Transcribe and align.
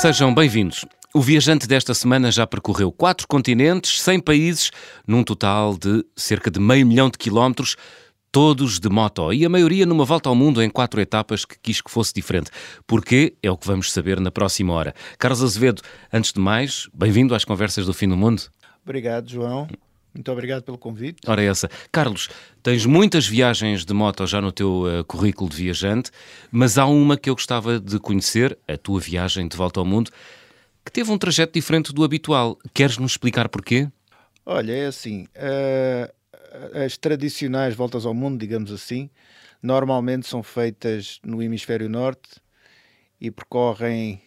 Sejam 0.00 0.32
bem-vindos. 0.32 0.84
O 1.12 1.20
viajante 1.20 1.66
desta 1.66 1.92
semana 1.92 2.30
já 2.30 2.46
percorreu 2.46 2.92
quatro 2.92 3.26
continentes, 3.26 4.00
100 4.00 4.20
países, 4.20 4.70
num 5.04 5.24
total 5.24 5.76
de 5.76 6.04
cerca 6.14 6.52
de 6.52 6.60
meio 6.60 6.86
milhão 6.86 7.10
de 7.10 7.18
quilómetros, 7.18 7.74
todos 8.30 8.78
de 8.78 8.88
moto, 8.88 9.32
e 9.32 9.44
a 9.44 9.48
maioria 9.48 9.84
numa 9.84 10.04
volta 10.04 10.28
ao 10.28 10.36
mundo 10.36 10.62
em 10.62 10.70
quatro 10.70 11.00
etapas 11.00 11.44
que 11.44 11.58
quis 11.60 11.80
que 11.80 11.90
fosse 11.90 12.14
diferente. 12.14 12.48
Porquê? 12.86 13.34
É 13.42 13.50
o 13.50 13.56
que 13.56 13.66
vamos 13.66 13.90
saber 13.90 14.20
na 14.20 14.30
próxima 14.30 14.72
hora. 14.72 14.94
Carlos 15.18 15.42
Azevedo, 15.42 15.82
antes 16.12 16.32
de 16.32 16.38
mais, 16.38 16.88
bem-vindo 16.94 17.34
às 17.34 17.44
Conversas 17.44 17.84
do 17.84 17.92
Fim 17.92 18.08
do 18.08 18.16
Mundo. 18.16 18.42
Obrigado, 18.84 19.28
João. 19.28 19.66
Muito 20.14 20.32
obrigado 20.32 20.62
pelo 20.62 20.78
convite. 20.78 21.20
Ora, 21.26 21.42
essa. 21.42 21.68
Carlos, 21.92 22.28
tens 22.62 22.84
muitas 22.86 23.26
viagens 23.26 23.84
de 23.84 23.92
moto 23.92 24.26
já 24.26 24.40
no 24.40 24.50
teu 24.50 24.82
uh, 24.82 25.04
currículo 25.04 25.48
de 25.50 25.56
viajante, 25.56 26.10
mas 26.50 26.78
há 26.78 26.86
uma 26.86 27.16
que 27.16 27.30
eu 27.30 27.34
gostava 27.34 27.78
de 27.78 27.98
conhecer, 27.98 28.58
a 28.66 28.76
tua 28.76 29.00
viagem 29.00 29.46
de 29.46 29.56
volta 29.56 29.80
ao 29.80 29.86
mundo, 29.86 30.10
que 30.84 30.90
teve 30.90 31.10
um 31.10 31.18
trajeto 31.18 31.52
diferente 31.52 31.92
do 31.92 32.02
habitual. 32.02 32.58
Queres 32.72 32.98
nos 32.98 33.12
explicar 33.12 33.48
porquê? 33.48 33.88
Olha, 34.44 34.72
é 34.72 34.86
assim. 34.86 35.26
Uh, 35.36 36.84
as 36.84 36.96
tradicionais 36.96 37.74
voltas 37.74 38.06
ao 38.06 38.14
mundo, 38.14 38.38
digamos 38.38 38.72
assim, 38.72 39.10
normalmente 39.62 40.26
são 40.26 40.42
feitas 40.42 41.20
no 41.22 41.42
hemisfério 41.42 41.88
norte 41.88 42.40
e 43.20 43.30
percorrem 43.30 44.22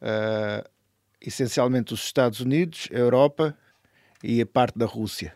uh, 0.00 0.68
essencialmente 1.20 1.92
os 1.92 2.04
Estados 2.04 2.40
Unidos, 2.40 2.88
a 2.92 2.96
Europa 2.96 3.56
e 4.24 4.40
a 4.40 4.46
parte 4.46 4.78
da 4.78 4.86
Rússia. 4.86 5.34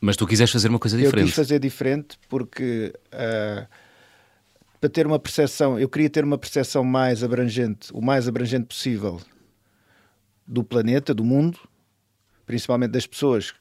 Mas 0.00 0.16
tu 0.16 0.26
quiseres 0.26 0.52
fazer 0.52 0.68
uma 0.68 0.78
coisa 0.78 0.96
diferente. 0.96 1.20
Eu 1.20 1.26
quis 1.26 1.34
fazer 1.34 1.58
diferente 1.58 2.18
porque 2.28 2.92
uh, 3.06 3.66
para 4.78 4.90
ter 4.90 5.06
uma 5.06 5.18
percepção, 5.18 5.78
eu 5.78 5.88
queria 5.88 6.10
ter 6.10 6.24
uma 6.24 6.36
percepção 6.36 6.84
mais 6.84 7.24
abrangente, 7.24 7.92
o 7.92 8.02
mais 8.02 8.28
abrangente 8.28 8.66
possível 8.66 9.20
do 10.46 10.62
planeta, 10.62 11.14
do 11.14 11.24
mundo, 11.24 11.58
principalmente 12.44 12.90
das 12.90 13.06
pessoas 13.06 13.54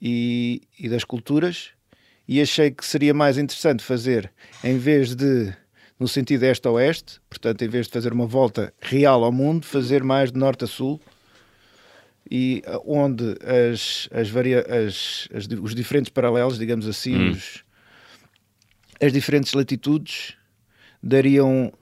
e, 0.00 0.62
e 0.78 0.88
das 0.88 1.04
culturas, 1.04 1.70
e 2.26 2.40
achei 2.40 2.70
que 2.70 2.84
seria 2.84 3.12
mais 3.12 3.38
interessante 3.38 3.84
fazer, 3.84 4.32
em 4.64 4.78
vez 4.78 5.14
de 5.14 5.54
no 5.98 6.08
sentido 6.08 6.44
este 6.44 6.66
a 6.66 6.70
oeste, 6.70 7.20
portanto, 7.28 7.62
em 7.62 7.68
vez 7.68 7.86
de 7.86 7.92
fazer 7.92 8.14
uma 8.14 8.26
volta 8.26 8.72
real 8.80 9.22
ao 9.22 9.30
mundo, 9.30 9.66
fazer 9.66 10.02
mais 10.02 10.32
de 10.32 10.38
norte 10.38 10.64
a 10.64 10.66
sul 10.66 10.98
e 12.28 12.62
uh, 12.66 12.82
onde 12.86 13.36
as, 13.42 14.08
as, 14.12 14.28
varia, 14.28 14.60
as, 14.60 15.28
as 15.34 15.46
os 15.46 15.74
diferentes 15.74 16.10
paralelos, 16.10 16.58
digamos 16.58 16.86
assim, 16.86 17.16
hum. 17.16 17.30
os, 17.30 17.64
as 19.00 19.12
diferentes 19.12 19.52
latitudes 19.52 20.34
dariam 21.02 21.72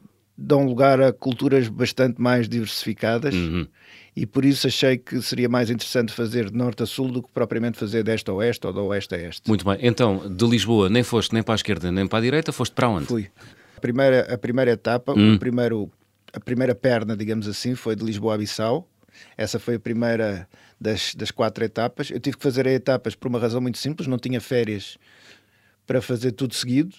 dão 0.40 0.64
lugar 0.64 1.00
a 1.00 1.12
culturas 1.12 1.66
bastante 1.66 2.20
mais 2.20 2.48
diversificadas 2.48 3.34
uhum. 3.34 3.66
e 4.14 4.24
por 4.24 4.44
isso 4.44 4.68
achei 4.68 4.96
que 4.96 5.20
seria 5.20 5.48
mais 5.48 5.68
interessante 5.68 6.12
fazer 6.12 6.48
de 6.48 6.56
norte 6.56 6.80
a 6.84 6.86
sul 6.86 7.10
do 7.10 7.20
que 7.20 7.28
propriamente 7.32 7.76
fazer 7.76 8.04
de 8.04 8.14
este 8.14 8.30
a 8.30 8.34
oeste 8.34 8.64
ou 8.64 8.72
de 8.72 8.78
oeste 8.78 9.16
a 9.16 9.18
este. 9.18 9.48
Muito 9.48 9.64
bem, 9.64 9.78
então 9.82 10.32
de 10.32 10.46
Lisboa 10.46 10.88
nem 10.88 11.02
foste 11.02 11.34
nem 11.34 11.42
para 11.42 11.54
a 11.54 11.56
esquerda 11.56 11.90
nem 11.90 12.06
para 12.06 12.20
a 12.20 12.22
direita, 12.22 12.52
foste 12.52 12.72
para 12.72 12.88
onde? 12.88 13.06
Fui. 13.06 13.28
A 13.76 13.80
primeira, 13.80 14.32
a 14.32 14.38
primeira 14.38 14.70
etapa, 14.70 15.12
hum. 15.12 15.34
o 15.34 15.38
primeiro, 15.40 15.90
a 16.32 16.38
primeira 16.38 16.74
perna, 16.74 17.16
digamos 17.16 17.48
assim, 17.48 17.74
foi 17.74 17.96
de 17.96 18.04
Lisboa 18.04 18.34
a 18.34 18.38
Bissau 18.38 18.88
essa 19.36 19.58
foi 19.58 19.76
a 19.76 19.80
primeira 19.80 20.48
das, 20.80 21.14
das 21.14 21.30
quatro 21.30 21.64
etapas. 21.64 22.10
Eu 22.10 22.20
tive 22.20 22.36
que 22.36 22.42
fazer 22.42 22.66
etapas 22.66 23.14
por 23.14 23.28
uma 23.28 23.38
razão 23.38 23.60
muito 23.60 23.78
simples, 23.78 24.08
não 24.08 24.18
tinha 24.18 24.40
férias 24.40 24.98
para 25.86 26.02
fazer 26.02 26.32
tudo 26.32 26.54
seguido. 26.54 26.94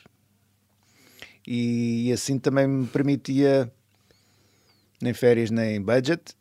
E, 1.48 2.10
e 2.10 2.14
assim 2.14 2.38
também 2.38 2.68
me 2.68 2.88
permitia 2.88 3.72
nem 5.02 5.14
férias 5.14 5.50
nem 5.50 5.82
budget 5.82 6.36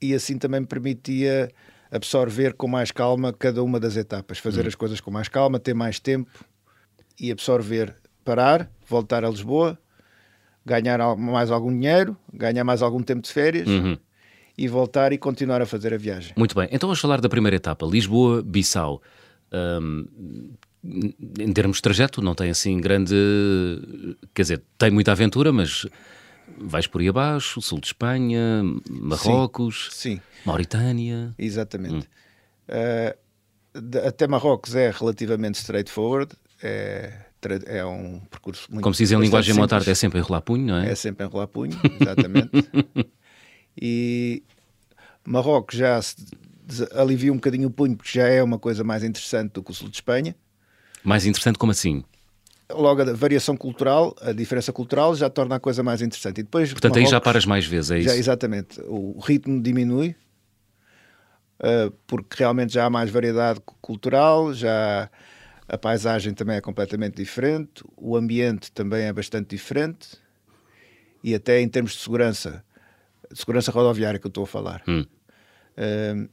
e 0.00 0.12
assim 0.14 0.36
também 0.36 0.60
me 0.60 0.66
permitia 0.66 1.50
absorver 1.90 2.54
com 2.54 2.66
mais 2.66 2.90
calma 2.90 3.32
cada 3.32 3.62
uma 3.62 3.78
das 3.78 3.96
etapas, 3.96 4.38
fazer 4.38 4.64
hum. 4.64 4.68
as 4.68 4.74
coisas 4.74 5.00
com 5.00 5.10
mais 5.10 5.28
calma, 5.28 5.60
ter 5.60 5.74
mais 5.74 6.00
tempo 6.00 6.44
e 7.18 7.30
absorver, 7.30 7.94
parar, 8.24 8.68
voltar 8.88 9.24
a 9.24 9.30
Lisboa, 9.30 9.78
ganhar 10.66 10.98
mais 11.16 11.50
algum 11.50 11.72
dinheiro, 11.72 12.16
ganhar 12.32 12.64
mais 12.64 12.82
algum 12.82 13.02
tempo 13.02 13.22
de 13.22 13.32
férias 13.32 13.68
uhum 13.68 13.96
e 14.62 14.68
voltar 14.68 15.12
e 15.12 15.18
continuar 15.18 15.60
a 15.60 15.66
fazer 15.66 15.92
a 15.92 15.96
viagem. 15.96 16.32
Muito 16.36 16.54
bem, 16.54 16.68
então 16.70 16.86
vamos 16.86 17.00
falar 17.00 17.20
da 17.20 17.28
primeira 17.28 17.56
etapa, 17.56 17.84
Lisboa-Bissau. 17.84 19.02
Um, 19.52 20.06
em 20.84 21.52
termos 21.52 21.78
de 21.78 21.82
trajeto, 21.82 22.22
não 22.22 22.32
tem 22.32 22.48
assim 22.48 22.80
grande. 22.80 23.12
Quer 24.32 24.42
dizer, 24.42 24.62
tem 24.78 24.92
muita 24.92 25.10
aventura, 25.10 25.52
mas 25.52 25.84
vais 26.56 26.86
por 26.86 27.00
aí 27.00 27.08
abaixo, 27.08 27.60
sul 27.60 27.80
de 27.80 27.88
Espanha, 27.88 28.62
Marrocos, 28.88 29.88
sim, 29.90 30.14
sim. 30.14 30.20
Mauritânia. 30.46 31.34
Exatamente. 31.36 32.08
Hum. 32.68 33.16
Uh, 33.74 33.98
até 34.06 34.28
Marrocos 34.28 34.76
é 34.76 34.92
relativamente 34.92 35.56
straightforward. 35.56 36.36
É, 36.62 37.12
é 37.66 37.84
um 37.84 38.20
percurso 38.30 38.70
muito. 38.70 38.84
Como 38.84 38.94
se 38.94 39.02
diz 39.02 39.10
em 39.10 39.18
linguagem 39.18 39.56
motarda, 39.56 39.90
é 39.90 39.94
sempre 39.96 40.20
enrolar 40.20 40.42
punho, 40.42 40.66
não 40.66 40.76
é? 40.76 40.92
É 40.92 40.94
sempre 40.94 41.26
enrolar 41.26 41.48
punho, 41.48 41.76
exatamente. 42.00 42.50
E 43.80 44.42
Marrocos 45.24 45.76
já 45.76 46.00
alivia 46.94 47.32
um 47.32 47.36
bocadinho 47.36 47.68
o 47.68 47.70
punho, 47.70 47.96
porque 47.96 48.18
já 48.18 48.28
é 48.28 48.42
uma 48.42 48.58
coisa 48.58 48.84
mais 48.84 49.02
interessante 49.02 49.52
do 49.52 49.62
que 49.62 49.70
o 49.70 49.74
sul 49.74 49.88
de 49.88 49.96
Espanha. 49.96 50.34
Mais 51.02 51.26
interessante 51.26 51.58
como 51.58 51.72
assim? 51.72 52.04
Logo, 52.70 53.02
a 53.02 53.12
variação 53.12 53.56
cultural, 53.56 54.16
a 54.20 54.32
diferença 54.32 54.72
cultural 54.72 55.14
já 55.14 55.28
torna 55.28 55.56
a 55.56 55.60
coisa 55.60 55.82
mais 55.82 56.00
interessante. 56.00 56.40
E 56.40 56.42
depois, 56.42 56.72
Portanto, 56.72 56.92
Marrocos, 56.92 57.08
aí 57.08 57.10
já 57.10 57.20
paras 57.20 57.44
mais 57.44 57.66
vezes, 57.66 57.90
é 57.90 57.98
isso? 57.98 58.08
Já, 58.08 58.16
exatamente. 58.16 58.80
O 58.86 59.18
ritmo 59.20 59.60
diminui, 59.60 60.14
uh, 61.60 61.90
porque 62.06 62.36
realmente 62.38 62.72
já 62.72 62.86
há 62.86 62.90
mais 62.90 63.10
variedade 63.10 63.60
cultural, 63.80 64.54
já 64.54 65.10
a 65.68 65.78
paisagem 65.78 66.32
também 66.34 66.56
é 66.56 66.60
completamente 66.60 67.16
diferente, 67.16 67.82
o 67.96 68.16
ambiente 68.16 68.70
também 68.72 69.04
é 69.04 69.12
bastante 69.12 69.50
diferente, 69.50 70.16
e 71.22 71.34
até 71.34 71.60
em 71.60 71.68
termos 71.68 71.92
de 71.92 71.98
segurança, 71.98 72.64
segurança 73.34 73.70
rodoviária 73.70 74.18
que 74.18 74.26
eu 74.26 74.30
estou 74.30 74.44
a 74.44 74.46
falar. 74.46 74.82
Hum. 74.86 75.04
Uh, 75.76 76.28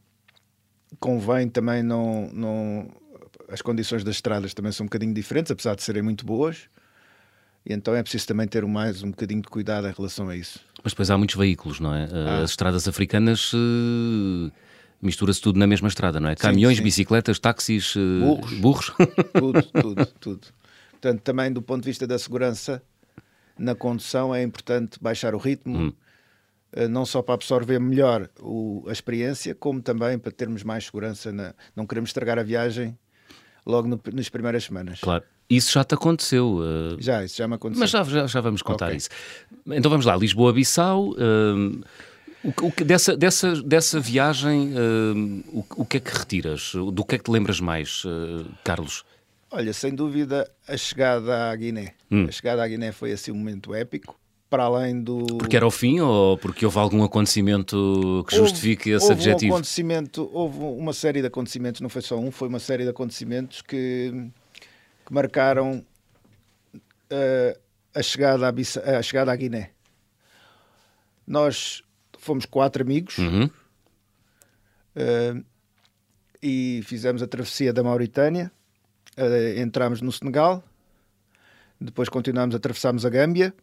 convém 0.99 1.49
também 1.49 1.83
não, 1.83 2.29
não. 2.33 2.91
As 3.49 3.61
condições 3.61 4.03
das 4.03 4.15
estradas 4.15 4.53
também 4.53 4.71
são 4.71 4.85
um 4.85 4.87
bocadinho 4.87 5.13
diferentes, 5.13 5.51
apesar 5.51 5.75
de 5.75 5.83
serem 5.83 6.01
muito 6.01 6.25
boas. 6.25 6.69
E 7.65 7.73
então 7.73 7.93
é 7.95 8.01
preciso 8.01 8.27
também 8.27 8.47
ter 8.47 8.65
mais 8.65 9.03
um 9.03 9.09
bocadinho 9.09 9.41
de 9.41 9.47
cuidado 9.47 9.87
em 9.87 9.91
relação 9.91 10.29
a 10.29 10.35
isso. 10.35 10.59
Mas 10.83 10.93
depois 10.93 11.11
há 11.11 11.17
muitos 11.17 11.35
veículos, 11.35 11.79
não 11.79 11.93
é? 11.93 12.07
Ah. 12.11 12.41
As 12.43 12.51
estradas 12.51 12.87
africanas 12.87 13.51
uh, 13.53 14.51
mistura-se 15.01 15.41
tudo 15.41 15.59
na 15.59 15.67
mesma 15.67 15.87
estrada, 15.87 16.19
não 16.19 16.29
é? 16.29 16.35
Caminhões, 16.35 16.77
sim, 16.77 16.83
bicicletas, 16.83 17.37
táxis, 17.37 17.95
uh, 17.95 17.99
burros. 18.21 18.53
burros. 18.59 18.93
Tudo, 19.33 19.63
tudo, 19.63 20.05
tudo. 20.19 20.47
Portanto, 20.91 21.21
também 21.21 21.51
do 21.51 21.61
ponto 21.61 21.83
de 21.83 21.89
vista 21.89 22.05
da 22.05 22.19
segurança 22.19 22.81
na 23.57 23.73
condução 23.73 24.33
é 24.33 24.43
importante 24.43 24.97
baixar 25.01 25.33
o 25.33 25.37
ritmo. 25.37 25.77
Hum 25.77 25.93
eh, 25.93 26.08
não 26.89 27.05
só 27.05 27.21
para 27.21 27.35
absorver 27.35 27.79
melhor 27.79 28.29
o, 28.39 28.83
a 28.87 28.91
experiência, 28.91 29.55
como 29.55 29.81
também 29.81 30.17
para 30.17 30.31
termos 30.31 30.63
mais 30.63 30.85
segurança. 30.85 31.31
Na, 31.31 31.53
não 31.75 31.85
queremos 31.85 32.09
estragar 32.09 32.37
a 32.37 32.43
viagem 32.43 32.97
logo 33.65 33.87
no, 33.87 33.99
nas 34.13 34.29
primeiras 34.29 34.63
semanas. 34.63 34.99
Claro. 34.99 35.23
Isso 35.49 35.71
já 35.71 35.83
te 35.83 35.95
aconteceu? 35.95 36.57
Uh... 36.57 37.01
Já, 37.01 37.23
isso 37.25 37.37
já 37.37 37.47
me 37.47 37.55
aconteceu. 37.55 37.79
Mas 37.79 37.89
já, 37.89 38.03
já, 38.03 38.27
já 38.27 38.41
vamos 38.41 38.61
contar 38.61 38.85
okay. 38.87 38.97
isso. 38.97 39.09
Então 39.65 39.89
vamos 39.89 40.05
lá, 40.05 40.15
Lisboa-Bissau. 40.15 41.09
Uh, 41.11 41.83
o, 42.43 42.67
o, 42.67 42.85
dessa, 42.85 43.17
dessa, 43.17 43.61
dessa 43.63 43.99
viagem, 43.99 44.73
uh, 44.73 45.43
o, 45.51 45.65
o 45.77 45.85
que 45.85 45.97
é 45.97 45.99
que 45.99 46.15
retiras? 46.15 46.73
Do 46.73 47.03
que 47.03 47.15
é 47.15 47.17
que 47.17 47.23
te 47.23 47.31
lembras 47.31 47.59
mais, 47.59 48.03
Carlos? 48.63 49.03
Olha, 49.49 49.73
sem 49.73 49.95
dúvida, 49.95 50.47
a 50.67 50.77
chegada 50.77 51.49
à 51.49 51.55
Guiné. 51.55 51.95
Hum. 52.11 52.27
A 52.29 52.31
chegada 52.31 52.63
à 52.63 52.67
Guiné 52.67 52.91
foi 52.91 53.11
assim 53.11 53.31
um 53.31 53.35
momento 53.35 53.73
épico 53.73 54.18
para 54.49 54.63
além 54.63 55.01
do. 55.01 55.25
Porque 55.37 55.55
era 55.55 55.67
o 55.67 55.71
fim 55.71 55.99
ou 55.99 56.37
porque 56.37 56.65
houve 56.65 56.79
algum 56.79 57.03
acontecimento 57.03 58.25
que 58.27 58.35
justifique 58.35 58.89
esse 58.89 59.05
houve 59.05 59.21
adjetivo? 59.21 59.53
Um 59.53 59.55
acontecimento, 59.57 60.29
houve 60.33 60.57
uma 60.57 60.93
série 60.93 61.21
de 61.21 61.27
acontecimentos, 61.27 61.81
não 61.81 61.89
foi 61.89 62.01
só 62.01 62.17
um, 62.17 62.31
foi 62.31 62.47
uma 62.47 62.59
série 62.59 62.83
de 62.83 62.89
acontecimentos 62.89 63.61
que, 63.61 64.11
que 65.05 65.13
marcaram 65.13 65.85
uh, 66.75 67.59
a, 67.93 68.01
chegada 68.01 68.47
à, 68.47 68.97
a 68.97 69.01
chegada 69.03 69.31
à 69.31 69.35
Guiné. 69.35 69.71
Nós 71.27 71.83
fomos 72.17 72.45
quatro 72.45 72.81
amigos 72.81 73.19
uhum. 73.19 73.45
uh, 74.95 75.45
e 76.41 76.81
fizemos 76.85 77.21
a 77.21 77.27
travessia 77.27 77.71
da 77.71 77.83
Mauritânia, 77.83 78.51
uh, 79.15 79.59
entramos 79.59 80.01
no 80.01 80.11
Senegal, 80.11 80.63
depois 81.79 82.09
continuámos, 82.09 82.55
atravessámos 82.55 83.05
a 83.05 83.09
Gâmbia 83.09 83.53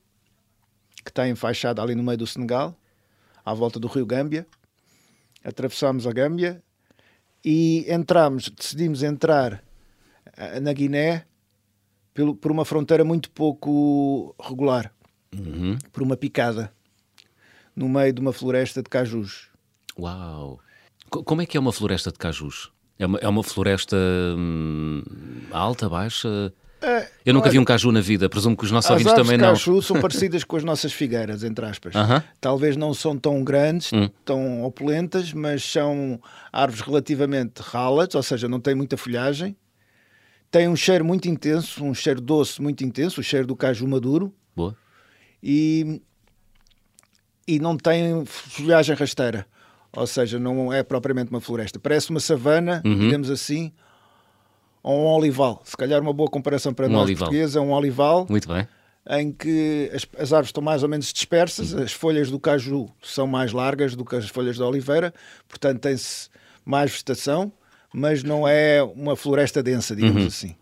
que 1.06 1.10
está 1.12 1.26
enfaixada 1.28 1.80
ali 1.80 1.94
no 1.94 2.02
meio 2.02 2.18
do 2.18 2.26
Senegal, 2.26 2.76
à 3.44 3.54
volta 3.54 3.78
do 3.80 3.86
rio 3.86 4.04
Gâmbia. 4.04 4.46
Atravessámos 5.44 6.06
a 6.06 6.12
Gâmbia 6.12 6.60
e 7.44 7.86
entramos, 7.88 8.50
decidimos 8.50 9.02
entrar 9.04 9.62
eh, 10.36 10.58
na 10.60 10.72
Guiné 10.72 11.24
por 12.40 12.50
uma 12.50 12.64
fronteira 12.64 13.04
muito 13.04 13.30
pouco 13.30 14.34
regular. 14.42 14.92
Uhum. 15.34 15.76
por 15.92 16.02
uma 16.02 16.16
picada 16.16 16.72
no 17.74 17.88
meio 17.90 18.10
de 18.12 18.20
uma 18.22 18.32
floresta 18.32 18.82
de 18.82 18.88
cajus. 18.88 19.48
Uau! 19.98 20.58
Co- 21.10 21.22
Como 21.24 21.42
é 21.42 21.46
que 21.46 21.58
é 21.58 21.60
uma 21.60 21.72
floresta 21.72 22.10
de 22.10 22.16
cajus? 22.16 22.70
É 22.98 23.04
uma, 23.04 23.18
é 23.18 23.28
uma 23.28 23.42
floresta 23.42 23.96
hum, 24.38 25.02
alta, 25.50 25.88
baixa? 25.90 26.54
Eu 27.24 27.34
nunca 27.34 27.50
vi 27.50 27.58
um 27.58 27.64
caju 27.64 27.90
na 27.90 28.00
vida, 28.00 28.28
presumo 28.28 28.56
que 28.56 28.64
os 28.64 28.70
nossos 28.70 28.90
As 28.90 28.92
ouvintes 28.98 29.14
também 29.14 29.36
não. 29.38 29.48
caju 29.48 29.82
são 29.82 29.98
parecidas 30.00 30.44
com 30.44 30.56
as 30.56 30.62
nossas 30.64 30.92
figueiras, 30.92 31.42
entre 31.42 31.64
aspas. 31.64 31.94
Aham. 31.96 32.18
Hum. 32.18 32.22
Talvez 32.40 32.76
não 32.76 32.92
são 32.94 33.16
tão 33.18 33.42
grandes, 33.42 33.90
tão 34.24 34.62
opulentas, 34.62 35.32
mas 35.32 35.64
são 35.64 36.20
árvores 36.52 36.84
relativamente 36.86 37.60
ralas, 37.60 38.14
ou 38.14 38.22
seja, 38.22 38.46
não 38.48 38.60
têm 38.60 38.74
muita 38.74 38.96
folhagem. 38.96 39.56
Têm 40.50 40.68
um 40.68 40.76
cheiro 40.76 41.04
muito 41.04 41.28
intenso, 41.28 41.82
um 41.84 41.92
cheiro 41.94 42.20
doce 42.20 42.62
muito 42.62 42.84
intenso, 42.84 43.20
o 43.20 43.24
cheiro 43.24 43.46
do 43.46 43.56
caju 43.56 43.86
maduro. 43.88 44.32
Boa. 44.54 44.76
e, 45.42 46.00
e 47.48 47.58
não 47.58 47.76
tem 47.76 48.24
folhagem 48.26 48.94
rasteira. 48.96 49.46
Ou 49.92 50.06
seja, 50.06 50.38
não 50.38 50.72
é 50.72 50.82
propriamente 50.82 51.30
uma 51.30 51.40
floresta. 51.40 51.78
Parece 51.78 52.10
uma 52.10 52.20
savana, 52.20 52.82
Uhum. 52.84 52.98
digamos 52.98 53.30
assim, 53.30 53.72
ou 54.86 55.00
um 55.00 55.06
olival. 55.06 55.60
Se 55.64 55.76
calhar 55.76 56.00
uma 56.00 56.12
boa 56.12 56.30
comparação 56.30 56.72
para 56.72 56.86
Um 56.86 56.90
nós 56.90 57.02
olival. 57.04 57.28
portugueses 57.28 57.56
é 57.56 57.60
um 57.60 57.72
olival 57.72 58.26
Muito 58.30 58.46
bem. 58.48 58.66
em 59.10 59.32
que 59.32 59.90
as, 59.92 60.06
as 60.18 60.32
árvores 60.32 60.48
estão 60.50 60.62
mais 60.62 60.82
ou 60.82 60.88
menos 60.88 61.12
dispersas, 61.12 61.74
as 61.74 61.92
folhas 61.92 62.30
do 62.30 62.38
caju 62.38 62.88
são 63.02 63.26
mais 63.26 63.52
largas 63.52 63.94
do 63.96 64.04
que 64.04 64.14
as 64.16 64.28
folhas 64.28 64.56
da 64.58 64.66
oliveira, 64.66 65.12
portanto 65.48 65.80
tem-se 65.80 66.28
mais 66.64 66.90
vegetação, 66.92 67.52
mas 67.92 68.22
não 68.22 68.46
é 68.46 68.82
uma 68.82 69.16
floresta 69.16 69.62
densa, 69.62 69.94
digamos 69.96 70.24
assim. 70.26 70.54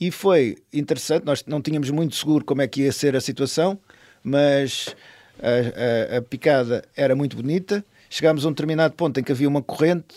E 0.00 0.10
foi 0.10 0.56
interessante, 0.72 1.24
nós 1.24 1.44
não 1.46 1.60
tínhamos 1.60 1.90
muito 1.90 2.14
seguro 2.16 2.44
como 2.44 2.62
é 2.62 2.66
que 2.68 2.82
ia 2.82 2.92
ser 2.92 3.14
a 3.16 3.20
situação, 3.20 3.78
mas 4.22 4.94
a, 5.40 6.14
a- 6.14 6.18
a 6.18 6.22
picada 6.22 6.84
era 6.96 7.14
muito 7.16 7.36
bonita. 7.36 7.84
Chegámos 8.10 8.44
a 8.44 8.48
um 8.48 8.52
determinado 8.52 8.94
ponto 8.94 9.18
em 9.20 9.22
que 9.22 9.32
havia 9.32 9.48
uma 9.48 9.60
corrente 9.62 10.14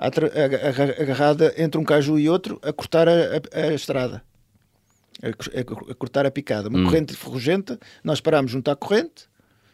agarrada 0.00 1.54
entre 1.56 1.78
um 1.80 1.84
caju 1.84 2.18
e 2.18 2.28
outro 2.28 2.58
a 2.62 2.72
cortar 2.72 3.08
a, 3.08 3.12
a- 3.12 3.60
a 3.68 3.74
estrada 3.74 4.22
a, 5.22 5.32
co- 5.32 5.58
a 5.58 5.64
co- 5.64 5.90
a 5.90 5.94
cortar 5.94 6.24
a 6.26 6.30
picada. 6.30 6.68
Uma 6.68 6.82
corrente 6.84 7.14
ferrugenta, 7.14 7.78
nós 8.02 8.20
parámos 8.20 8.50
junto 8.50 8.70
à 8.70 8.76
corrente, 8.76 9.28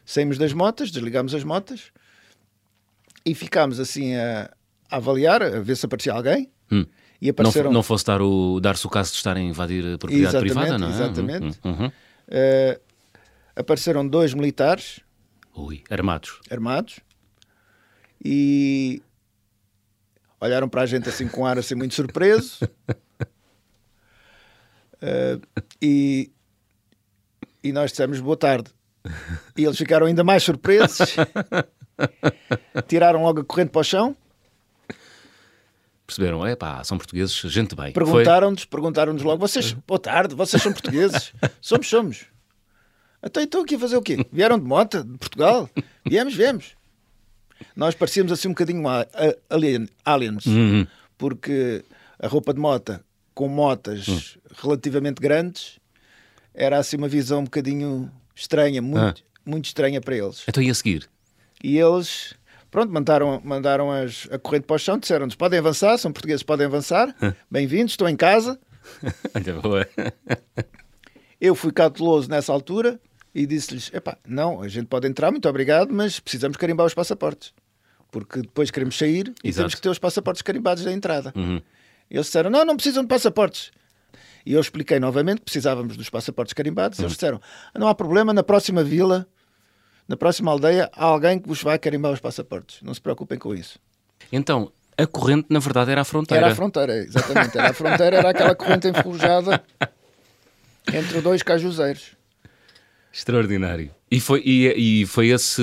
saímos 0.05 0.39
das 0.39 0.53
motas, 0.53 0.91
desligámos 0.91 1.35
as 1.35 1.45
motas 1.45 1.93
e 3.25 3.35
ficámos 3.35 3.79
assim 3.79 4.17
a, 4.17 4.51
avaliar, 4.91 5.43
a 5.43 5.61
ver 5.61 5.77
se 5.77 5.87
aparecia 5.87 6.13
alguém. 6.13 6.51
Hum. 6.71 6.85
E 7.23 7.27
Não, 7.27 7.31
apareceram. 7.31 7.73
não 7.73 7.83
fosse 7.83 8.05
dar 8.05 8.21
o, 8.21 8.59
dar-se 8.61 8.87
o 8.87 8.91
caso 8.91 9.11
de 9.13 9.17
estarem 9.17 9.47
a 9.47 9.51
invadir 9.51 9.95
a 9.95 9.97
propriedade 9.99 10.37
Exatamente, 10.37 10.55
privada, 10.55 10.79
não 10.79 10.87
é? 10.89 10.91
exatamente. 10.91 11.61
Uhum, 11.65 11.93
eh, 12.29 12.81
apareceram 13.55 14.07
dois 14.07 14.35
militares 14.35 15.01
Ui, 15.55 15.83
armados. 15.89 16.41
armados 16.51 17.01
e 18.23 19.01
olharam 20.41 20.69
para 20.69 20.83
a 20.83 20.87
gente 20.87 21.09
assim 21.09 21.29
com 21.29 21.43
um 21.43 21.47
ar 21.47 21.59
assim 21.59 21.75
muito 21.75 21.95
surpreso 21.95 22.61
Eh, 24.99 25.39
e, 25.83 26.31
e 27.63 27.71
nós 27.71 27.91
dissemos 27.91 28.19
boa 28.19 28.37
tarde 28.37 28.71
e 29.55 29.63
eles 29.63 29.77
ficaram 29.77 30.07
ainda 30.07 30.25
mais 30.25 30.43
surpresos 30.43 31.15
tiraram 32.89 33.23
logo 33.23 33.43
a 33.43 33.45
corrente 33.45 33.71
para 33.71 33.81
o 33.81 33.85
chão 33.85 34.17
Perceberam? 36.07 36.47
É 36.47 36.57
pá, 36.57 36.83
são 36.83 36.97
portugueses, 36.97 37.35
gente 37.35 37.75
bem. 37.75 37.93
Perguntaram-nos 37.93 38.65
perguntaram-nos 38.65 39.23
logo 39.23 39.39
vocês, 39.39 39.73
boa 39.73 40.01
tarde, 40.01 40.35
vocês 40.35 40.63
são 40.63 40.73
portugueses 40.73 41.35
somos, 41.61 41.89
somos 41.89 42.27
então 43.23 43.43
estão 43.43 43.63
aqui 43.63 43.75
a 43.75 43.79
fazer 43.79 43.97
o 43.97 44.03
quê? 44.03 44.25
Vieram 44.33 44.59
de 44.59 44.65
moto, 44.65 45.05
de 45.05 45.19
Portugal? 45.19 45.69
Viemos, 46.07 46.35
viemos. 46.35 46.75
Nós 47.75 47.95
parecíamos 47.95 48.33
assim 48.33 48.49
um 48.49 48.53
bocadinho 48.53 48.83
alien, 49.51 49.89
aliens, 50.05 50.47
Uhum. 50.47 50.87
porque 51.19 51.85
a 52.19 52.27
roupa 52.29 52.53
de 52.55 52.61
mota 52.61 53.03
com 53.35 53.49
motas 53.49 54.39
relativamente 54.63 55.21
grandes 55.21 55.79
era 56.55 56.79
assim 56.79 56.97
uma 56.97 57.09
visão 57.09 57.41
um 57.41 57.45
bocadinho 57.45 58.11
estranha, 58.35 58.81
muito, 58.81 59.23
muito 59.45 59.67
estranha 59.67 60.01
para 60.01 60.17
eles. 60.17 60.43
Então 60.49 60.63
e 60.63 60.71
a 60.71 60.75
seguir? 60.75 61.09
E 61.63 61.79
eles, 61.79 62.35
pronto, 62.71 62.93
mandaram, 62.93 63.41
mandaram 63.45 63.91
as, 63.91 64.27
a 64.31 64.39
corrente 64.39 64.65
para 64.65 64.77
o 64.77 64.79
chão, 64.79 64.99
disseram-nos: 64.99 65.35
podem 65.35 65.59
avançar, 65.59 65.99
são 65.99 66.13
portugueses, 66.13 66.43
podem 66.43 66.67
avançar, 66.67 67.15
bem-vindos, 67.51 67.93
estou 67.93 68.09
em 68.09 68.17
casa. 68.17 68.59
Olha, 69.35 69.53
boa. 69.61 69.89
Eu 71.41 71.55
fui 71.55 71.73
cauteloso 71.73 72.29
nessa 72.31 72.53
altura 72.53 72.99
e 73.37 73.47
disse-lhes: 73.47 73.93
epá, 73.93 74.17
não, 74.27 74.63
a 74.63 74.69
gente 74.69 74.87
pode 74.87 75.07
entrar, 75.07 75.31
muito 75.31 75.47
obrigado, 75.47 75.93
mas 75.93 76.19
precisamos 76.19 76.57
carimbar 76.57 76.87
os 76.87 76.95
passaportes. 76.95 77.53
Porque 78.11 78.41
depois 78.41 78.71
queremos 78.71 78.97
sair 78.97 79.35
e 79.45 79.49
Exato. 79.49 79.65
temos 79.65 79.75
que 79.75 79.81
ter 79.83 79.91
os 79.91 79.99
passaportes 79.99 80.41
carimbados 80.41 80.83
da 80.83 80.91
entrada. 80.91 81.35
Uhum. 81.37 81.61
Eles 82.11 82.27
disseram: 82.27 82.49
não, 82.49 82.65
não 82.65 82.77
precisam 82.77 83.03
de 83.03 83.09
passaportes. 83.09 83.73
E 84.47 84.55
eu 84.55 84.61
expliquei 84.61 84.99
novamente 84.99 85.41
que 85.41 85.45
precisávamos 85.45 85.99
dos 85.99 86.09
passaportes 86.09 86.55
carimbados. 86.55 86.99
Eles 86.99 87.13
disseram: 87.13 87.39
não 87.75 87.89
há 87.89 87.95
problema, 87.95 88.33
na 88.33 88.43
próxima 88.43 88.83
vila, 88.83 89.29
na 90.09 90.17
próxima 90.17 90.51
aldeia, 90.51 90.91
há 90.95 91.05
alguém 91.05 91.39
que 91.39 91.47
vos 91.47 91.63
vai 91.63 91.79
carimbar 91.79 92.13
os 92.13 92.21
passaportes. 92.21 92.81
Não 92.81 92.95
se 92.95 93.03
preocupem 93.03 93.39
com 93.39 93.55
isso. 93.55 93.79
Então, 94.33 94.73
a 94.97 95.07
corrente 95.07 95.49
na 95.51 95.59
verdade 95.59 95.91
era 95.91 96.01
a 96.01 96.05
fronteira. 96.05 96.43
Era 96.43 96.53
a 96.55 96.57
fronteira, 96.57 96.97
exatamente. 96.97 97.59
Era 97.59 97.69
a 97.69 97.75
fronteira, 97.75 98.17
era 98.17 98.31
aquela 98.31 98.55
corrente 98.55 98.89
enferrujada 98.89 99.63
entre 100.91 101.21
dois 101.21 101.43
cajuzeiros. 101.43 102.16
Extraordinário. 103.17 103.91
E 104.11 104.21
foi, 104.21 104.43
e, 104.45 105.01
e 105.03 105.07
foi, 105.07 105.29
esse, 105.29 105.63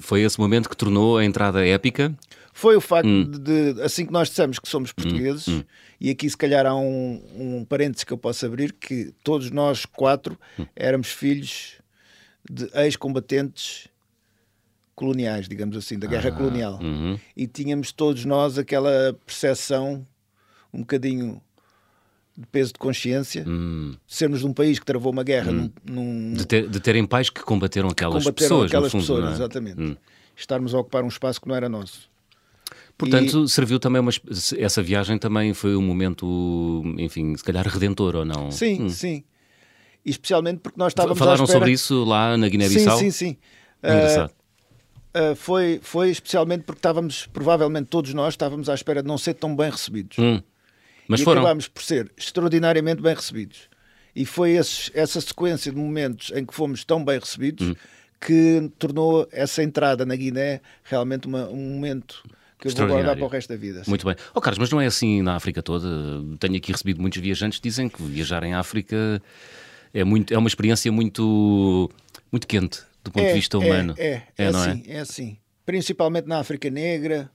foi 0.00 0.22
esse 0.22 0.38
momento 0.40 0.68
que 0.68 0.76
tornou 0.76 1.18
a 1.18 1.24
entrada 1.24 1.64
épica? 1.64 2.12
Foi 2.52 2.74
o 2.76 2.80
facto 2.80 3.06
Hum. 3.08 3.30
de, 3.30 3.80
assim 3.82 4.06
que 4.06 4.12
nós 4.12 4.28
dissemos 4.28 4.58
que 4.58 4.68
somos 4.68 4.92
portugueses, 4.92 5.64
e 6.00 6.10
aqui 6.10 6.28
se 6.30 6.36
calhar 6.36 6.64
há 6.66 6.74
um, 6.74 7.22
um 7.36 7.64
parênteses 7.64 8.04
que 8.04 8.12
eu 8.12 8.18
posso 8.18 8.46
abrir, 8.46 8.72
que 8.72 9.12
todos 9.22 9.50
nós 9.50 9.84
quatro 9.84 10.38
Hum. 10.58 10.66
éramos 10.74 11.08
filhos 11.08 11.74
de 12.50 12.68
ex-combatentes 12.74 13.88
coloniais, 14.94 15.48
digamos 15.48 15.76
assim, 15.76 15.98
da 15.98 16.06
guerra 16.06 16.30
colonial. 16.30 16.78
uhum. 16.80 17.18
E 17.36 17.46
tínhamos 17.46 17.90
todos 17.90 18.24
nós 18.24 18.56
aquela 18.58 19.12
percepção 19.26 20.06
um 20.72 20.80
bocadinho 20.80 21.42
de 22.36 22.46
peso 22.48 22.72
de 22.72 22.78
consciência, 22.78 23.44
Hum. 23.46 23.94
sermos 24.06 24.40
de 24.40 24.46
um 24.46 24.52
país 24.52 24.78
que 24.78 24.84
travou 24.84 25.12
uma 25.12 25.22
guerra 25.22 25.52
num, 25.52 25.70
num- 25.88 26.32
De, 26.32 26.44
ter- 26.46 26.68
de 26.68 26.80
terem 26.80 27.06
pais 27.06 27.30
que 27.30 27.40
combateram 27.42 27.88
aquelas 27.88 28.24
combateram 28.24 28.48
pessoas, 28.48 28.70
aquelas 28.70 28.90
fundo, 28.92 29.00
pessoas, 29.02 29.30
é? 29.30 29.32
exatamente. 29.34 29.80
Hum. 29.80 29.96
Estarmos 30.36 30.74
a 30.74 30.78
ocupar 30.80 31.04
um 31.04 31.08
espaço 31.08 31.40
que 31.40 31.46
não 31.48 31.54
era 31.54 31.68
nosso. 31.68 32.08
Portanto, 32.98 33.46
serviu 33.48 33.78
também 33.80 34.00
uma. 34.00 34.10
Essa 34.58 34.82
viagem 34.82 35.18
também 35.18 35.52
foi 35.54 35.74
um 35.76 35.82
momento, 35.82 36.82
enfim, 36.98 37.36
se 37.36 37.42
calhar 37.42 37.66
redentor 37.66 38.14
ou 38.16 38.24
não? 38.24 38.50
Sim, 38.52 38.88
sim. 38.88 39.24
E 40.04 40.10
especialmente 40.10 40.58
porque 40.60 40.78
nós 40.78 40.90
estávamos 40.92 41.18
Falaram 41.18 41.46
sobre 41.46 41.72
isso 41.72 42.04
lá 42.04 42.36
na 42.36 42.46
Sim, 42.46 42.50
Guiné-Bissau? 42.52 42.98
sim, 42.98 43.10
sim. 43.10 43.36
Engraçado. 43.82 44.32
Ah, 45.12 45.30
ah, 45.30 45.34
foi, 45.36 45.80
foi 45.82 46.10
especialmente 46.10 46.62
porque 46.64 46.78
estávamos, 46.78 47.26
provavelmente 47.32 47.86
todos 47.86 48.12
nós, 48.14 48.34
estávamos 48.34 48.68
à 48.68 48.74
espera 48.74 49.02
de 49.02 49.08
não 49.08 49.18
ser 49.18 49.34
tão 49.34 49.54
bem 49.56 49.70
recebidos. 49.70 50.18
Hum. 50.18 50.40
Mas 51.08 51.20
e 51.20 51.24
foram. 51.24 51.42
acabámos 51.42 51.68
por 51.68 51.82
ser 51.82 52.10
extraordinariamente 52.16 53.02
bem 53.02 53.14
recebidos. 53.14 53.68
E 54.16 54.24
foi 54.24 54.52
esses- 54.52 54.90
essa 54.94 55.20
sequência 55.20 55.70
de 55.72 55.76
momentos 55.78 56.30
em 56.34 56.44
que 56.44 56.54
fomos 56.54 56.84
tão 56.84 57.04
bem 57.04 57.18
recebidos 57.18 57.68
Hum. 57.70 57.74
que 58.20 58.70
tornou 58.78 59.28
essa 59.32 59.62
entrada 59.62 60.06
na 60.06 60.14
Guiné 60.16 60.60
realmente 60.84 61.26
uma- 61.26 61.48
um 61.48 61.74
momento 61.74 62.22
que 62.58 62.68
eu 62.68 62.72
vou 62.74 62.86
guardar 62.88 63.16
para 63.16 63.24
o 63.24 63.28
resto 63.28 63.48
da 63.48 63.56
vida. 63.56 63.82
Muito 63.86 64.06
bem. 64.06 64.14
Oh, 64.32 64.40
Carlos, 64.40 64.58
mas 64.58 64.70
não 64.70 64.80
é 64.80 64.86
assim 64.86 65.20
na 65.20 65.34
África 65.36 65.62
toda? 65.62 65.86
Tenho 66.38 66.56
aqui 66.56 66.72
recebido 66.72 67.00
muitos 67.00 67.20
viajantes 67.20 67.58
que 67.58 67.68
dizem 67.68 67.88
que 67.88 68.02
viajar 68.02 68.42
em 68.44 68.54
África 68.54 69.20
é, 69.92 70.02
muito, 70.04 70.32
é 70.32 70.38
uma 70.38 70.48
experiência 70.48 70.90
muito, 70.90 71.90
muito 72.32 72.46
quente 72.46 72.80
do 73.02 73.10
ponto 73.10 73.26
de 73.26 73.32
vista 73.34 73.58
humano. 73.58 73.94
É, 73.98 74.06
é, 74.06 74.22
é, 74.38 74.50
não 74.50 74.60
assim, 74.60 74.82
é 74.86 74.98
assim. 75.00 75.36
Principalmente 75.66 76.26
na 76.26 76.38
África 76.38 76.70
Negra, 76.70 77.30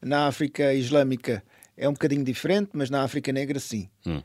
na 0.00 0.26
África 0.28 0.72
Islâmica 0.74 1.42
é 1.80 1.88
um 1.88 1.92
bocadinho 1.92 2.22
diferente, 2.22 2.70
mas 2.74 2.90
na 2.90 3.02
África 3.02 3.32
Negra 3.32 3.58
sim. 3.58 3.88
Hum. 4.06 4.22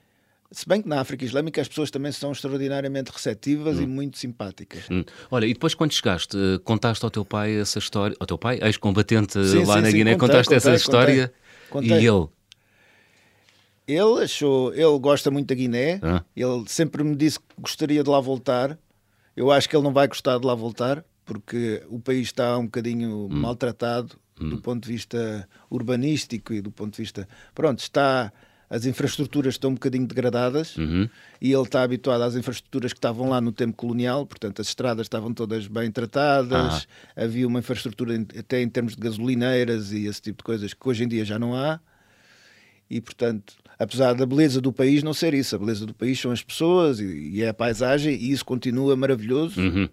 Se 0.51 0.67
bem 0.69 0.81
que 0.81 0.87
na 0.87 1.01
África 1.01 1.25
Islâmica 1.25 1.59
as 1.59 1.67
pessoas 1.67 1.89
também 1.89 2.11
são 2.11 2.31
extraordinariamente 2.31 3.11
receptivas 3.11 3.79
e 3.79 3.87
muito 3.87 4.17
simpáticas. 4.17 4.83
Hum. 4.91 5.03
Olha, 5.31 5.45
e 5.47 5.53
depois 5.53 5.73
quando 5.73 5.91
chegaste, 5.93 6.37
eh, 6.37 6.59
contaste 6.63 7.03
ao 7.03 7.09
teu 7.09 7.25
pai 7.25 7.55
essa 7.59 7.79
história, 7.79 8.15
ao 8.19 8.27
teu 8.27 8.37
pai, 8.37 8.59
ex-combatente 8.61 9.37
lá 9.37 9.45
sim, 9.77 9.81
na 9.81 9.89
sim, 9.89 9.97
Guiné, 9.97 10.11
contei, 10.13 10.27
contaste 10.27 10.53
essa 10.53 10.69
contei, 10.69 10.75
história 10.81 11.33
contei. 11.69 11.89
e 11.89 11.91
Contei. 11.91 12.07
ele, 12.07 12.27
Ele 13.87 14.23
achou, 14.23 14.73
ele 14.73 14.99
gosta 14.99 15.29
muito 15.31 15.47
da 15.47 15.55
Guiné, 15.55 15.99
Ah. 16.03 16.23
ele 16.35 16.63
sempre 16.67 17.03
me 17.03 17.15
disse 17.15 17.39
que 17.39 17.45
gostaria 17.59 18.03
de 18.03 18.09
lá 18.09 18.19
voltar. 18.19 18.77
Eu 19.35 19.51
acho 19.51 19.67
que 19.69 19.75
ele 19.75 19.83
não 19.83 19.93
vai 19.93 20.07
gostar 20.07 20.37
de 20.39 20.45
lá 20.45 20.55
voltar, 20.55 21.03
porque 21.25 21.83
o 21.89 21.99
país 21.99 22.27
está 22.27 22.57
um 22.57 22.65
bocadinho 22.65 23.27
maltratado 23.29 24.15
do 24.39 24.57
ponto 24.59 24.83
de 24.85 24.91
vista 24.91 25.47
urbanístico 25.69 26.53
e 26.53 26.61
do 26.61 26.71
ponto 26.71 26.95
de 26.95 27.01
vista. 27.01 27.27
Pronto, 27.53 27.79
está 27.79 28.31
as 28.69 28.85
infraestruturas 28.85 29.53
estão 29.53 29.69
um 29.69 29.73
bocadinho 29.75 30.07
degradadas 30.07 30.75
Uhum. 30.75 31.07
e 31.39 31.53
ele 31.53 31.61
está 31.61 31.83
habituado 31.83 32.21
às 32.23 32.35
infraestruturas 32.35 32.91
que 32.91 32.97
estavam 32.97 33.29
lá 33.29 33.39
no 33.39 33.51
tempo 33.51 33.77
colonial, 33.77 34.25
portanto 34.25 34.59
as 34.59 34.67
estradas 34.67 35.05
estavam 35.05 35.31
todas 35.33 35.67
bem 35.67 35.91
tratadas, 35.91 36.87
havia 37.15 37.47
uma 37.47 37.59
infraestrutura 37.59 38.15
até 38.37 38.61
em 38.61 38.67
termos 38.67 38.95
de 38.95 39.01
gasolineiras 39.01 39.91
e 39.91 40.07
esse 40.07 40.19
tipo 40.21 40.39
de 40.39 40.43
coisas 40.43 40.73
que 40.73 40.89
hoje 40.89 41.03
em 41.03 41.07
dia 41.07 41.23
já 41.23 41.37
não 41.37 41.55
há. 41.55 41.79
E 42.89 42.99
portanto, 42.99 43.53
apesar 43.79 44.13
da 44.13 44.25
beleza 44.25 44.59
do 44.59 44.73
país 44.73 45.03
não 45.03 45.13
ser 45.13 45.33
isso, 45.35 45.55
a 45.55 45.59
beleza 45.59 45.85
do 45.85 45.93
país 45.93 46.19
são 46.19 46.31
as 46.31 46.41
pessoas 46.43 46.99
e, 46.99 47.05
e 47.05 47.43
é 47.43 47.49
a 47.49 47.53
paisagem 47.53 48.13
e 48.15 48.31
isso 48.31 48.43
continua 48.43 48.95
maravilhoso. 48.95 49.61
Uhum. 49.61 49.87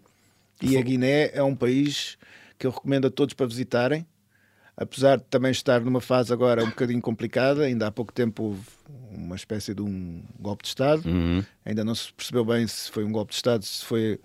E 0.63 0.77
a 0.79 0.81
Guiné 0.81 1.31
é 1.35 1.43
um 1.43 1.55
país 1.55 2.17
que 2.59 2.67
eu 2.67 2.71
recomendo 2.71 3.07
a 3.07 3.11
todos 3.11 3.35
para 3.35 3.47
visitarem, 3.47 4.07
apesar 4.77 5.19
de 5.19 5.25
também 5.25 5.51
estar 5.51 5.81
numa 5.81 6.01
fase 6.01 6.33
agora 6.33 6.63
um 6.65 6.69
bocadinho 6.71 7.01
complicada. 7.01 7.63
Ainda 7.65 7.87
há 7.87 7.91
pouco 7.91 8.13
tempo 8.13 8.43
houve 8.45 8.61
uma 9.11 9.37
espécie 9.37 9.75
de 9.75 9.83
um 9.83 10.23
golpe 10.41 10.63
de 10.63 10.69
Estado. 10.69 11.07
Uhum. 11.09 11.43
Ainda 11.65 11.85
não 11.85 11.95
se 11.95 12.13
percebeu 12.13 12.45
bem 12.45 12.67
se 12.67 12.91
foi 12.91 13.05
um 13.05 13.13
golpe 13.13 13.31
de 13.31 13.37
Estado, 13.37 13.65
se 13.65 13.85
foi 13.85 14.19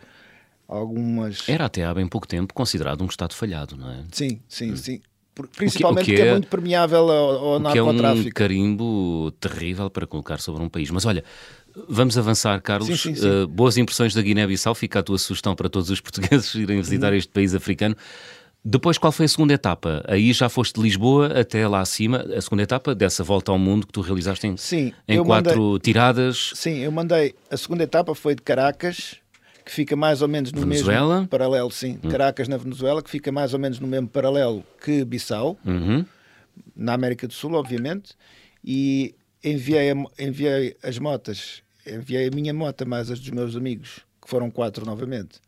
algumas. 0.67 1.47
Era 1.47 1.65
até 1.65 1.85
há 1.85 1.93
bem 1.93 2.07
pouco 2.07 2.27
tempo 2.27 2.53
considerado 2.53 3.01
um 3.03 3.07
Estado 3.07 3.33
falhado, 3.33 3.75
não 3.77 3.89
é? 3.91 4.03
Sim, 4.11 4.41
sim, 4.47 4.75
sim. 4.75 5.01
Por- 5.33 5.47
Principalmente 5.49 6.01
o 6.03 6.05
que 6.05 6.11
porque 6.13 6.21
é... 6.23 6.27
é- 6.29 6.31
muito 6.33 6.47
permeável 6.47 7.09
ao, 7.11 7.11
ao 7.11 7.59
O 7.59 7.71
que 7.71 7.77
é 7.77 7.83
um 7.83 7.85
narcotráfico. 7.93 8.33
carimbo 8.35 9.31
terrível 9.39 9.89
para 9.89 10.07
colocar 10.07 10.39
sobre 10.39 10.63
um 10.63 10.69
país. 10.69 10.89
Mas 10.89 11.05
olha, 11.05 11.23
vamos 11.87 12.17
avançar, 12.17 12.59
Carlos. 12.61 12.87
Sim, 12.87 13.13
sim, 13.13 13.15
sim. 13.21 13.29
Uh, 13.43 13.47
boas 13.47 13.77
impressões 13.77 14.15
da 14.15 14.21
Guiné-Bissau. 14.21 14.73
Fica 14.73 14.99
a 14.99 15.03
tua 15.03 15.17
sugestão 15.19 15.55
para 15.55 15.69
todos 15.69 15.91
os 15.91 16.01
portugueses 16.01 16.53
irem 16.55 16.77
visitar 16.81 17.11
Uhum. 17.11 17.17
este 17.19 17.31
país 17.31 17.53
africano. 17.53 17.95
Depois, 18.69 18.97
qual 18.97 19.13
foi 19.13 19.25
a 19.25 19.29
segunda 19.29 19.53
etapa? 19.53 20.03
Aí 20.05 20.33
já 20.33 20.49
foste 20.49 20.75
de 20.75 20.81
Lisboa 20.81 21.27
até 21.39 21.65
lá 21.65 21.79
acima. 21.79 22.17
A 22.35 22.41
segunda 22.41 22.63
etapa 22.63 22.93
dessa 22.93 23.23
volta 23.23 23.49
ao 23.49 23.57
mundo 23.57 23.87
que 23.87 23.93
tu 23.93 24.01
realizaste 24.01 24.45
em, 24.45 24.57
Sim, 24.57 24.91
em 25.07 25.23
quatro 25.23 25.79
tiradas. 25.79 26.51
Sim, 26.53 26.79
eu 26.79 26.91
mandei. 26.91 27.33
A 27.49 27.55
segunda 27.55 27.83
etapa 27.85 28.13
foi 28.13 28.35
de 28.35 28.41
Caracas, 28.41 29.15
que 29.63 29.71
fica 29.71 29.95
mais 29.95 30.21
ou 30.21 30.27
menos 30.27 30.51
no 30.51 30.59
Venezuela? 30.59 31.15
mesmo 31.19 31.27
paralelo, 31.29 31.71
sim. 31.71 31.97
Caracas 32.11 32.49
na 32.49 32.57
Venezuela, 32.57 33.01
que 33.01 33.09
fica 33.09 33.31
mais 33.31 33.53
ou 33.53 33.59
menos 33.59 33.79
no 33.79 33.87
mesmo 33.87 34.09
paralelo 34.09 34.61
que 34.83 35.05
Bissau, 35.05 35.57
Uhum. 35.65 36.05
na 36.75 36.93
América 36.93 37.25
do 37.25 37.33
Sul, 37.33 37.53
obviamente. 37.53 38.15
E 38.61 39.15
enviei, 39.41 39.91
a- 39.91 40.05
enviei 40.19 40.75
as 40.83 40.99
motas, 40.99 41.63
enviei 41.89 42.27
a 42.27 42.31
minha 42.31 42.53
mota 42.53 42.83
mais 42.83 43.09
as 43.09 43.17
dos 43.21 43.29
meus 43.29 43.55
amigos, 43.55 44.01
que 44.21 44.29
foram 44.29 44.51
quatro 44.51 44.85
novamente, 44.85 45.39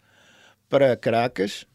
para 0.69 0.95
Caracas. 0.95 1.65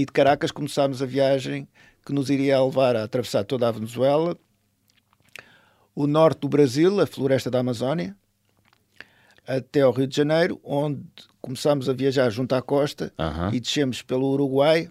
E 0.00 0.06
de 0.06 0.12
Caracas 0.12 0.50
começámos 0.50 1.02
a 1.02 1.06
viagem 1.06 1.68
que 2.06 2.10
nos 2.10 2.30
iria 2.30 2.58
levar 2.58 2.96
a 2.96 3.04
atravessar 3.04 3.44
toda 3.44 3.68
a 3.68 3.70
Venezuela, 3.70 4.34
o 5.94 6.06
norte 6.06 6.40
do 6.40 6.48
Brasil, 6.48 6.98
a 7.00 7.06
floresta 7.06 7.50
da 7.50 7.58
Amazónia, 7.58 8.16
até 9.46 9.82
ao 9.82 9.92
Rio 9.92 10.06
de 10.06 10.16
Janeiro, 10.16 10.58
onde 10.64 11.02
começámos 11.42 11.86
a 11.86 11.92
viajar 11.92 12.30
junto 12.30 12.54
à 12.54 12.62
costa 12.62 13.12
e 13.52 13.60
descemos 13.60 14.00
pelo 14.00 14.30
Uruguai 14.30 14.90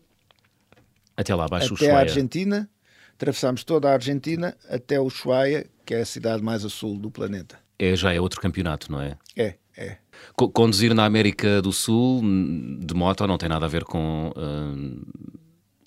Até 1.18 1.34
lá 1.34 1.46
abaixo, 1.46 1.74
até 1.74 1.90
a. 1.90 1.98
Argentina, 1.98 2.70
atravessámos 3.16 3.64
toda 3.64 3.90
a 3.90 3.94
Argentina 3.94 4.56
até 4.70 5.00
o 5.00 5.06
Ushuaia, 5.06 5.66
que 5.88 5.96
é 5.96 6.02
a 6.02 6.06
cidade 6.06 6.44
mais 6.44 6.64
a 6.64 6.70
sul 6.70 7.00
do 7.00 7.10
planeta. 7.10 7.58
É, 7.80 7.96
já 7.96 8.14
é 8.14 8.22
outro 8.22 8.40
campeonato, 8.40 8.92
não 8.92 9.02
é? 9.02 9.18
É, 9.36 9.56
é. 9.76 9.98
Co- 10.36 10.50
Conduzir 10.50 10.94
na 10.94 11.06
América 11.06 11.62
do 11.62 11.72
Sul 11.72 12.22
hum, 12.24 12.80
de 12.82 12.94
moto 12.94 13.26
não 13.28 13.38
tem 13.38 13.50
nada 13.50 13.66
a 13.66 13.70
ver 13.70 13.84
com 13.84 14.32
hum, 14.36 15.02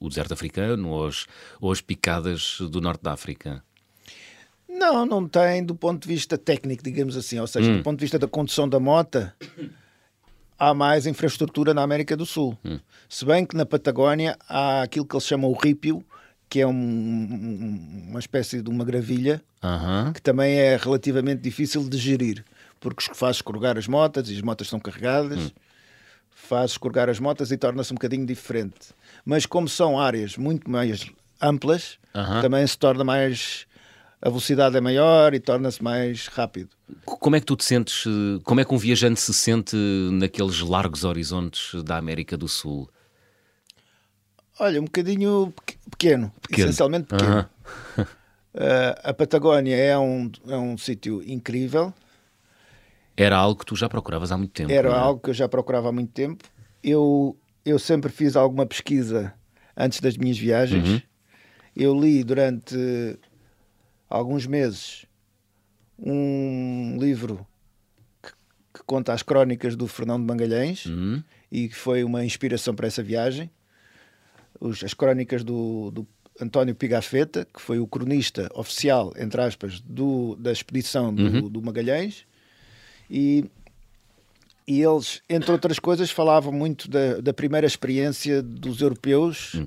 o 0.01 0.09
deserto 0.09 0.33
africano 0.33 0.89
ou 0.89 1.07
as, 1.07 1.27
ou 1.61 1.71
as 1.73 1.81
picadas 1.81 2.59
do 2.61 2.81
norte 2.81 3.03
da 3.03 3.13
África. 3.13 3.63
Não, 4.69 5.05
não 5.07 5.29
tem 5.29 5.65
do 5.65 5.75
ponto 5.75 6.03
de 6.03 6.09
vista 6.15 6.37
técnico, 6.39 6.83
digamos 6.83 7.17
assim, 7.17 7.39
ou 7.39 7.47
seja, 7.47 7.71
Hum. 7.71 7.77
do 7.79 7.83
ponto 7.83 7.99
de 7.99 8.05
vista 8.05 8.19
da 8.19 8.27
condução 8.27 8.69
da 8.69 8.81
mota, 8.81 9.35
há 10.59 10.73
mais 10.75 11.07
infraestrutura 11.07 11.75
na 11.75 11.83
América 11.83 12.17
do 12.17 12.25
Sul. 12.27 12.57
Hum. 12.65 12.79
Se 13.09 13.25
bem 13.25 13.45
que 13.45 13.57
na 13.57 13.67
Patagónia 13.67 14.37
há 14.49 14.83
aquilo 14.83 15.05
que 15.07 15.15
eles 15.15 15.27
chamam 15.27 15.51
o 15.51 15.55
rípio, 15.55 16.05
que 16.49 16.61
é 16.61 16.67
um- 16.67 16.71
um- 16.73 18.07
uma 18.11 18.21
espécie 18.21 18.63
de 18.63 18.71
uma 18.71 18.85
gravilha, 18.85 19.43
Aham. 19.63 20.13
que 20.15 20.21
também 20.23 20.55
é 20.59 20.77
relativamente 20.77 21.41
difícil 21.43 21.89
de 21.89 21.97
gerir, 21.99 22.45
porque 22.83 23.15
faz 23.15 23.37
escorregar 23.37 23.79
as 23.79 23.87
motas 23.89 24.29
e 24.29 24.35
as 24.35 24.43
motas 24.43 24.67
estão 24.67 24.79
carregadas, 24.81 25.55
faz 26.31 26.73
escorregar 26.73 27.09
as 27.09 27.19
motas 27.21 27.51
e 27.53 27.57
torna-se 27.57 27.93
um 27.93 27.95
bocadinho 27.95 28.27
diferente. 28.27 28.91
Mas 29.25 29.47
como 29.47 29.69
são 29.69 29.99
áreas 29.99 30.37
muito 30.37 30.69
mais 30.71 31.07
amplas, 31.41 31.99
Aham. 32.15 32.43
também 32.43 32.67
se 32.67 32.77
torna 32.77 33.05
mais. 33.05 33.67
A 34.21 34.29
velocidade 34.29 34.77
é 34.77 34.81
maior 34.81 35.35
e 35.35 35.41
torna-se 35.41 35.83
mais 35.83 36.29
rápido. 36.29 36.69
Como 37.05 37.35
é 37.35 37.41
que 37.41 37.47
tu 37.47 37.57
te 37.57 37.65
sentes, 37.65 38.05
eh, 38.07 38.41
como 38.45 38.61
é 38.61 38.65
que 38.65 38.73
um 38.73 38.79
viajante 38.79 39.21
se 39.21 39.35
sente 39.35 39.75
naqueles 40.13 40.61
largos 40.61 41.03
horizontes 41.03 41.83
da 41.83 41.97
América 41.97 42.37
do 42.37 42.47
Sul? 42.47 42.89
Olha, 44.61 44.81
um 44.81 44.85
bocadinho 44.85 45.53
peque- 45.57 45.79
pequeno, 45.91 46.33
Pequeno. 46.43 46.69
essencialmente 46.69 47.07
pequeno. 47.09 47.31
Aham. 47.31 47.49
Uh, 47.99 48.07
a 49.03 49.13
Patagónia 49.15 49.75
é 49.75 49.99
um, 49.99 50.31
é 50.47 50.57
um 50.57 50.77
sítio 50.79 51.23
incrível. 51.29 51.93
Era 53.17 53.37
algo 53.37 53.59
que 53.61 53.67
tu 53.67 53.77
já 53.77 53.89
procuravas 53.89 54.33
há 54.33 54.39
muito 54.39 54.53
tempo. 54.53 54.73
Era 54.73 54.89
é? 54.89 54.93
algo 54.95 55.21
que 55.21 55.31
eu 55.31 55.35
já 55.35 55.49
procurava 55.49 55.89
há 55.89 55.93
muito 55.93 56.13
tempo. 56.13 56.45
Eu, 56.83 57.37
eu 57.65 57.79
sempre 57.79 58.11
fiz 58.11 58.37
alguma 58.37 58.65
pesquisa 58.67 59.35
antes 59.77 60.01
das 60.01 60.17
minhas 60.17 60.39
viagens. 60.39 60.89
Uhum. 60.89 61.03
Eu 61.75 61.99
li 61.99 62.23
durante 62.25 63.19
alguns 64.09 64.47
meses 64.47 65.07
um 65.99 66.97
livro 66.99 67.47
que, 68.23 68.31
que 68.75 68.83
conta 68.85 69.13
as 69.13 69.23
crónicas 69.23 69.77
do 69.77 69.87
Fernão 69.87 70.19
de 70.19 70.27
Mangalhães 70.27 70.87
Hum, 70.87 71.23
e 71.51 71.69
que 71.69 71.77
foi 71.77 72.03
uma 72.05 72.25
inspiração 72.25 72.75
para 72.75 72.87
essa 72.87 73.03
viagem. 73.03 73.51
Os- 74.61 74.83
as 74.83 74.95
crónicas 74.95 75.45
do, 75.45 75.91
do 75.91 76.07
António 76.41 76.75
Pigafetta, 76.75 77.47
que 77.53 77.61
foi 77.61 77.79
o 77.79 77.87
cronista 77.87 78.49
oficial, 78.55 79.13
entre 79.17 79.41
aspas, 79.41 79.81
do, 79.81 80.35
da 80.37 80.51
expedição 80.51 81.15
do, 81.15 81.49
do 81.49 81.63
Magalhães. 81.63 82.27
E, 83.11 83.45
e 84.67 84.81
eles, 84.83 85.21
entre 85.29 85.51
outras 85.53 85.79
coisas, 85.79 86.11
falavam 86.11 86.53
muito 86.53 86.89
da, 86.89 87.21
da 87.21 87.33
primeira 87.33 87.67
experiência 87.67 88.43
dos 88.43 88.81
europeus 88.81 89.61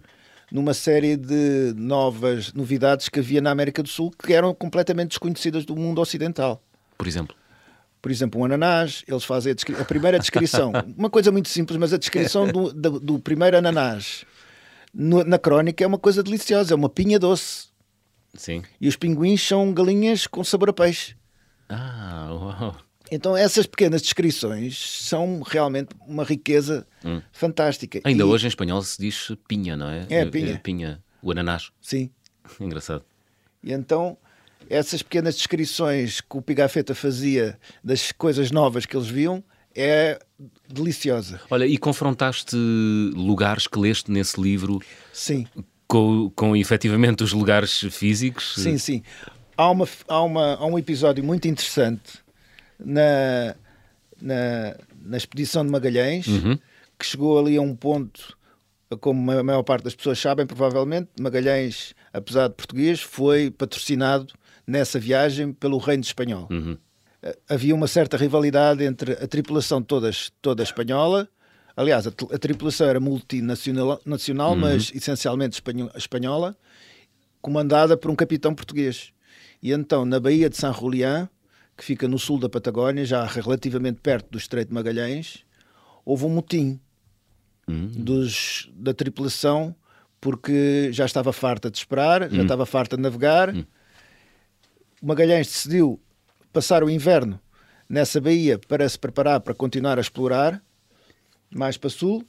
numa 0.52 0.74
série 0.74 1.18
de 1.18 1.74
novas 1.76 2.54
novidades 2.54 3.10
que 3.10 3.20
havia 3.20 3.42
na 3.42 3.52
América 3.52 3.82
do 3.84 3.90
Sul 3.90 4.12
que 4.12 4.32
eram 4.32 4.54
completamente 4.54 5.10
desconhecidas 5.10 5.66
do 5.66 5.76
mundo 5.76 6.00
ocidental 6.00 6.62
por 6.98 7.08
exemplo. 7.08 7.36
por 8.02 8.12
exemplo, 8.12 8.40
um 8.40 8.46
ananás, 8.46 9.04
eles 9.08 9.24
fazem 9.24 9.52
a, 9.54 9.82
a 9.82 9.86
primeira 9.86 10.20
descrição, 10.20 10.72
uma 10.96 11.10
coisa 11.10 11.32
muito 11.32 11.50
simples, 11.50 11.78
mas 11.80 11.92
a 11.94 11.98
descrição 11.98 12.48
do, 12.48 12.72
do, 12.72 13.00
do 13.00 13.20
primeiro 13.20 13.58
ananás 13.58 14.24
no- 14.94 15.24
na 15.26 15.38
crónica 15.40 15.84
é 15.84 15.88
uma 15.88 15.98
coisa 16.00 16.22
deliciosa, 16.24 16.74
é 16.74 16.76
uma 16.76 16.90
pinha 16.90 17.18
doce. 17.20 17.68
Sim. 18.36 18.62
E 18.80 18.88
os 18.88 18.96
pinguins 18.96 19.42
são 19.46 19.74
galinhas 19.74 20.28
com 20.28 20.44
sabor 20.44 20.70
a 20.70 20.74
peixe. 20.74 21.16
Ah, 21.68 22.28
uau. 22.32 22.76
Então 23.12 23.36
essas 23.38 23.66
pequenas 23.66 24.02
descrições 24.02 24.78
são 25.04 25.42
realmente 25.42 25.90
uma 26.08 26.24
riqueza 26.24 26.88
fantástica. 27.32 28.02
Ainda 28.04 28.24
E- 28.24 28.26
hoje 28.26 28.46
em 28.46 28.50
espanhol 28.50 28.82
se 28.82 29.00
diz 29.00 29.32
pinha, 29.48 29.76
não 29.78 29.90
é? 29.90 30.06
É, 30.10 30.26
pinha. 30.26 30.60
pinha. 30.60 31.04
O 31.22 31.32
ananás. 31.32 31.72
Sim. 31.82 32.10
Engraçado. 32.60 33.04
E 33.64 33.72
então 33.72 34.18
essas 34.70 35.04
pequenas 35.04 35.36
descrições 35.36 36.22
que 36.22 36.38
o 36.38 36.42
Pigafetta 36.42 36.96
fazia 36.96 37.60
das 37.84 38.12
coisas 38.12 38.50
novas 38.52 38.86
que 38.86 38.98
eles 38.98 39.08
viam 39.08 39.44
é 39.76 40.20
deliciosa. 40.68 41.40
Olha, 41.50 41.66
e 41.66 41.78
confrontaste 41.78 42.56
lugares 43.14 43.68
que 43.68 43.78
leste 43.78 44.10
nesse 44.10 44.40
livro 44.42 44.82
Sim. 45.14 45.46
com, 45.88 46.32
com 46.36 46.56
efetivamente 46.56 47.24
os 47.24 47.34
lugares 47.34 47.82
físicos? 47.92 48.56
Sim, 48.58 48.78
sim. 48.78 49.04
Há, 49.58 49.70
uma, 49.70 49.88
há, 50.08 50.22
uma, 50.24 50.56
há 50.56 50.66
um 50.66 50.80
episódio 50.80 51.24
muito 51.24 51.48
interessante 51.48 52.24
na, 52.80 53.56
na, 54.22 54.76
na 55.04 55.18
expedição 55.18 55.66
de 55.66 55.72
Magalhães 55.72 56.26
que 56.98 57.06
chegou 57.06 57.38
ali 57.40 57.58
a 57.58 57.62
um 57.62 57.76
ponto, 57.76 58.38
como 59.02 59.32
a 59.32 59.44
maior 59.44 59.64
parte 59.64 59.84
das 59.84 59.96
pessoas 59.96 60.18
sabem, 60.20 60.46
provavelmente, 60.46 61.10
Magalhães, 61.20 61.94
apesar 62.14 62.48
de 62.48 62.54
português, 62.56 63.02
foi 63.02 63.52
patrocinado 63.52 64.34
nessa 64.66 64.98
viagem 65.00 65.52
pelo 65.52 65.78
Reino 65.78 66.04
Espanhol. 66.04 66.48
Uhum. 66.50 66.78
Eh, 67.22 67.38
Havia 67.50 67.76
uma 67.76 67.88
certa 67.88 68.16
rivalidade 68.16 68.84
entre 68.84 69.14
a 69.14 69.28
tripulação 69.28 69.82
toda, 69.82 70.10
toda 70.42 70.64
espanhola. 70.64 71.28
Aliás, 71.76 72.08
a, 72.08 72.12
a 72.34 72.38
tripulação 72.40 72.88
era 72.88 73.00
multinacional, 73.02 74.00
nacional, 74.06 74.56
mas 74.56 74.92
essencialmente 74.96 75.56
espanho- 75.56 75.92
espanhola 75.96 76.56
comandada 77.42 77.98
por 77.98 78.10
um 78.10 78.16
capitão 78.16 78.56
português. 78.56 79.12
E 79.62 79.72
então, 79.72 80.06
na 80.06 80.20
Baía 80.20 80.50
de 80.50 80.58
San 80.58 80.74
Julián, 80.74 81.30
que 81.78 81.84
fica 81.84 82.08
no 82.08 82.18
sul 82.18 82.40
da 82.40 82.50
Patagónia, 82.50 83.06
já 83.06 83.26
relativamente 83.26 84.00
perto 84.02 84.30
do 84.32 84.38
Estreito 84.38 84.70
de 84.70 84.74
Magalhães, 84.74 85.44
houve 86.06 86.26
um 86.26 86.30
motim 86.30 86.80
dos, 87.68 88.70
da 88.74 88.94
tripulação 88.94 89.76
porque 90.22 90.90
já 90.92 91.06
estava 91.06 91.34
farta 91.34 91.70
de 91.70 91.78
esperar, 91.78 92.30
já 92.32 92.42
estava 92.44 92.66
farta 92.66 92.96
de 92.96 93.04
navegar 93.04 93.54
Magalhães 95.02 95.48
decidiu 95.48 96.02
passar 96.52 96.84
o 96.84 96.90
inverno 96.90 97.40
nessa 97.88 98.20
baía 98.20 98.58
para 98.58 98.88
se 98.90 98.98
preparar 98.98 99.40
para 99.42 99.54
continuar 99.54 100.00
a 100.00 100.02
explorar 100.02 100.64
mais 101.54 101.78
para 101.78 101.92
sul. 101.92 102.26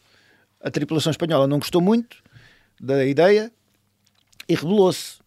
A 0.60 0.70
tripulação 0.70 1.10
espanhola 1.10 1.46
não 1.46 1.58
gostou 1.58 1.80
muito 1.80 2.22
da 2.78 3.04
ideia 3.06 3.50
e 4.46 4.54
rebelou-se. 4.54 5.18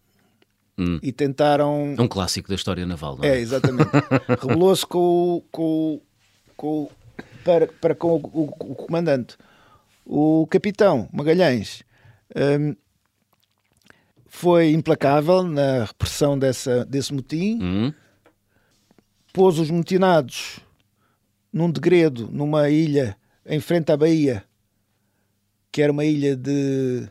Hum. 0.82 0.98
E 1.02 1.12
tentaram. 1.12 1.94
É 1.98 2.00
um 2.00 2.08
clássico 2.08 2.48
da 2.48 2.54
história 2.54 2.86
naval, 2.86 3.18
não 3.18 3.24
É, 3.24 3.36
é? 3.36 3.40
exatamente. 3.40 3.90
Rebelou-se 4.40 4.86
com, 4.86 4.98
o- 4.98 5.44
com, 5.52 6.00
com, 6.56 6.90
para, 7.44 7.66
para 7.66 7.94
com 7.94 8.12
o, 8.14 8.16
o- 8.16 8.54
o 8.72 8.74
comandante. 8.74 9.36
O 10.06 10.46
capitão 10.48 11.08
Magalhães 11.12 11.82
hum, 12.34 12.74
foi 14.26 14.72
implacável 14.72 15.42
na 15.42 15.84
repressão 15.84 16.38
dessa, 16.38 16.84
desse 16.84 17.12
motim, 17.12 17.58
Hum? 17.62 17.92
pôs 19.32 19.58
os 19.58 19.70
motinados 19.70 20.60
num 21.52 21.70
degredo, 21.70 22.28
numa 22.32 22.70
ilha 22.70 23.16
em 23.44 23.60
frente 23.60 23.90
à 23.92 23.96
Bahia, 23.96 24.44
que 25.72 25.82
era 25.82 25.92
uma 25.92 26.04
ilha 26.04 26.36
de 26.36 27.08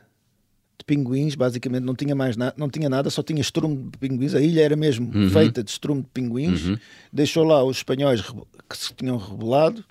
pinguins, 0.90 1.36
basicamente 1.36 1.84
não 1.84 1.94
tinha 1.94 2.16
mais 2.16 2.36
nada, 2.36 2.56
não 2.58 2.68
tinha 2.68 2.90
nada, 2.90 3.12
só 3.12 3.22
tinha 3.22 3.40
estrume 3.40 3.78
de 3.92 3.98
pinguins. 4.00 4.34
A 4.34 4.42
ilha 4.42 4.62
era 4.62 4.76
mesmo 4.76 5.12
feita 5.30 5.64
de 5.64 5.70
estrume 5.70 6.02
de 6.02 6.08
pinguins. 6.12 6.80
Deixou 7.14 7.44
lá 7.44 7.64
os 7.64 7.78
espanhóis 7.78 8.22
que 8.22 8.76
se 8.78 8.92
tinham 8.96 9.16
rebelado 9.18 9.86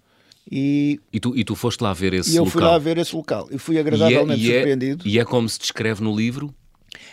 e, 0.51 0.99
E, 1.13 1.21
tu, 1.21 1.37
e 1.37 1.45
tu 1.45 1.55
foste 1.55 1.81
lá 1.83 1.93
ver 1.93 2.15
esse 2.15 2.33
e 2.33 2.37
eu 2.37 2.43
local? 2.43 2.53
fui 2.53 2.63
lá 2.63 2.79
ver 2.79 2.99
esse 2.99 3.15
local 3.15 3.47
e 3.53 3.59
fui 3.59 3.77
E 3.77 3.79
é- 3.79 3.81
agradavelmente 3.81 4.41
e 4.43 4.51
é, 4.51 4.55
surpreendido. 4.55 5.07
E 5.07 5.19
é 5.21 5.25
como 5.25 5.49
se 5.49 5.59
descreve 5.61 6.03
no 6.03 6.17
livro? 6.17 6.53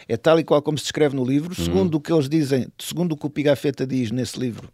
É 0.08 0.18
tal 0.18 0.40
e 0.40 0.44
qual 0.44 0.62
como 0.64 0.78
se 0.80 0.86
descreve 0.86 1.16
no 1.16 1.24
livro, 1.24 1.54
Uhum. 1.56 1.64
segundo 1.66 1.96
o 1.96 2.00
que 2.02 2.12
eles 2.12 2.28
dizem, 2.28 2.68
segundo 2.80 3.12
o 3.12 3.18
que 3.18 3.26
o 3.28 3.30
Pigafetta 3.30 3.86
diz 3.86 4.10
nesse 4.10 4.40
livro. 4.40 4.70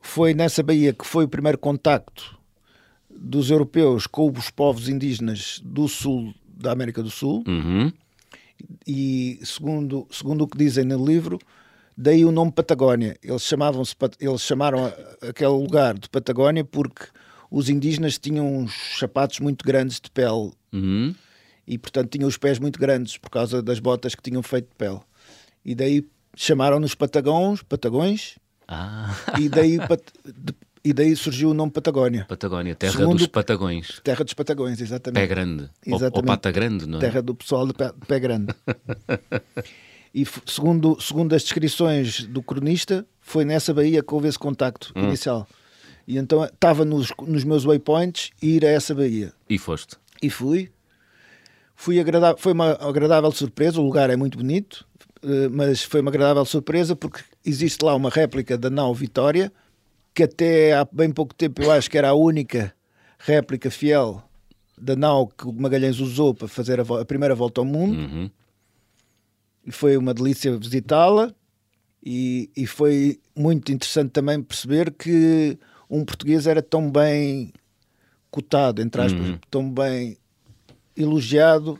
Foi 0.00 0.34
nessa 0.34 0.62
baía 0.62 0.92
que 0.92 1.04
foi 1.06 1.24
o 1.24 1.28
primeiro 1.28 1.58
contacto 1.58 2.38
dos 3.10 3.50
europeus 3.50 4.06
com 4.06 4.30
os 4.30 4.50
povos 4.50 4.88
indígenas 4.88 5.60
do 5.64 5.88
sul 5.88 6.34
da 6.56 6.72
América 6.72 7.02
do 7.02 7.10
Sul 7.10 7.42
Uhum. 7.46 7.92
e 8.86 9.40
segundo, 9.44 10.06
segundo 10.10 10.44
o 10.44 10.48
que 10.48 10.56
dizem 10.58 10.84
no 10.84 11.04
livro, 11.04 11.38
daí 11.96 12.24
o 12.24 12.32
nome 12.32 12.52
Patagónia. 12.52 13.16
Eles 13.22 13.42
chamavam-se 13.42 13.94
eles 14.20 14.40
chamaram 14.42 14.92
aquele 15.20 15.50
lugar 15.50 15.98
de 15.98 16.08
Patagónia 16.08 16.64
porque 16.64 17.06
os 17.50 17.68
indígenas 17.68 18.18
tinham 18.18 18.46
uns 18.58 18.72
sapatos 18.98 19.40
muito 19.40 19.64
grandes 19.64 20.00
de 20.00 20.10
pele 20.10 20.52
Uhum. 20.72 21.14
e 21.66 21.78
portanto 21.78 22.10
tinham 22.10 22.28
os 22.28 22.36
pés 22.36 22.58
muito 22.58 22.78
grandes 22.78 23.16
por 23.16 23.30
causa 23.30 23.62
das 23.62 23.78
botas 23.78 24.14
que 24.14 24.22
tinham 24.22 24.42
feito 24.42 24.68
de 24.70 24.74
pele. 24.76 25.00
E 25.64 25.74
daí 25.74 26.06
chamaram-nos 26.36 26.94
Patagões, 26.94 27.62
Patagões, 27.62 28.36
Ah, 28.66 29.14
e 29.40 29.48
daí, 29.48 29.78
e 30.84 30.92
daí 30.92 31.16
surgiu 31.16 31.50
o 31.50 31.54
nome 31.54 31.72
Patagónia. 31.72 32.26
Patagónia, 32.28 32.74
terra 32.74 32.92
Segundo- 32.92 33.18
dos 33.18 33.26
Patagões. 33.26 34.00
Terra 34.04 34.22
dos 34.24 34.34
Patagões, 34.34 34.76
Pé 34.78 34.84
exatamente. 34.84 35.26
grande. 35.26 35.62
Ou, 35.86 35.92
ou 35.92 35.96
Exatamente. 35.96 36.26
pata 36.26 36.50
grande, 36.52 36.86
não 36.86 36.98
é? 36.98 37.00
Terra 37.00 37.22
do 37.22 37.34
pessoal 37.34 37.66
de 37.66 37.72
pé, 37.72 37.92
pé 38.06 38.20
grande. 38.20 38.54
e 40.14 40.24
segundo, 40.46 41.00
segundo 41.00 41.34
as 41.34 41.42
descrições 41.42 42.24
do 42.26 42.42
cronista, 42.42 43.06
foi 43.20 43.44
nessa 43.44 43.72
baía 43.74 44.02
que 44.02 44.14
houve 44.14 44.28
esse 44.28 44.38
contacto 44.38 44.92
Hum. 44.94 45.04
inicial. 45.08 45.48
E 46.06 46.18
então 46.18 46.44
estava 46.44 46.84
nos, 46.84 47.10
nos 47.26 47.44
meus 47.44 47.64
waypoints 47.64 48.30
ir 48.42 48.64
a 48.64 48.68
essa 48.68 48.94
baía. 48.94 49.32
E 49.48 49.58
foste. 49.58 49.96
E 50.22 50.28
fui. 50.28 50.70
Fui 51.74 51.98
agradável, 51.98 52.36
foi 52.38 52.52
uma 52.52 52.72
agradável 52.72 53.32
surpresa. 53.32 53.80
O 53.80 53.84
lugar 53.84 54.10
é 54.10 54.16
muito 54.16 54.38
bonito, 54.38 54.86
eh, 55.22 55.48
mas 55.48 55.82
foi 55.82 56.00
uma 56.00 56.10
agradável 56.10 56.44
surpresa 56.44 56.94
porque 56.94 57.20
existe 57.44 57.82
lá 57.84 57.94
uma 57.96 58.10
réplica 58.10 58.56
da 58.56 58.68
nau 58.70 58.94
Vitória, 58.94 59.50
que 60.14 60.22
até 60.22 60.72
há 60.74 60.86
bem 60.90 61.10
pouco 61.10 61.34
tempo 61.34 61.62
eu 61.62 61.70
acho 61.72 61.90
que 61.90 61.98
era 61.98 62.10
a 62.10 62.14
única 62.14 62.72
réplica 63.18 63.70
fiel 63.70 64.22
da 64.78 64.94
nau 64.94 65.26
que 65.26 65.46
o 65.46 65.52
Magalhães 65.52 65.98
usou 65.98 66.34
para 66.34 66.48
fazer 66.48 66.80
a, 66.80 66.82
a 67.00 67.04
primeira 67.04 67.34
volta 67.34 67.60
ao 67.60 67.64
mundo. 67.64 67.98
Uhum. 67.98 68.30
E 69.66 69.72
foi 69.72 69.96
uma 69.96 70.14
delícia 70.14 70.56
visitá-la. 70.56 71.32
E, 72.06 72.50
e 72.54 72.66
foi 72.66 73.18
muito 73.34 73.72
interessante 73.72 74.10
também 74.10 74.42
perceber 74.42 74.92
que 74.92 75.58
um 75.88 76.04
português 76.04 76.46
era 76.46 76.60
tão 76.60 76.90
bem 76.90 77.50
cotado, 78.30 78.82
entre 78.82 79.00
aspas, 79.00 79.38
tão 79.50 79.70
bem 79.70 80.18
elogiado 80.96 81.78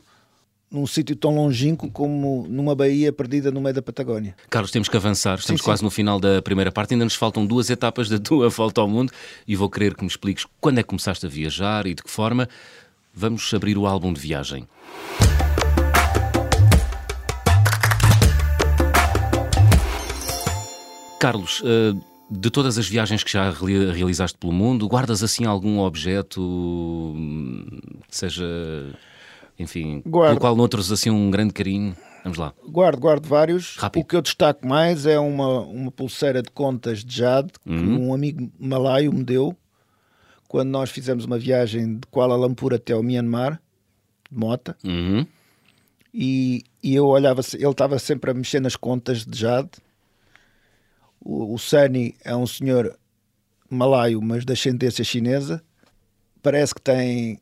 num 0.75 0.85
sítio 0.85 1.15
tão 1.15 1.33
longínquo 1.35 1.89
como 1.89 2.45
numa 2.49 2.75
baía 2.75 3.11
perdida 3.11 3.49
no 3.49 3.61
meio 3.61 3.73
da 3.73 3.81
Patagónia. 3.81 4.35
Carlos, 4.49 4.71
temos 4.71 4.89
que 4.89 4.97
avançar. 4.97 5.39
Estamos 5.39 5.61
sim. 5.61 5.65
quase 5.65 5.83
no 5.83 5.89
final 5.89 6.19
da 6.19 6.41
primeira 6.41 6.71
parte. 6.71 6.93
Ainda 6.93 7.05
nos 7.05 7.15
faltam 7.15 7.45
duas 7.45 7.69
etapas 7.69 8.09
da 8.09 8.19
tua 8.19 8.49
volta 8.49 8.81
ao 8.81 8.87
mundo 8.87 9.11
e 9.47 9.55
vou 9.55 9.69
querer 9.69 9.95
que 9.95 10.01
me 10.01 10.07
expliques 10.07 10.45
quando 10.59 10.79
é 10.79 10.83
que 10.83 10.89
começaste 10.89 11.25
a 11.25 11.29
viajar 11.29 11.87
e 11.87 11.93
de 11.93 12.03
que 12.03 12.09
forma. 12.11 12.47
Vamos 13.17 13.53
abrir 13.53 13.77
o 13.77 13.87
álbum 13.87 14.11
de 14.11 14.19
viagem. 14.19 14.67
Carlos, 21.19 21.61
eh, 21.65 21.93
de 22.29 22.49
todas 22.49 22.77
as 22.77 22.87
viagens 22.87 23.23
que 23.23 23.31
já 23.31 23.49
reali- 23.49 23.91
realizaste 23.91 24.37
pelo 24.37 24.51
mundo, 24.53 24.87
guardas 24.87 25.23
assim 25.23 25.45
algum 25.45 25.79
objeto, 25.79 26.41
hum, 26.41 27.65
seja, 28.09 28.45
enfim, 29.57 30.01
Guardo. 30.05 30.29
pelo 30.29 30.39
qual 30.39 30.55
noutros 30.55 30.91
assim 30.91 31.09
um 31.09 31.29
grande 31.31 31.53
carinho? 31.53 31.95
Vamos 32.23 32.39
lá. 32.39 32.53
Guardo, 32.67 32.99
guardo 32.99 33.27
vários. 33.27 33.75
Rápido. 33.77 34.01
O 34.01 34.05
que 34.05 34.15
eu 34.15 34.21
destaco 34.21 34.67
mais 34.67 35.05
é 35.05 35.19
uma, 35.19 35.59
uma 35.59 35.91
pulseira 35.91 36.41
de 36.41 36.49
contas 36.49 37.03
de 37.03 37.17
jade 37.17 37.51
que 37.63 37.69
um 37.69 38.13
amigo 38.13 38.51
malaio 38.59 39.13
me 39.13 39.23
deu 39.23 39.55
quando 40.47 40.69
nós 40.69 40.89
fizemos 40.89 41.25
uma 41.25 41.37
viagem 41.37 41.97
de 41.97 42.07
Kuala 42.07 42.35
Lumpur 42.35 42.73
até 42.73 42.93
ao 42.93 43.03
Myanmar, 43.03 43.61
de 44.31 44.37
mota. 44.37 44.75
Uhum. 44.83 45.25
e, 46.13 46.63
e 46.81 46.95
eu 46.95 47.05
olhava, 47.05 47.41
ele 47.53 47.67
estava 47.67 47.99
sempre 47.99 48.31
a 48.31 48.33
mexer 48.33 48.59
nas 48.59 48.75
contas 48.75 49.25
de 49.25 49.37
Jade. 49.37 49.71
O, 51.19 51.53
o 51.53 51.57
Sunny 51.59 52.15
é 52.23 52.35
um 52.35 52.47
senhor 52.47 52.97
malaio, 53.69 54.21
mas 54.21 54.45
de 54.45 54.53
ascendência 54.53 55.03
chinesa. 55.03 55.61
Parece 56.41 56.73
que 56.73 56.81
tem 56.81 57.39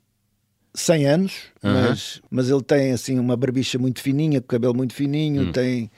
100 0.76 1.06
anos, 1.06 1.34
mas, 1.62 2.22
mas 2.32 2.50
ele 2.50 2.64
tem 2.64 2.92
assim 2.92 3.20
uma 3.20 3.38
barbicha 3.38 3.78
muito 3.78 4.02
fininha, 4.02 4.42
com 4.42 4.48
cabelo 4.48 4.74
muito 4.74 4.94
fininho, 4.94 5.52
tem, 5.52 5.92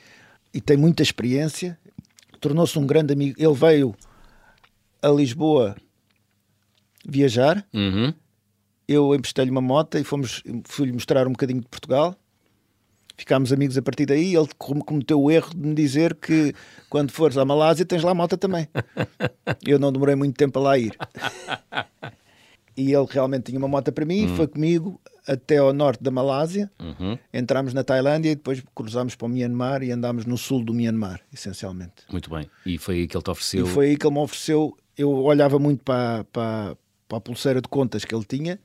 e 0.54 0.60
tem 0.60 0.76
muita 0.78 1.02
experiência. 1.02 1.78
Tornou-se 2.42 2.78
um 2.78 2.86
grande 2.86 3.14
amigo. 3.14 3.36
Ele 3.42 3.54
veio 3.54 3.96
a 5.02 5.08
Lisboa 5.10 5.76
viajar 7.08 7.66
Uhum. 7.74 8.14
eu 8.88 9.16
emprestei-lhe 9.16 9.52
uma 9.52 9.62
moto 9.62 9.98
e 9.98 10.04
fomos, 10.04 10.44
fui-lhe 10.66 10.92
mostrar 10.92 11.28
um 11.28 11.32
bocadinho 11.32 11.62
de 11.62 11.68
Portugal. 11.68 12.16
Ficámos 13.18 13.54
amigos 13.54 13.78
a 13.78 13.82
partir 13.82 14.06
daí. 14.06 14.36
Ele 14.36 14.50
com- 14.58 14.82
cometeu 14.82 15.22
o 15.22 15.32
erro 15.32 15.52
de 15.52 15.66
me 15.66 15.74
dizer 15.74 16.16
que 16.16 16.54
quando 16.90 17.12
fores 17.12 17.38
à 17.38 17.46
Malásia 17.46 17.86
tens 17.86 18.04
lá 18.04 18.14
moto 18.14 18.36
também. 18.36 18.68
Eu 19.66 19.80
não 19.80 19.92
demorei 19.94 20.16
muito 20.16 20.36
tempo 20.36 20.60
a 20.60 20.62
lá 20.62 20.78
ir. 20.78 20.98
E 22.78 22.92
ele 22.94 23.06
realmente 23.10 23.44
tinha 23.46 23.58
uma 23.58 23.68
moto 23.68 23.92
para 23.92 24.06
mim, 24.06 24.28
foi 24.36 24.48
comigo 24.48 25.00
até 25.28 25.58
ao 25.58 25.72
norte 25.74 26.04
da 26.04 26.12
Malásia. 26.12 26.70
Uhum. 26.80 27.18
Entramos 27.34 27.74
na 27.74 27.84
Tailândia 27.84 28.32
e 28.32 28.36
depois 28.36 28.62
cruzámos 28.76 29.16
para 29.16 29.26
o 29.26 29.30
Myanmar 29.30 29.82
e 29.82 29.92
andámos 29.92 30.26
no 30.26 30.38
sul 30.38 30.64
do 30.64 30.74
Myanmar, 30.74 31.22
essencialmente. 31.34 32.04
Muito 32.12 32.30
bem. 32.30 32.50
E 32.66 32.78
foi 32.78 32.96
aí 32.96 33.08
que 33.08 33.16
ele 33.16 33.24
te 33.24 33.30
ofereceu. 33.32 33.66
E 33.66 33.70
foi 33.70 33.86
aí 33.88 33.98
que 33.98 34.06
ele 34.06 34.14
me 34.14 34.20
ofereceu. 34.22 34.76
Eu 34.98 35.10
olhava 35.10 35.58
muito 35.58 35.84
para, 35.84 36.26
para, 36.26 36.76
para 37.08 37.18
a 37.18 37.22
pulseira 37.22 37.62
de 37.62 37.68
contas 37.70 38.04
que 38.04 38.14
ele 38.14 38.26
tinha, 38.26 38.60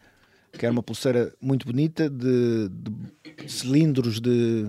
que 0.52 0.66
era 0.66 0.72
uma 0.72 0.82
pulseira 0.82 1.32
muito 1.40 1.64
bonita 1.64 2.10
de, 2.10 2.68
de 2.68 3.50
cilindros 3.50 4.20
de. 4.20 4.68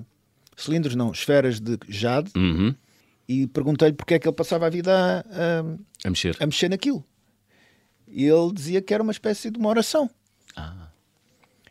cilindros 0.56 0.96
não, 0.96 1.12
esferas 1.12 1.60
de 1.60 1.78
jade, 1.90 2.32
Uhum. 2.38 2.74
e 3.28 3.48
perguntei-lhe 3.48 3.96
porque 3.96 4.14
é 4.14 4.20
que 4.20 4.28
ele 4.28 4.36
passava 4.36 4.68
a 4.68 4.70
vida 4.70 4.92
a, 4.94 5.20
a, 5.20 6.08
A 6.08 6.10
mexer. 6.10 6.38
a 6.40 6.46
mexer 6.46 6.70
naquilo. 6.70 7.04
E 8.12 8.26
ele 8.26 8.52
dizia 8.54 8.82
que 8.82 8.94
era 8.94 9.02
uma 9.02 9.12
espécie 9.12 9.50
de 9.50 9.58
uma 9.58 9.70
oração. 9.70 10.10
Ah, 10.56 10.90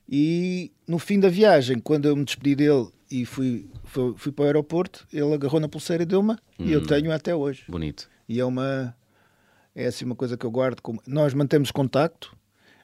E 0.09 0.73
no 0.87 0.99
fim 0.99 1.21
da 1.21 1.29
viagem, 1.29 1.79
quando 1.79 2.07
eu 2.07 2.17
me 2.17 2.25
despedi 2.25 2.57
dele 2.57 2.89
e 3.11 3.25
fui, 3.25 3.69
fui, 3.85 4.15
fui 4.17 4.33
para 4.33 4.43
o 4.43 4.47
aeroporto, 4.47 5.07
ele 5.13 5.33
agarrou 5.35 5.61
na 5.61 5.69
pulseira 5.69 6.03
e 6.03 6.07
deu-me, 6.07 6.37
e 6.59 6.73
eu 6.73 6.85
tenho 6.87 7.13
até 7.13 7.35
hoje. 7.35 7.65
bonito. 7.69 8.09
E 8.29 8.41
é 8.41 8.45
uma 8.45 8.95
é 9.75 9.87
assim 9.87 10.05
uma 10.05 10.17
coisa 10.17 10.37
que 10.37 10.45
eu 10.45 10.51
guardo. 10.51 10.81
Como... 10.83 11.01
Nós 11.07 11.33
mantemos 11.35 11.71
contacto. 11.71 12.37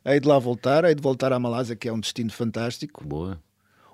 Hei 0.05 0.21
de 0.21 0.29
lá 0.29 0.38
voltar, 0.38 0.85
hei 0.85 0.95
de 0.95 1.03
voltar 1.03 1.33
à 1.33 1.38
Malásia, 1.38 1.75
que 1.75 1.88
é 1.88 1.92
um 1.92 1.99
destino 1.99 2.31
fantástico, 2.31 3.05
Boa. 3.05 3.40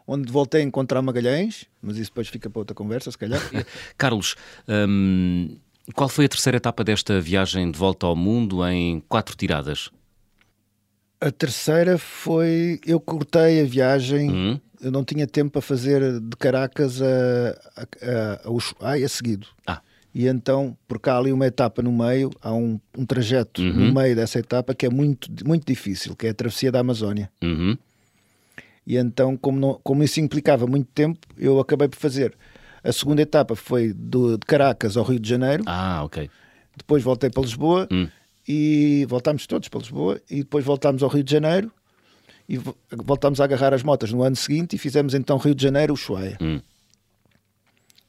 onde 0.06 0.30
voltei 0.30 0.60
a 0.60 0.64
encontrar 0.64 1.00
Magalhães, 1.00 1.64
mas 1.80 1.96
isso 1.96 2.10
depois 2.10 2.28
fica 2.28 2.50
para 2.50 2.60
outra 2.60 2.74
conversa, 2.74 3.10
se 3.10 3.16
calhar. 3.16 3.40
Carlos, 3.96 4.36
hum, 4.68 5.56
qual 5.94 6.08
foi 6.08 6.26
a 6.26 6.28
terceira 6.28 6.56
etapa 6.56 6.84
desta 6.84 7.20
viagem 7.20 7.70
de 7.70 7.78
volta 7.78 8.06
ao 8.06 8.14
mundo 8.16 8.64
em 8.66 9.00
quatro 9.08 9.36
tiradas? 9.36 9.90
A 11.20 11.30
terceira 11.30 11.98
foi. 11.98 12.80
Eu 12.86 12.98
cortei 13.00 13.60
a 13.60 13.64
viagem, 13.64 14.30
Hum? 14.30 14.60
eu 14.80 14.90
não 14.90 15.04
tinha 15.04 15.26
tempo 15.26 15.52
para 15.52 15.60
fazer 15.62 16.20
de 16.20 16.36
Caracas 16.36 17.00
a, 17.00 17.06
a, 17.76 17.82
a, 17.82 18.48
a, 18.48 18.50
Ushuaia 18.50 19.08
seguido. 19.08 19.46
Ah, 19.66 19.80
E 20.14 20.26
então, 20.26 20.76
porque 20.88 21.08
há 21.08 21.16
ali 21.16 21.32
uma 21.32 21.46
etapa 21.46 21.80
no 21.80 21.92
meio, 21.92 22.30
há 22.42 22.52
um, 22.52 22.78
um 22.98 23.06
trajeto 23.06 23.62
Uhum. 23.62 23.72
no 23.88 23.94
meio 23.94 24.16
dessa 24.16 24.38
etapa 24.40 24.74
que 24.74 24.84
é 24.84 24.90
muito, 24.90 25.28
muito 25.46 25.64
difícil, 25.66 26.16
que 26.16 26.26
é 26.26 26.30
a 26.30 26.34
travessia 26.34 26.72
da 26.72 26.80
Amazónia. 26.80 27.30
Uhum. 27.42 27.76
E 28.84 28.96
então, 28.96 29.36
como, 29.36 29.60
não- 29.60 29.80
como 29.84 30.02
isso 30.02 30.20
implicava 30.20 30.66
muito 30.66 30.88
tempo, 30.92 31.20
eu 31.38 31.60
acabei 31.60 31.86
por 31.86 31.98
fazer. 31.98 32.34
A 32.84 32.92
segunda 32.92 33.22
etapa 33.22 33.54
foi 33.54 33.92
do- 33.92 34.36
de 34.36 34.46
Caracas 34.46 34.96
ao 34.96 35.04
Rio 35.04 35.20
de 35.20 35.28
Janeiro, 35.28 35.62
Ah, 35.66 36.02
ok. 36.04 36.28
depois 36.76 37.02
voltei 37.02 37.30
para 37.30 37.42
Lisboa 37.42 37.86
Hum. 37.92 38.08
e 38.46 39.06
voltámos 39.08 39.46
todos 39.46 39.68
para 39.68 39.80
Lisboa 39.80 40.20
e 40.30 40.38
depois 40.38 40.64
voltámos 40.64 41.02
ao 41.02 41.08
Rio 41.08 41.22
de 41.22 41.30
Janeiro 41.30 41.70
e 42.48 42.58
vo- 42.58 42.76
voltámos 42.90 43.40
a 43.40 43.44
agarrar 43.44 43.72
as 43.72 43.82
motas 43.84 44.12
no 44.12 44.22
ano 44.22 44.34
seguinte 44.36 44.74
e 44.74 44.78
fizemos 44.78 45.14
então 45.14 45.36
Rio 45.38 45.54
de 45.54 45.62
Janeiro, 45.62 45.94
Ushuaia. 45.94 46.36
Hum. 46.40 46.60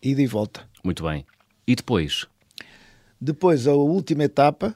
Ida 0.02 0.22
e 0.22 0.28
volta. 0.28 0.62
Muito 0.84 1.04
bem. 1.04 1.26
E 1.68 1.76
depois, 1.76 2.26
Depois, 3.22 3.68
a 3.68 3.74
última 3.74 4.26
etapa, 4.26 4.76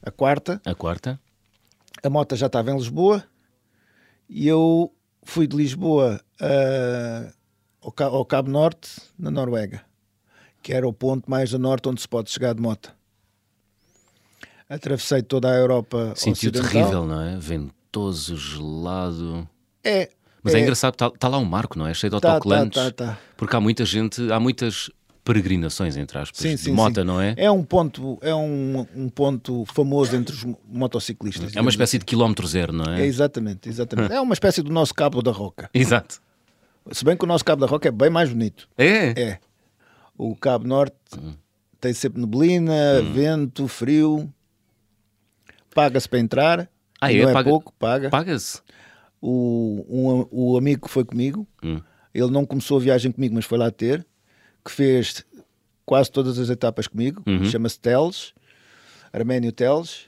a 0.00 0.10
quarta, 0.12 0.60
a 0.64 0.72
quarta? 0.72 1.18
a 2.00 2.08
moto 2.08 2.36
já 2.36 2.46
estava 2.46 2.70
em 2.70 2.76
Lisboa 2.76 3.24
e 4.28 4.46
eu 4.46 4.92
fui 5.24 5.48
de 5.48 5.56
Lisboa 5.56 6.20
a- 6.40 7.32
ao, 7.82 7.92
Ca- 7.92 8.06
ao 8.06 8.24
Cabo 8.24 8.50
Norte, 8.50 8.90
na 9.18 9.30
Noruega, 9.30 9.82
que 10.62 10.72
era 10.72 10.86
o 10.86 10.92
ponto 10.92 11.30
mais 11.30 11.52
a 11.54 11.58
norte 11.58 11.88
onde 11.88 12.00
se 12.00 12.08
pode 12.08 12.30
chegar 12.30 12.54
de 12.54 12.60
moto. 12.60 12.92
Atravessei 14.68 15.22
toda 15.22 15.50
a 15.50 15.54
Europa 15.56 16.12
ocidental. 16.14 16.62
terrível, 16.70 17.06
não 17.06 17.22
é? 17.22 17.36
Ventoso, 17.38 18.36
gelado. 18.36 19.48
É, 19.82 20.10
Mas 20.42 20.54
é, 20.54 20.60
engraçado, 20.60 20.94
está 21.14 21.26
lá 21.28 21.38
um 21.38 21.44
marco, 21.44 21.78
não 21.78 21.86
é? 21.86 21.94
Cheio 21.94 22.10
de 22.12 22.20
Tá, 22.20 22.32
autocolantes. 22.32 22.82
tá, 22.82 22.90
tá, 22.90 23.06
tá. 23.14 23.18
Porque 23.36 23.56
há 23.56 23.60
muita 23.60 23.84
gente, 23.86 24.30
há 24.30 24.38
muitas 24.38 24.90
peregrinações, 25.24 25.96
entre 25.96 26.18
aspas, 26.18 26.38
Sim, 26.38 26.50
de 26.50 26.58
sim, 26.58 26.72
mota, 26.72 27.00
sim. 27.00 27.06
não 27.06 27.18
é? 27.20 27.34
É 27.38 27.50
um 27.50 27.62
ponto, 27.64 28.18
é 28.20 28.34
um, 28.34 28.86
um 28.94 29.08
ponto 29.08 29.64
famoso 29.66 30.14
entre 30.16 30.34
os 30.34 30.44
motociclistas. 30.66 31.56
É 31.56 31.60
uma 31.62 31.70
espécie 31.70 31.98
de 31.98 32.04
quilómetro 32.04 32.46
zero, 32.46 32.72
não 32.72 32.84
assim. 32.84 32.92
é? 32.94 33.00
É 33.02 33.06
exatamente, 33.06 33.68
exatamente. 33.70 34.12
É 34.12 34.20
uma 34.20 34.34
espécie 34.34 34.62
do 34.62 34.70
nosso 34.70 34.94
Cabo 34.94 35.22
da 35.22 35.30
Roca. 35.30 35.68
Exato. 35.74 36.20
Se 36.92 37.04
bem 37.04 37.16
que 37.16 37.24
o 37.24 37.28
nosso 37.28 37.44
Cabo 37.44 37.60
da 37.60 37.66
Roca 37.66 37.88
é 37.88 37.92
bem 37.92 38.10
mais 38.10 38.30
bonito. 38.30 38.68
É? 38.76 39.08
É. 39.20 39.40
O 40.16 40.34
Cabo 40.34 40.66
Norte 40.66 40.96
tem 41.80 41.92
sempre 41.92 42.20
neblina, 42.20 43.00
Hum. 43.02 43.12
vento, 43.12 43.68
frio. 43.68 44.32
Paga-se 45.74 46.08
para 46.08 46.18
entrar. 46.18 46.70
Ah, 47.00 47.12
é? 47.12 47.22
Não 47.22 47.30
é 47.30 47.32
Paga- 47.32 47.50
pouco, 47.50 47.72
paga. 47.74 48.10
Paga-se. 48.10 48.60
O, 49.20 49.84
um- 49.88 50.26
o 50.30 50.56
amigo 50.56 50.86
que 50.86 50.92
foi 50.92 51.04
comigo, 51.04 51.46
Hum. 51.62 51.80
ele 52.14 52.30
não 52.30 52.44
começou 52.44 52.78
a 52.78 52.80
viagem 52.80 53.12
comigo, 53.12 53.34
mas 53.34 53.44
foi 53.44 53.58
lá 53.58 53.70
ter, 53.70 54.06
que 54.64 54.70
fez 54.72 55.24
quase 55.84 56.10
todas 56.10 56.38
as 56.38 56.50
etapas 56.50 56.86
comigo, 56.86 57.22
Uhum. 57.26 57.44
chama-se 57.44 57.78
Teles, 57.78 58.32
Arménio 59.12 59.52
Teles, 59.52 60.06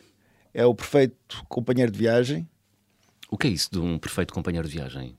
é 0.53 0.65
o 0.67 0.75
perfeito 0.75 1.45
companheiro 1.49 1.91
de 1.91 1.99
viagem. 1.99 2.49
O 3.31 3.37
que 3.39 3.47
é 3.47 3.51
isso 3.51 3.69
de 3.71 3.79
um 3.79 3.99
perfeito 3.99 4.35
companheiro 4.35 4.67
de 4.69 4.75
viagem? 4.75 5.17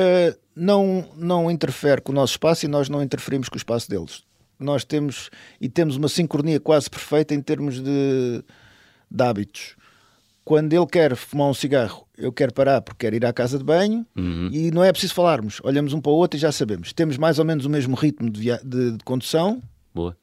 Uh, 0.00 0.38
não, 0.56 1.04
não 1.16 1.50
interfere 1.50 2.00
com 2.00 2.12
o 2.12 2.14
nosso 2.14 2.32
espaço 2.34 2.64
e 2.64 2.68
nós 2.68 2.88
não 2.88 3.02
interferimos 3.02 3.48
com 3.48 3.56
o 3.56 3.58
espaço 3.58 3.88
deles. 3.88 4.22
Nós 4.58 4.84
temos 4.84 5.30
e 5.60 5.68
temos 5.68 5.96
uma 5.96 6.08
sincronia 6.08 6.60
quase 6.60 6.88
perfeita 6.90 7.34
em 7.34 7.40
termos 7.40 7.80
de, 7.80 8.44
de 9.10 9.22
hábitos. 9.24 9.76
Quando 10.44 10.72
ele 10.72 10.86
quer 10.86 11.14
fumar 11.16 11.48
um 11.48 11.54
cigarro, 11.54 12.06
eu 12.18 12.32
quero 12.32 12.52
parar 12.52 12.80
porque 12.82 13.06
quero 13.06 13.16
ir 13.16 13.24
à 13.24 13.32
casa 13.32 13.56
de 13.58 13.64
banho 13.64 14.04
Uhum. 14.16 14.48
e 14.52 14.70
não 14.70 14.82
é 14.84 14.90
preciso 14.92 15.14
falarmos. 15.14 15.60
Olhamos 15.62 15.92
um 15.92 16.00
para 16.00 16.10
o 16.12 16.14
outro 16.14 16.36
e 16.36 16.40
já 16.40 16.50
sabemos. 16.52 16.92
Temos 16.92 17.16
mais 17.16 17.38
ou 17.38 17.44
menos 17.44 17.64
o 17.64 17.70
mesmo 17.70 17.94
ritmo 17.94 18.28
de, 18.28 18.40
de- 18.64 18.92
de 18.98 19.04
condução, 19.04 19.62
Boa. 19.94 20.16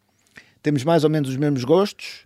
temos 0.61 0.83
mais 0.83 1.03
ou 1.03 1.09
menos 1.09 1.29
os 1.29 1.37
mesmos 1.37 1.63
gostos 1.63 2.25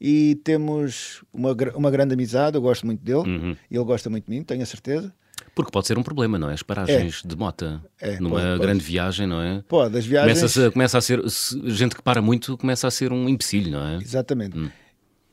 e 0.00 0.36
temos 0.42 1.22
uma, 1.32 1.54
uma 1.74 1.90
grande 1.90 2.14
amizade. 2.14 2.56
Eu 2.56 2.62
gosto 2.62 2.86
muito 2.86 3.04
dele, 3.04 3.18
Uhum. 3.28 3.56
ele 3.70 3.84
gosta 3.84 4.08
muito 4.08 4.24
de 4.24 4.30
mim, 4.30 4.42
tenho 4.42 4.62
a 4.62 4.66
certeza. 4.66 5.12
Porque 5.58 5.72
pode 5.72 5.88
ser 5.88 5.98
um 5.98 6.04
problema, 6.04 6.38
não 6.38 6.48
é? 6.48 6.54
As 6.54 6.62
paragens 6.62 7.20
de 7.26 7.34
mota 7.36 7.82
É, 8.00 8.20
numa 8.20 8.36
pode, 8.36 8.46
pode. 8.46 8.60
grande 8.60 8.84
viagem, 8.84 9.26
não 9.26 9.42
é? 9.42 9.60
Pô, 9.66 9.88
das 9.88 10.06
viagens. 10.06 10.38
Começa 10.38 10.66
a, 10.66 10.70
começa 10.70 10.98
a 10.98 11.00
ser. 11.00 11.28
se- 11.28 11.60
gente 11.70 11.96
que 11.96 12.02
para 12.02 12.22
muito 12.22 12.56
começa 12.56 12.86
a 12.86 12.90
ser 12.92 13.12
um 13.12 13.28
empecilho, 13.28 13.72
não 13.72 13.84
é? 13.84 13.96
Exatamente. 13.96 14.70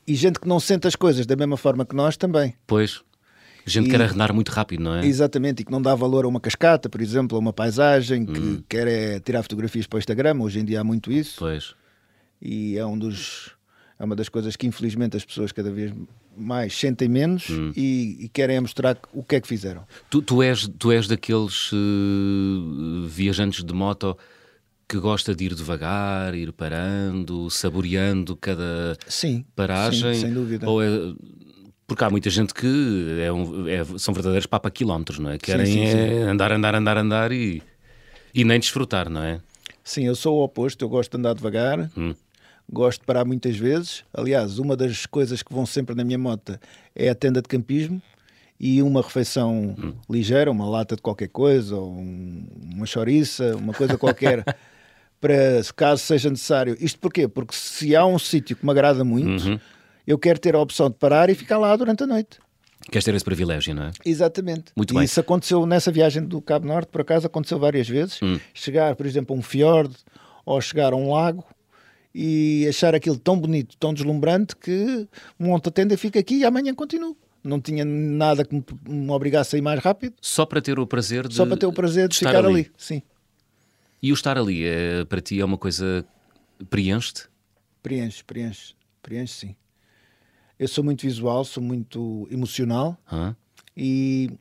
E 0.08 0.16
gente 0.16 0.40
que 0.40 0.48
não 0.48 0.60
sente 0.60 0.88
as 0.88 0.96
coisas 0.96 1.28
da 1.28 1.36
mesma 1.36 1.58
forma 1.58 1.86
que 1.86 1.96
nós 1.96 2.18
também. 2.18 2.56
Pois. 2.66 3.02
Gente 3.68 3.84
E- 3.86 3.92
que 3.92 3.96
quer 3.98 4.04
arredar 4.04 4.34
muito 4.34 4.50
rápido, 4.52 4.82
não 4.84 4.96
é? 4.96 5.06
Exatamente, 5.06 5.62
e 5.62 5.64
que 5.66 5.72
não 5.72 5.80
dá 5.82 5.94
valor 5.94 6.26
a 6.26 6.28
uma 6.28 6.40
cascata, 6.40 6.90
por 6.90 7.02
exemplo, 7.02 7.38
a 7.38 7.40
uma 7.40 7.54
paisagem, 7.54 8.26
que 8.26 8.40
Hum. 8.40 8.64
quer 8.68 8.88
é 8.88 9.20
tirar 9.20 9.44
fotografias 9.44 9.86
para 9.86 9.98
o 9.98 10.00
Instagram. 10.00 10.40
Hoje 10.42 10.60
em 10.60 10.66
dia 10.66 10.82
há 10.82 10.84
muito 10.84 11.12
isso. 11.12 11.36
Pois. 11.38 11.76
E 12.42 12.78
é 12.80 12.86
um 12.86 12.98
dos. 12.98 13.52
É 13.98 14.04
uma 14.04 14.16
das 14.16 14.28
coisas 14.30 14.56
que 14.56 14.68
infelizmente 14.68 15.16
as 15.16 15.24
pessoas 15.24 15.52
cada 15.52 15.72
vez 15.72 15.94
mais 16.36 16.78
sentem 16.78 17.08
menos 17.08 17.50
Hum. 17.50 17.72
e, 17.76 18.18
e 18.26 18.30
querem 18.30 18.60
mostrar 18.60 18.98
o 19.14 19.24
que 19.24 19.36
é 19.38 19.42
que 19.42 19.48
fizeram. 19.48 19.84
Tu, 20.10 20.22
tu 20.22 20.44
és, 20.44 20.68
tu 20.78 20.92
és 20.92 21.08
daqueles 21.08 21.72
eh, 21.74 23.08
viajantes 23.08 23.64
de 23.64 23.74
moto 23.74 24.18
que 24.88 24.98
gosta 25.00 25.34
de 25.34 25.46
ir 25.46 25.56
devagar, 25.56 26.36
ir 26.36 26.52
parando, 26.52 27.50
saboreando 27.50 28.36
cada 28.36 28.98
Sim, 29.08 29.46
paragem? 29.56 30.14
sim, 30.14 30.22
sem 30.22 30.34
dúvida. 30.34 30.68
Ou 30.70 30.84
é- 30.84 31.14
porque 31.88 32.04
há 32.04 32.10
muita 32.10 32.30
gente 32.30 32.54
que 32.54 33.18
é 33.22 33.32
um- 33.32 33.68
é- 33.68 33.84
são 33.98 34.14
verdadeiros 34.14 34.46
papa-quilómetros, 34.48 35.20
não 35.20 35.30
é? 35.32 35.38
Querem 35.38 35.66
sim, 35.66 35.86
sim. 35.86 35.98
é 35.98 36.22
andar, 36.24 36.52
andar, 36.52 36.76
andar, 36.76 36.98
andar 36.98 37.32
e, 37.32 37.62
e 38.34 38.44
nem 38.44 38.60
desfrutar, 38.60 39.10
não 39.10 39.24
é? 39.24 39.40
Sim, 39.84 40.06
eu 40.06 40.16
sou 40.16 40.38
o 40.40 40.44
oposto, 40.44 40.84
eu 40.84 40.90
gosto 40.90 41.12
de 41.12 41.18
andar 41.18 41.34
devagar, 41.36 41.90
Hum. 41.96 42.14
Gosto 42.72 43.00
de 43.02 43.06
parar 43.06 43.26
muitas 43.26 43.56
vezes. 43.58 44.04
Aliás, 44.14 44.58
uma 44.60 44.76
das 44.76 45.06
coisas 45.06 45.42
que 45.44 45.54
vão 45.54 45.66
sempre 45.66 45.96
na 45.96 46.04
minha 46.04 46.18
moto 46.18 46.58
é 46.96 47.10
a 47.10 47.16
tenda 47.16 47.42
de 47.42 47.48
campismo 47.48 48.02
e 48.60 48.82
uma 48.82 49.02
refeição 49.02 49.76
Hum. 49.78 49.94
ligeira, 50.10 50.50
uma 50.52 50.68
lata 50.68 50.96
de 50.96 51.02
qualquer 51.02 51.28
coisa, 51.30 51.76
ou 51.76 51.92
um- 51.92 52.46
uma 52.74 52.86
chouriça, 52.86 53.56
uma 53.58 53.74
coisa 53.74 53.98
qualquer, 53.98 54.44
para 55.22 55.34
caso 55.76 56.02
seja 56.04 56.30
necessário. 56.30 56.76
Isto 56.80 57.00
porquê? 57.00 57.28
Porque 57.28 57.56
se 57.56 57.96
há 57.96 58.06
um 58.06 58.18
sítio 58.20 58.56
que 58.56 58.66
me 58.66 58.72
agrada 58.72 59.04
muito, 59.04 59.48
Uhum. 59.48 59.60
eu 60.08 60.18
quero 60.18 60.40
ter 60.40 60.56
a 60.56 60.60
opção 60.60 60.90
de 60.90 60.96
parar 60.96 61.30
e 61.30 61.36
ficar 61.36 61.58
lá 61.58 61.76
durante 61.76 62.04
a 62.04 62.08
noite. 62.08 62.40
Queres 62.92 63.04
ter 63.04 63.16
esse 63.16 63.26
privilégio, 63.26 63.74
não 63.74 63.84
é? 63.86 63.92
Exatamente. 64.06 64.66
Muito 64.76 64.92
e 64.94 64.96
bem. 64.98 65.04
isso 65.06 65.20
aconteceu 65.20 65.66
nessa 65.66 65.92
viagem 65.92 66.24
do 66.24 66.40
Cabo 66.42 66.68
Norte, 66.68 66.90
por 66.90 67.02
acaso 67.02 67.26
aconteceu 67.26 67.58
várias 67.58 67.90
vezes. 67.90 68.22
Hum. 68.22 68.40
Chegar, 68.54 68.96
por 68.96 69.06
exemplo, 69.08 69.36
a 69.36 69.40
um 69.40 69.42
fiord 69.42 69.96
ou 70.46 70.62
chegar 70.62 70.94
a 70.94 70.96
um 70.96 71.12
lago 71.12 71.44
e 72.18 72.66
achar 72.70 72.96
aquilo 72.96 73.20
tão 73.20 73.38
bonito, 73.38 73.76
tão 73.76 73.94
deslumbrante 73.94 74.56
que 74.56 75.06
monto 75.38 75.68
a 75.68 75.72
tenda 75.72 75.94
e 75.94 75.98
fico 75.98 76.18
aqui 76.18 76.36
e 76.38 76.46
amanhã 76.46 76.74
continuo. 76.74 77.18
Não 77.44 77.60
tinha 77.60 77.84
nada 77.84 78.46
que 78.46 78.56
me, 78.56 78.64
me 78.88 79.12
obrigasse 79.12 79.58
a 79.58 79.60
ir 79.60 79.62
mais 79.62 79.82
rápido, 79.82 80.16
Só 80.22 80.46
para 80.46 80.62
ter 80.62 80.80
o 80.80 80.88
prazer 80.88 81.28
de 81.28 81.36
só 81.36 81.46
para 81.46 81.58
ter 81.58 81.66
o 81.66 81.74
prazer 81.74 82.08
de 82.08 82.18
ficar 82.18 82.46
ali. 82.46 82.72
Sim, 82.78 83.02
E 84.02 84.14
o 84.14 84.16
estar 84.16 84.38
ali 84.38 84.66
é, 84.66 85.04
para 85.04 85.20
ti 85.20 85.42
é 85.42 85.46
uma 85.46 85.58
coisa 85.58 86.06
preenche-te? 86.70 87.28
preenche, 87.84 88.24
preenche, 88.24 88.74
preenche 89.04 89.34
sim. 89.34 89.56
Eu 90.58 90.70
sou 90.70 90.86
muito 90.86 91.02
visual, 91.02 91.44
sou 91.44 91.62
muito 91.62 92.28
emocional 92.32 92.98
e, 93.76 94.32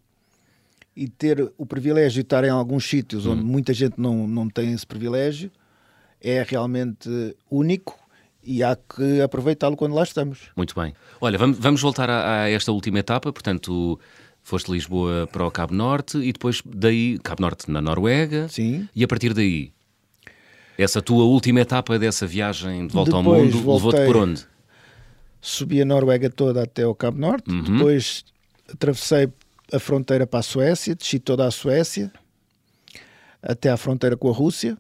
e 0.96 1.08
ter 1.08 1.52
o 1.58 1.66
privilégio 1.66 2.12
de 2.14 2.20
estar 2.20 2.44
em 2.44 2.50
alguns 2.50 2.88
sítios 2.88 3.26
onde 3.26 3.42
muita 3.42 3.74
gente 3.74 4.00
não, 4.00 4.28
não 4.28 4.48
tem 4.48 4.72
esse 4.72 4.86
privilégio 4.86 5.50
é 6.24 6.42
realmente 6.42 7.08
único 7.50 7.96
e 8.42 8.62
há 8.62 8.74
que 8.76 9.20
aproveitá-lo 9.20 9.76
quando 9.76 9.94
lá 9.94 10.02
estamos. 10.02 10.50
Muito 10.56 10.74
bem. 10.74 10.94
Olha, 11.20 11.38
vamos, 11.38 11.58
vamos 11.58 11.80
voltar 11.80 12.08
a, 12.08 12.42
a 12.42 12.50
esta 12.50 12.72
última 12.72 12.98
etapa. 12.98 13.32
Portanto, 13.32 13.98
foste 14.42 14.66
de 14.66 14.72
Lisboa 14.72 15.28
para 15.30 15.46
o 15.46 15.50
Cabo 15.50 15.74
Norte 15.74 16.18
e 16.18 16.32
depois 16.32 16.62
daí, 16.64 17.18
Cabo 17.22 17.42
Norte 17.42 17.70
na 17.70 17.80
Noruega. 17.80 18.48
Sim. 18.48 18.88
E 18.94 19.04
a 19.04 19.08
partir 19.08 19.34
daí, 19.34 19.70
essa 20.78 21.00
tua 21.02 21.24
última 21.24 21.60
etapa 21.60 21.98
dessa 21.98 22.26
viagem 22.26 22.86
de 22.86 22.92
volta 22.92 23.16
ao 23.16 23.22
Depois 23.22 23.54
mundo 23.54 23.72
levou-te 23.72 24.04
por 24.06 24.16
onde? 24.16 24.46
Subi 25.40 25.82
a 25.82 25.84
Noruega 25.84 26.30
toda 26.30 26.62
até 26.62 26.84
ao 26.84 26.94
Cabo 26.94 27.18
Norte, 27.18 27.50
depois 27.50 28.24
atravessei 28.72 29.28
a 29.70 29.78
fronteira 29.78 30.26
para 30.26 30.40
a 30.40 30.42
Suécia, 30.42 30.94
desci 30.94 31.18
toda 31.18 31.46
a 31.46 31.50
Suécia 31.50 32.10
até 33.42 33.70
à 33.70 33.76
fronteira 33.76 34.16
com 34.16 34.30
a 34.30 34.32
Rússia. 34.32 34.76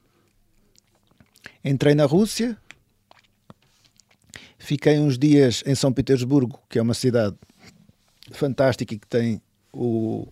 Entrei 1.64 1.94
na 1.94 2.04
Rússia, 2.04 2.56
fiquei 4.58 4.98
uns 4.98 5.18
dias 5.18 5.62
em 5.66 5.74
São 5.74 5.92
Petersburgo, 5.92 6.60
que 6.68 6.78
é 6.78 6.82
uma 6.82 6.94
cidade 6.94 7.34
fantástica 8.32 8.94
e 8.94 8.98
que 8.98 9.06
tem 9.06 9.40
o- 9.72 10.26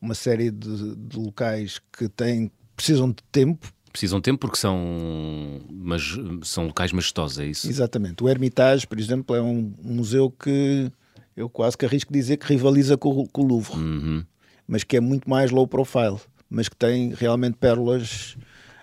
uma 0.00 0.14
série 0.14 0.50
de, 0.50 0.94
de 0.96 1.18
locais 1.18 1.80
que 1.92 2.08
têm, 2.08 2.50
precisam 2.76 3.08
de 3.10 3.22
tempo. 3.32 3.72
Precisam 3.92 4.18
de 4.20 4.22
tempo 4.22 4.38
porque 4.38 4.56
são, 4.56 5.60
mas, 5.68 6.02
são 6.44 6.66
locais 6.66 6.92
majestosos, 6.92 7.38
é 7.40 7.46
isso? 7.46 7.68
Exatamente. 7.68 8.22
O 8.22 8.28
Hermitage, 8.28 8.86
por 8.86 8.98
exemplo, 9.00 9.34
é 9.34 9.42
um, 9.42 9.74
um 9.84 9.94
museu 9.94 10.30
que 10.30 10.90
eu 11.36 11.48
quase 11.48 11.76
que 11.76 11.84
arrisco 11.84 12.12
dizer 12.12 12.36
que 12.36 12.46
rivaliza 12.46 12.96
com, 12.96 13.08
o- 13.10 13.28
com 13.28 13.42
o 13.42 13.46
Louvre, 13.46 13.76
Uhum. 13.76 14.24
mas 14.68 14.84
que 14.84 14.96
é 14.96 15.00
muito 15.00 15.28
mais 15.28 15.50
low 15.50 15.66
profile, 15.66 16.18
mas 16.48 16.68
que 16.68 16.76
tem 16.76 17.12
realmente 17.14 17.56
pérolas 17.56 18.36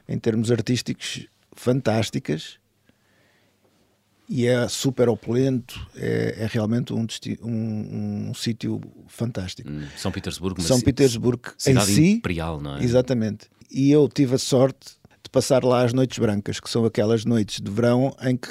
em 0.09 0.19
termos 0.19 0.51
artísticos 0.51 1.25
fantásticas 1.57 2.59
e 4.29 4.45
é 4.45 4.67
super 4.67 5.07
opulento, 5.07 5.79
é, 5.95 6.35
é 6.39 6.47
realmente 6.47 6.93
um, 6.93 7.07
um, 7.41 8.29
um 8.29 8.33
sítio 8.33 8.81
fantástico. 9.07 9.69
Hum, 9.69 9.87
São 9.95 10.11
Petersburgo, 10.11 10.61
São 10.61 10.81
Petersburgo 10.81 11.49
em 11.65 11.79
si, 11.79 12.11
imperial, 12.13 12.59
não 12.59 12.77
é? 12.77 12.83
Exatamente. 12.83 13.47
E 13.71 13.89
eu 13.89 14.09
tive 14.09 14.35
a 14.35 14.37
sorte 14.37 14.97
de 15.23 15.29
passar 15.29 15.63
lá 15.63 15.83
as 15.83 15.93
noites 15.93 16.19
brancas, 16.19 16.59
que 16.59 16.69
são 16.69 16.83
aquelas 16.83 17.23
noites 17.23 17.61
de 17.61 17.71
verão 17.71 18.15
em 18.21 18.35
que 18.35 18.49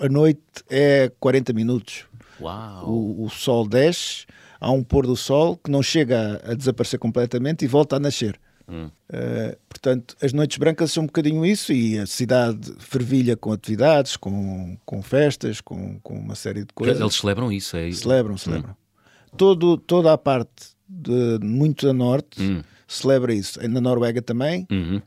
a 0.00 0.08
noite 0.08 0.40
é 0.70 1.12
40 1.20 1.52
minutos. 1.52 2.04
Uau. 2.40 2.88
O, 2.88 3.24
o 3.24 3.30
sol 3.30 3.68
desce, 3.68 4.24
há 4.58 4.70
um 4.70 4.82
pôr 4.82 5.06
do 5.06 5.16
sol 5.16 5.56
que 5.56 5.70
não 5.70 5.82
chega 5.82 6.40
a, 6.44 6.52
a 6.52 6.54
desaparecer 6.54 6.98
completamente 6.98 7.64
e 7.64 7.68
volta 7.68 7.96
a 7.96 8.00
nascer. 8.00 8.40
Hum. 8.68 8.90
Uh, 9.08 9.56
portanto, 9.68 10.16
as 10.20 10.32
noites 10.32 10.58
brancas 10.58 10.92
são 10.92 11.04
um 11.04 11.06
bocadinho 11.06 11.44
isso 11.44 11.72
e 11.72 11.98
a 11.98 12.06
cidade 12.06 12.72
fervilha 12.78 13.36
com 13.36 13.52
atividades, 13.52 14.16
com, 14.16 14.76
com 14.84 15.02
festas, 15.02 15.60
com, 15.60 15.98
com 16.00 16.18
uma 16.18 16.34
série 16.34 16.64
de 16.64 16.72
coisas. 16.74 17.00
Eles 17.00 17.14
celebram 17.14 17.50
isso, 17.50 17.76
é 17.76 17.88
isso? 17.88 18.02
Celebram, 18.02 18.36
celebram. 18.36 18.72
Hum. 18.72 19.36
Todo, 19.36 19.78
toda 19.78 20.12
a 20.12 20.18
parte 20.18 20.76
de 20.88 21.38
muito 21.42 21.88
a 21.88 21.92
norte 21.92 22.42
hum. 22.42 22.62
celebra 22.86 23.32
isso. 23.32 23.58
Na 23.68 23.80
Noruega 23.80 24.20
também. 24.20 24.66
Uhum. 24.70 25.00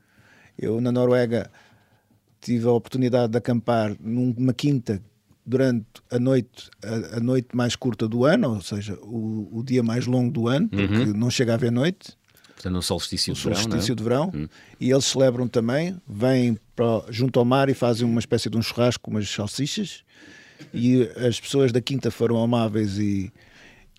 Eu, 0.58 0.82
na 0.82 0.92
Noruega, 0.92 1.50
tive 2.40 2.68
a 2.68 2.72
oportunidade 2.72 3.32
de 3.32 3.38
acampar 3.38 3.96
numa 4.00 4.54
quinta 4.54 5.02
durante 5.46 5.86
a 6.10 6.20
noite, 6.20 6.70
a, 6.84 7.18
a, 7.18 7.20
noite 7.20 7.50
mais 7.54 7.76
curta 7.76 8.08
do 8.08 8.26
ano, 8.26 8.56
ou 8.56 8.62
seja, 8.62 8.98
o, 9.02 9.50
o 9.52 9.64
dia 9.64 9.82
mais 9.82 10.06
longo 10.06 10.32
do 10.32 10.48
ano, 10.48 10.70
porque 10.70 10.94
uhum. 10.94 11.14
não 11.14 11.30
chega 11.30 11.54
a 11.54 11.56
haver 11.56 11.72
noite. 11.72 12.16
Portanto, 12.62 12.74
no 12.74 12.82
solstício, 12.82 13.34
de, 13.34 13.40
solstício 13.40 13.96
verão, 13.96 13.96
de 13.96 14.04
verão. 14.04 14.32
Hum. 14.34 14.48
E 14.80 14.92
eles 14.92 15.06
celebram 15.06 15.48
também, 15.48 15.98
vêm 16.08 16.58
para, 16.76 17.04
junto 17.10 17.40
ao 17.40 17.46
mar 17.46 17.70
e 17.70 17.74
fazem 17.74 18.06
uma 18.06 18.20
espécie 18.20 18.50
de 18.50 18.58
um 18.58 18.62
churrasco 18.62 19.04
com 19.04 19.12
umas 19.12 19.28
salsichas. 19.28 20.04
E 20.72 21.10
as 21.28 21.40
pessoas 21.40 21.72
da 21.72 21.82
quinta 21.82 22.12
foram 22.12 22.42
amáveis 22.42 23.00
e 23.00 23.34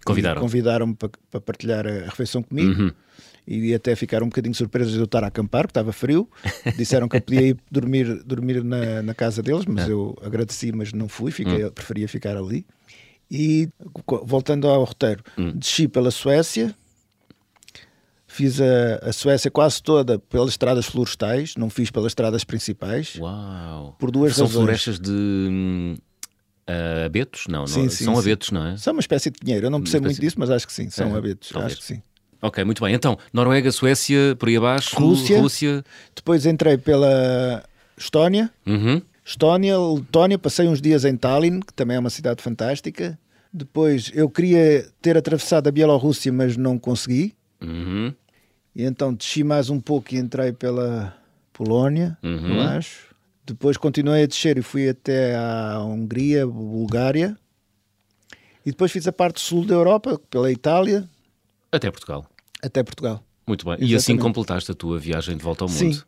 convidaram-me 0.05 0.40
convidaram 0.40 0.94
para, 0.94 1.11
para, 1.29 1.40
partilhar 1.40 1.87
a 1.87 2.05
refeição 2.05 2.40
comigo. 2.40 2.83
Uhum. 2.83 2.92
E 3.44 3.75
até 3.75 3.96
ficaram 3.96 4.27
um 4.27 4.29
bocadinho 4.29 4.55
surpresos 4.55 4.92
de 4.92 5.01
eu 5.01 5.05
estar 5.05 5.25
a 5.25 5.27
acampar, 5.27 5.62
porque 5.62 5.72
estava 5.72 5.92
frio. 5.92 6.29
Disseram 6.79 7.09
que 7.09 7.16
eu 7.16 7.20
podia 7.20 7.48
ir 7.48 7.57
dormir, 7.68 8.22
dormir 8.22 8.62
na, 8.62 9.03
na 9.03 9.14
casa 9.14 9.42
deles, 9.42 9.64
mas 9.66 9.88
é. 9.88 9.92
eu 9.92 10.16
agradeci, 10.22 10.70
mas 10.70 10.92
não 10.92 11.09
fui, 11.09 11.33
fiquei, 11.33 11.64
uhum. 11.64 11.70
preferia 11.72 12.07
ficar 12.07 12.37
ali. 12.37 12.64
E 13.29 13.68
voltando 14.25 14.68
ao 14.68 14.85
roteiro, 14.85 15.25
uhum. 15.37 15.51
desci 15.57 15.88
pela 15.88 16.12
Suécia, 16.12 16.72
Fiz 18.33 18.62
a, 18.62 19.11
a, 19.11 19.12
Suécia 19.12 19.51
quase 19.51 19.83
toda 19.83 20.18
pelas 20.18 20.49
estradas 20.49 20.87
florestais, 20.87 21.55
não 21.55 21.68
fiz 21.68 21.90
pelas 21.90 22.12
estradas 22.12 22.45
principais. 22.45 23.16
Uau! 23.18 23.95
Por 23.99 24.11
duas 24.11 24.35
São 24.35 24.47
razões. 24.47 24.64
florestas 24.64 24.99
de 24.99 25.99
uh, 26.66 27.05
abetos? 27.05 27.45
Não, 27.47 27.66
sim, 27.66 27.83
não 27.83 27.90
sim, 27.90 28.05
são 28.05 28.14
sim. 28.14 28.21
abetos, 28.21 28.51
não 28.51 28.66
é? 28.68 28.77
São 28.79 28.95
uma 28.95 29.01
espécie 29.01 29.31
de 29.31 29.38
pinheiro. 29.38 29.66
Eu 29.66 29.71
não 29.71 29.83
percebo 29.83 30.07
muito 30.07 30.18
disso, 30.18 30.37
mas 30.38 30.49
acho 30.49 30.66
que 30.66 30.73
sim, 30.73 30.88
são 30.88 31.14
é, 31.14 31.18
abetos. 31.18 31.51
Talvez. 31.51 31.73
Acho 31.73 31.83
que 31.83 31.87
sim. 31.87 32.03
Ok, 32.40 32.64
muito 32.64 32.83
bem. 32.83 32.95
Então, 32.95 33.18
Noruega, 33.35 33.71
Suécia, 33.71 34.35
por 34.38 34.49
aí 34.49 34.57
abaixo, 34.57 34.97
Rússia. 34.97 35.38
Rússia. 35.38 35.85
Depois 36.16 36.47
entrei 36.47 36.79
pela 36.79 37.62
Estónia. 37.99 38.51
Uhum. 38.64 39.03
Estónia, 39.23 39.79
Letónia, 39.79 40.38
passei 40.38 40.66
uns 40.66 40.81
dias 40.81 41.05
em 41.05 41.18
Tallinn, 41.18 41.61
que 41.61 41.75
também 41.75 41.99
é 41.99 42.01
uma 42.01 42.09
cidade 42.09 42.42
fantástica. 42.42 43.18
Depois 43.53 44.11
eu 44.14 44.31
queria 44.31 44.88
ter 45.03 45.18
atravessado 45.18 45.68
a 45.68 45.71
Bielorrússia, 45.71 46.33
mas 46.33 46.57
não 46.57 46.79
consegui. 46.79 47.35
Uhum. 47.61 48.14
E 48.75 48.85
então 48.85 49.13
desci 49.13 49.45
mais 49.45 49.69
um 49.69 49.79
pouco 49.79 50.15
e 50.15 50.19
entrei 50.19 50.53
pela 50.53 51.17
Polónia, 51.53 52.17
uhum. 52.23 52.57
eu 52.57 52.61
acho. 52.63 53.13
Depois 53.45 53.77
continuei 53.77 54.23
a 54.23 54.27
descer 54.27 54.57
e 54.57 54.63
fui 54.63 54.89
até 54.89 55.37
à 55.37 55.83
Hungria, 55.85 56.47
Bulgária. 56.47 57.37
E 58.65 58.71
depois 58.71 58.93
fiz 58.93 59.07
a 59.07 59.13
parte 59.13 59.41
sul 59.41 59.65
da 59.65 59.75
Europa, 59.75 60.21
pela 60.31 60.51
Itália. 60.51 61.09
Até 61.71 61.91
Portugal. 61.91 62.25
Até 62.63 62.83
Portugal. 62.83 63.23
Muito 63.47 63.65
bem. 63.65 63.73
Exatamente. 63.75 63.93
E 63.93 63.97
assim 63.97 64.17
completaste 64.17 64.71
a 64.71 64.75
tua 64.75 64.99
viagem 64.99 65.37
de 65.37 65.43
volta 65.43 65.65
ao 65.65 65.69
mundo. 65.69 65.95
Sim. 65.95 66.03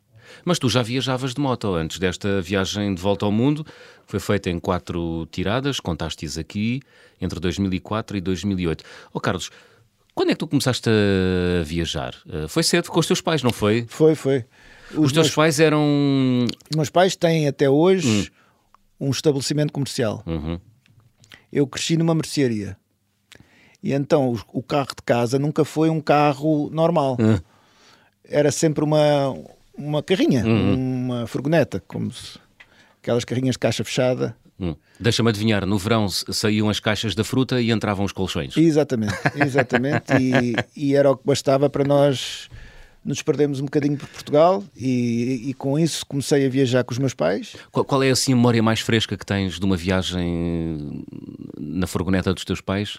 Mas 0.45 0.59
tu 0.59 0.69
já 0.69 0.83
viajavas 0.83 1.35
de 1.35 1.41
moto 1.41 1.75
antes 1.75 1.99
desta 1.99 2.41
viagem 2.41 2.95
de 2.95 3.03
volta 3.03 3.27
ao 3.27 3.33
mundo. 3.33 3.67
Foi 4.07 4.21
feita 4.21 4.51
em 4.51 4.59
quatro 4.59 5.27
tiradas, 5.31 5.81
contaste-as 5.81 6.39
aqui, 6.39 6.81
entre 7.21 7.41
2004 7.41 8.17
e 8.17 8.21
2008. 8.21 8.85
Ó 8.85 9.11
oh, 9.15 9.21
Carlos, 9.21 9.51
quando 10.15 10.31
é 10.31 10.33
que 10.35 10.39
tu 10.39 10.47
começaste 10.47 10.89
a 10.89 11.65
viajar? 11.65 12.15
Eh, 12.31 12.47
foi 12.49 12.63
cedo 12.63 12.89
com 12.89 13.01
os 13.01 13.07
teus 13.07 13.21
pais, 13.21 13.43
não 13.43 13.53
foi? 13.53 13.85
Foi, 13.89 14.15
foi. 14.15 14.45
Os, 14.93 15.07
os 15.07 15.13
teus 15.13 15.27
meus... 15.27 15.35
pais 15.35 15.59
eram. 15.61 16.47
Os 16.71 16.77
meus 16.77 16.91
pais 16.91 17.17
têm 17.17 17.49
até 17.49 17.69
hoje 17.69 18.31
hum. 19.01 19.09
um 19.09 19.11
estabelecimento 19.11 19.73
comercial. 19.73 20.23
Uhum. 20.25 20.59
Eu 21.53 21.67
cresci 21.67 21.97
numa 21.97 22.15
mercearia. 22.15 22.77
E 23.83 23.93
então 23.93 24.33
o, 24.33 24.61
o, 24.61 24.63
carro 24.63 24.95
de 24.97 25.03
casa 25.05 25.39
nunca 25.39 25.65
foi 25.65 25.91
um 25.91 26.01
carro 26.01 26.71
normal. 26.71 27.17
Uhum. 27.19 27.39
Era 28.25 28.51
sempre 28.51 28.85
uma, 28.85 29.37
uma 29.77 30.03
carrinha, 30.03 30.45
uhum. 30.45 30.75
uma 30.75 31.27
furgoneta, 31.27 31.83
como 31.87 32.11
se, 32.13 32.39
aquelas 33.03 33.25
carrinhas 33.25 33.55
de 33.55 33.59
caixa 33.59 33.85
fechada. 33.85 34.37
Hum. 34.59 34.77
Deixa-me 35.01 35.31
adivinhar, 35.31 35.67
no 35.67 35.77
verão 35.79 36.09
saíam 36.09 36.69
as 36.69 36.79
caixas 36.79 37.15
da 37.15 37.25
fruta 37.25 37.61
e 37.61 37.73
entravam 37.73 38.05
os 38.05 38.13
colchões. 38.13 38.57
Exatamente, 38.57 39.15
exatamente. 39.35 40.13
e, 40.21 40.55
e, 40.91 40.95
era 40.95 41.11
o 41.11 41.17
que 41.17 41.27
bastava 41.27 41.69
para 41.69 41.85
nós 41.85 42.49
nos 43.05 43.21
perdermos 43.21 43.61
um 43.61 43.65
bocadinho 43.65 43.99
por 43.99 44.09
Portugal 44.09 44.65
e, 44.77 45.51
e, 45.51 45.55
com 45.55 45.79
isso 45.79 46.07
comecei 46.07 46.47
a 46.47 46.49
viajar 46.49 46.85
com 46.85 46.93
os 46.93 46.99
meus 46.99 47.13
pais. 47.13 47.57
Qual, 47.71 47.85
qual, 47.85 48.03
é 48.03 48.11
assim 48.11 48.33
a 48.33 48.37
memória 48.37 48.63
mais 48.63 48.81
fresca 48.81 49.17
que 49.17 49.27
tens 49.27 49.59
de 49.59 49.65
uma 49.65 49.77
viagem 49.77 51.05
na 51.59 51.87
furgoneta 51.87 52.33
dos 52.33 52.45
teus 52.45 52.61
pais? 52.61 52.97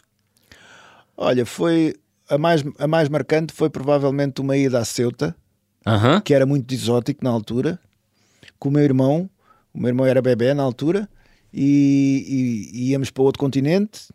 Olha, 1.17 1.45
foi 1.45 1.95
a 2.29 2.37
mais, 2.37 2.63
a 2.77 2.87
mais 2.87 3.07
marcante 3.07 3.53
foi 3.53 3.69
provavelmente 3.69 4.41
uma 4.41 4.57
ida 4.57 4.77
à 4.79 4.85
Ceuta, 4.85 5.33
uh 5.85 5.91
-huh. 5.91 6.21
que 6.21 6.33
era 6.33 6.45
muito 6.45 6.71
exótico 6.73 7.23
na 7.23 7.29
altura, 7.29 7.79
com 8.59 8.67
o 8.67 8.71
meu 8.73 8.83
irmão. 8.83 9.29
O 9.73 9.79
meu 9.79 9.89
irmão 9.89 10.05
era 10.05 10.21
bebê 10.21 10.53
na 10.53 10.63
altura 10.63 11.09
e, 11.57 12.69
e, 12.73 12.89
íamos 12.89 13.09
para 13.09 13.23
outro 13.23 13.39
continente 13.39 14.09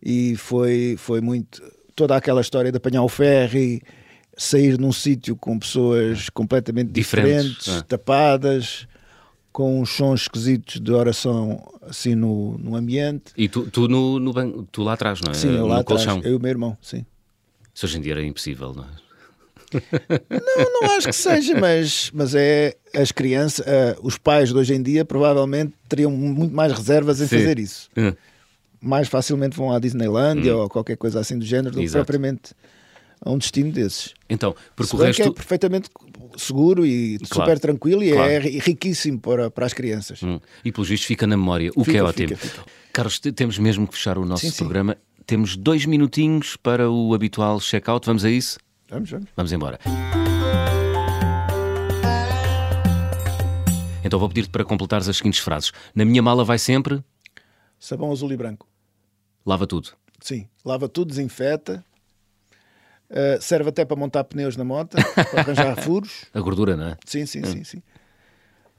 e 0.00 0.36
foi, 0.36 0.94
foi 0.96 1.20
muito 1.20 1.60
toda 1.96 2.16
aquela 2.16 2.40
história 2.40 2.70
de 2.70 2.76
apanhar 2.76 3.02
o 3.02 3.08
ferry, 3.08 3.82
sair 4.36 4.78
num 4.78 4.92
sítio 4.92 5.34
com 5.34 5.58
pessoas 5.58 6.30
completamente 6.30 6.92
diferentes, 6.92 7.44
diferentes 7.44 7.78
é. 7.78 7.82
tapadas, 7.82 8.86
com 9.52 9.80
uns 9.80 9.90
sons 9.90 10.22
esquisitos 10.22 10.80
de 10.80 10.92
oração 10.92 11.60
assim 11.82 12.14
no, 12.14 12.56
no 12.58 12.76
ambiente. 12.76 13.32
E 13.36 13.48
tu, 13.48 13.68
tu, 13.68 13.88
no, 13.88 14.20
no, 14.20 14.62
tu 14.64 14.82
lá 14.82 14.92
atrás, 14.92 15.20
não 15.20 15.32
é? 15.32 15.34
Sim, 15.34 15.56
eu 15.56 15.66
lá 15.66 15.74
no 15.74 15.80
atrás, 15.80 16.04
colchão. 16.04 16.22
eu 16.22 16.32
e 16.32 16.36
o 16.36 16.40
meu 16.40 16.50
irmão, 16.50 16.78
sim. 16.80 17.04
Isso 17.74 17.86
hoje 17.86 17.98
em 17.98 18.00
dia 18.00 18.12
era 18.12 18.24
impossível, 18.24 18.72
não 18.72 18.84
é? 18.84 19.01
Não, 20.30 20.80
não 20.82 20.90
acho 20.96 21.08
que 21.08 21.12
seja, 21.14 21.58
mas, 21.58 22.10
mas 22.12 22.34
é 22.34 22.76
as 22.94 23.10
crianças, 23.12 23.64
uh, 23.66 23.98
os 24.02 24.18
pais 24.18 24.50
de 24.50 24.56
hoje 24.56 24.74
em 24.74 24.82
dia 24.82 25.04
provavelmente 25.04 25.72
teriam 25.88 26.10
muito 26.10 26.54
mais 26.54 26.72
reservas 26.72 27.20
em 27.20 27.26
Sim. 27.26 27.38
fazer 27.38 27.58
isso. 27.58 27.88
Hum. 27.96 28.12
Mais 28.80 29.08
facilmente 29.08 29.56
vão 29.56 29.72
à 29.72 29.78
Disneylandia 29.78 30.56
Hum. 30.56 30.60
ou 30.62 30.68
qualquer 30.68 30.96
coisa 30.96 31.20
assim 31.20 31.38
do 31.38 31.44
género 31.44 31.70
do 31.74 31.78
que 31.78 31.84
Exato. 31.84 32.04
propriamente 32.04 32.52
a 33.24 33.30
um 33.30 33.38
destino 33.38 33.70
desses. 33.70 34.12
Então, 34.28 34.54
porque 34.74 34.90
Se 34.90 34.96
o 34.96 34.98
resto. 34.98 35.22
que 35.22 35.28
é 35.28 35.32
perfeitamente 35.32 35.88
seguro 36.36 36.84
e 36.84 37.18
Claro. 37.30 37.50
super 37.52 37.58
tranquilo 37.60 38.02
e 38.02 38.10
Claro. 38.12 38.30
é 38.30 38.38
ri- 38.40 38.58
riquíssimo 38.58 39.20
para, 39.20 39.50
para 39.50 39.64
as 39.66 39.72
crianças. 39.72 40.20
Hum. 40.22 40.40
E 40.64 40.72
pelos 40.72 40.88
vistos 40.88 41.06
fica 41.06 41.26
na 41.26 41.36
memória, 41.36 41.70
o 41.76 41.80
que 41.84 41.92
Fica, 41.92 41.98
é 41.98 42.02
ótimo. 42.02 42.28
fica, 42.30 42.40
fica. 42.40 42.64
Carlos, 42.92 43.20
te- 43.20 43.30
temos 43.32 43.58
mesmo 43.58 43.86
que 43.86 43.94
fechar 43.94 44.18
o 44.18 44.24
nosso 44.24 44.44
Sim, 44.44 44.50
sim. 44.50 44.58
programa. 44.58 44.96
Temos 45.24 45.56
dois 45.56 45.86
minutinhos 45.86 46.56
para 46.56 46.90
o 46.90 47.14
habitual 47.14 47.60
check-out. 47.60 48.04
Vamos 48.04 48.24
a 48.24 48.30
isso? 48.30 48.58
Vamos, 48.92 49.10
vamos. 49.10 49.28
Vamos 49.34 49.52
embora. 49.52 49.78
Então 54.04 54.18
vou 54.18 54.28
pedir-te 54.28 54.50
para 54.50 54.64
completares 54.66 55.08
as 55.08 55.16
seguintes 55.16 55.40
frases. 55.40 55.72
Na 55.94 56.04
minha 56.04 56.20
mala 56.22 56.44
vai 56.44 56.58
sempre, 56.58 57.02
Sabão 57.80 58.12
azul 58.12 58.30
e 58.32 58.36
branco. 58.36 58.68
lava 59.46 59.66
tudo. 59.66 59.92
Sim, 60.20 60.46
lava 60.62 60.90
tudo, 60.90 61.08
desinfeta. 61.08 61.82
Uh, 63.10 63.40
serve 63.40 63.70
até 63.70 63.84
para 63.84 63.96
montar 63.96 64.24
pneus 64.24 64.56
na 64.56 64.64
moto, 64.64 64.96
para 65.30 65.40
arranjar 65.40 65.76
furos. 65.82 66.26
A 66.34 66.40
gordura, 66.40 66.76
não 66.76 66.88
é? 66.88 66.96
Sim, 67.06 67.24
sim, 67.24 67.42
sim, 67.44 67.64
sim. 67.64 67.82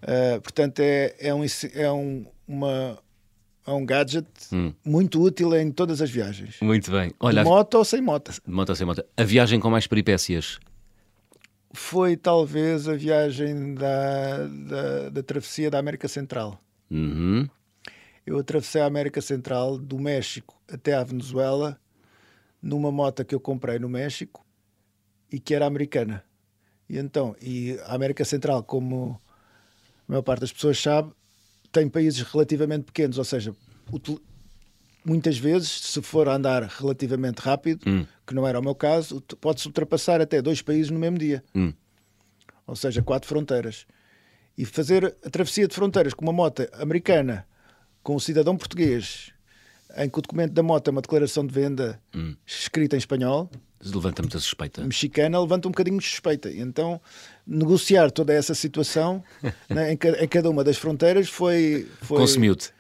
Uh, 0.04 0.39
portanto, 0.41 0.80
é, 0.80 1.15
é, 1.19 1.34
um, 1.34 1.43
é, 1.73 1.91
um, 1.91 2.26
uma, 2.47 2.99
é 3.65 3.71
um 3.71 3.86
gadget 3.86 4.28
Hum. 4.52 4.73
muito 4.86 5.21
útil 5.21 5.56
em 5.56 5.71
todas 5.71 6.02
as 6.02 6.10
viagens. 6.10 6.58
Muito 6.62 6.91
bem. 6.91 7.10
De 7.10 7.15
Olha, 7.19 7.41
a... 7.41 7.43
moto 7.43 7.76
ou 7.76 7.86
sem 7.86 8.02
moto. 8.02 8.32
moto 8.45 8.69
ou 8.69 8.76
sem 8.76 8.86
moto. 8.86 9.04
A 9.15 9.23
viagem 9.23 9.60
com 9.60 9.69
mais 9.69 9.88
peripécias. 9.88 10.60
Foi 11.71 12.15
talvez 12.15 12.88
a 12.88 12.93
viagem 12.93 13.73
da, 13.73 14.45
da, 14.47 15.10
da 15.10 15.23
travessia 15.23 15.71
da 15.71 15.80
América 15.80 16.08
Central. 16.08 16.62
Uhum. 16.91 17.47
Eu 18.26 18.38
atravessei 18.38 18.82
a 18.82 18.86
América 18.86 19.21
Central 19.21 19.78
do 19.78 19.97
México 19.97 20.56
até 20.71 20.93
à 20.93 21.04
Venezuela 21.04 21.80
numa 22.62 22.91
moto 22.91 23.26
que 23.26 23.36
eu 23.36 23.39
comprei 23.39 23.80
no 23.80 23.89
México 23.89 24.45
e 25.32 25.39
que 25.39 25.54
era 25.54 25.65
americana. 25.65 26.23
E 26.88 26.97
então, 26.97 27.36
e 27.41 27.78
a 27.86 27.95
América 27.95 28.23
Central, 28.23 28.63
como 28.63 29.19
a 30.08 30.12
maior 30.12 30.21
parte 30.21 30.41
das 30.41 30.54
pessoas 30.54 30.80
sabe, 30.80 31.12
tem 31.73 31.89
países 31.89 32.21
relativamente 32.21 32.86
pequenos, 32.86 33.17
ou 33.17 33.25
seja, 33.25 33.53
muitas 35.03 35.38
vezes, 35.38 35.69
se 35.69 36.01
for 36.01 36.29
andar 36.29 36.63
relativamente 36.63 37.39
rápido, 37.39 37.81
hum. 37.88 38.05
que 38.25 38.33
não 38.33 38.47
era 38.47 38.59
o 38.59 38.63
meu 38.63 38.75
caso, 38.75 39.19
pode-se 39.41 39.67
ultrapassar 39.67 40.21
até 40.21 40.41
dois 40.41 40.62
países 40.62 40.91
no 40.91 40.99
mesmo 40.99 41.17
dia. 41.17 41.43
Hum. 41.53 41.73
Ou 42.65 42.75
seja, 42.75 43.01
quatro 43.01 43.27
fronteiras. 43.27 43.86
E 44.55 44.65
fazer 44.65 45.17
a 45.25 45.29
travessia 45.29 45.67
de 45.67 45.73
fronteiras 45.73 46.13
com 46.13 46.23
uma 46.23 46.31
moto 46.31 46.65
americana, 46.73 47.45
com 48.03 48.15
um 48.15 48.19
cidadão 48.19 48.55
português, 48.55 49.33
em 49.97 50.07
que 50.07 50.19
o 50.19 50.21
documento 50.21 50.53
da 50.53 50.62
moto 50.62 50.88
é 50.88 50.91
uma 50.91 51.01
declaração 51.01 51.45
de 51.45 51.53
venda 51.53 51.99
hum. 52.15 52.36
escrita 52.45 52.95
em 52.95 52.99
espanhol. 52.99 53.49
Levanta 53.85 54.21
muita 54.21 54.39
suspeita. 54.39 54.81
Mexicana 54.83 55.39
levanta 55.39 55.67
um 55.67 55.71
bocadinho 55.71 55.99
de 55.99 56.05
suspeita. 56.05 56.49
Então, 56.51 57.01
negociar 57.45 58.11
toda 58.11 58.33
essa 58.33 58.55
situação 58.55 59.23
né, 59.69 59.91
em, 59.91 59.97
em, 60.21 60.27
cada 60.27 60.49
uma 60.49 60.63
das 60.63 60.77
fronteiras 60.77 61.29
foi. 61.29 61.87
foi... 62.01 62.17
Consumiu-te. 62.17 62.71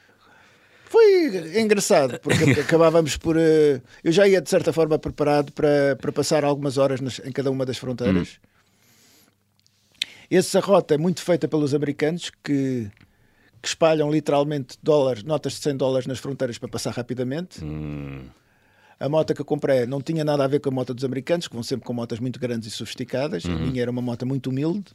Foi 0.85 1.59
engraçado, 1.59 2.19
porque 2.21 2.51
acabávamos 2.61 3.17
por. 3.17 3.35
Uh, 3.35 3.81
eu 4.03 4.11
já 4.11 4.27
ia, 4.27 4.39
de 4.39 4.49
certa 4.49 4.71
forma, 4.71 4.99
preparado 4.99 5.51
para, 5.51 5.95
para 5.95 6.11
passar 6.11 6.45
algumas 6.45 6.77
horas 6.77 7.01
nas, 7.01 7.19
em 7.19 7.31
cada 7.31 7.49
uma 7.49 7.65
das 7.65 7.77
fronteiras. 7.77 8.39
Hum. 8.39 8.53
Essa 10.29 10.59
rota 10.59 10.93
é 10.93 10.97
muito 10.97 11.21
feita 11.21 11.47
pelos 11.47 11.73
americanos 11.73 12.31
que, 12.43 12.89
que 13.61 13.67
espalham 13.67 14.11
literalmente 14.11 14.77
dólares, 14.83 15.23
notas 15.23 15.53
de 15.53 15.59
100 15.59 15.77
dólares 15.77 16.07
nas 16.07 16.19
fronteiras 16.19 16.57
para 16.59 16.69
passar 16.69 16.91
rapidamente. 16.91 17.63
Hum. 17.63 18.25
A 19.03 19.09
moto 19.09 19.33
que 19.33 19.41
eu 19.41 19.45
comprei 19.45 19.85
não 19.85 20.01
tinha 20.01 20.23
nada 20.23 20.45
a 20.45 20.47
ver 20.47 20.61
com 20.61 20.69
a 20.69 20.71
moto 20.71 20.93
dos 20.93 21.03
americanos, 21.03 21.49
que 21.49 21.53
vão 21.53 21.61
sempre 21.61 21.85
com 21.85 21.91
motas 21.91 22.21
muito 22.21 22.39
grandes 22.39 22.69
e 22.69 22.71
sofisticadas. 22.71 23.43
Uhum. 23.43 23.53
A 23.53 23.59
minha 23.59 23.81
era 23.81 23.91
uma 23.91 24.01
moto 24.01 24.25
muito 24.25 24.49
humilde, 24.49 24.93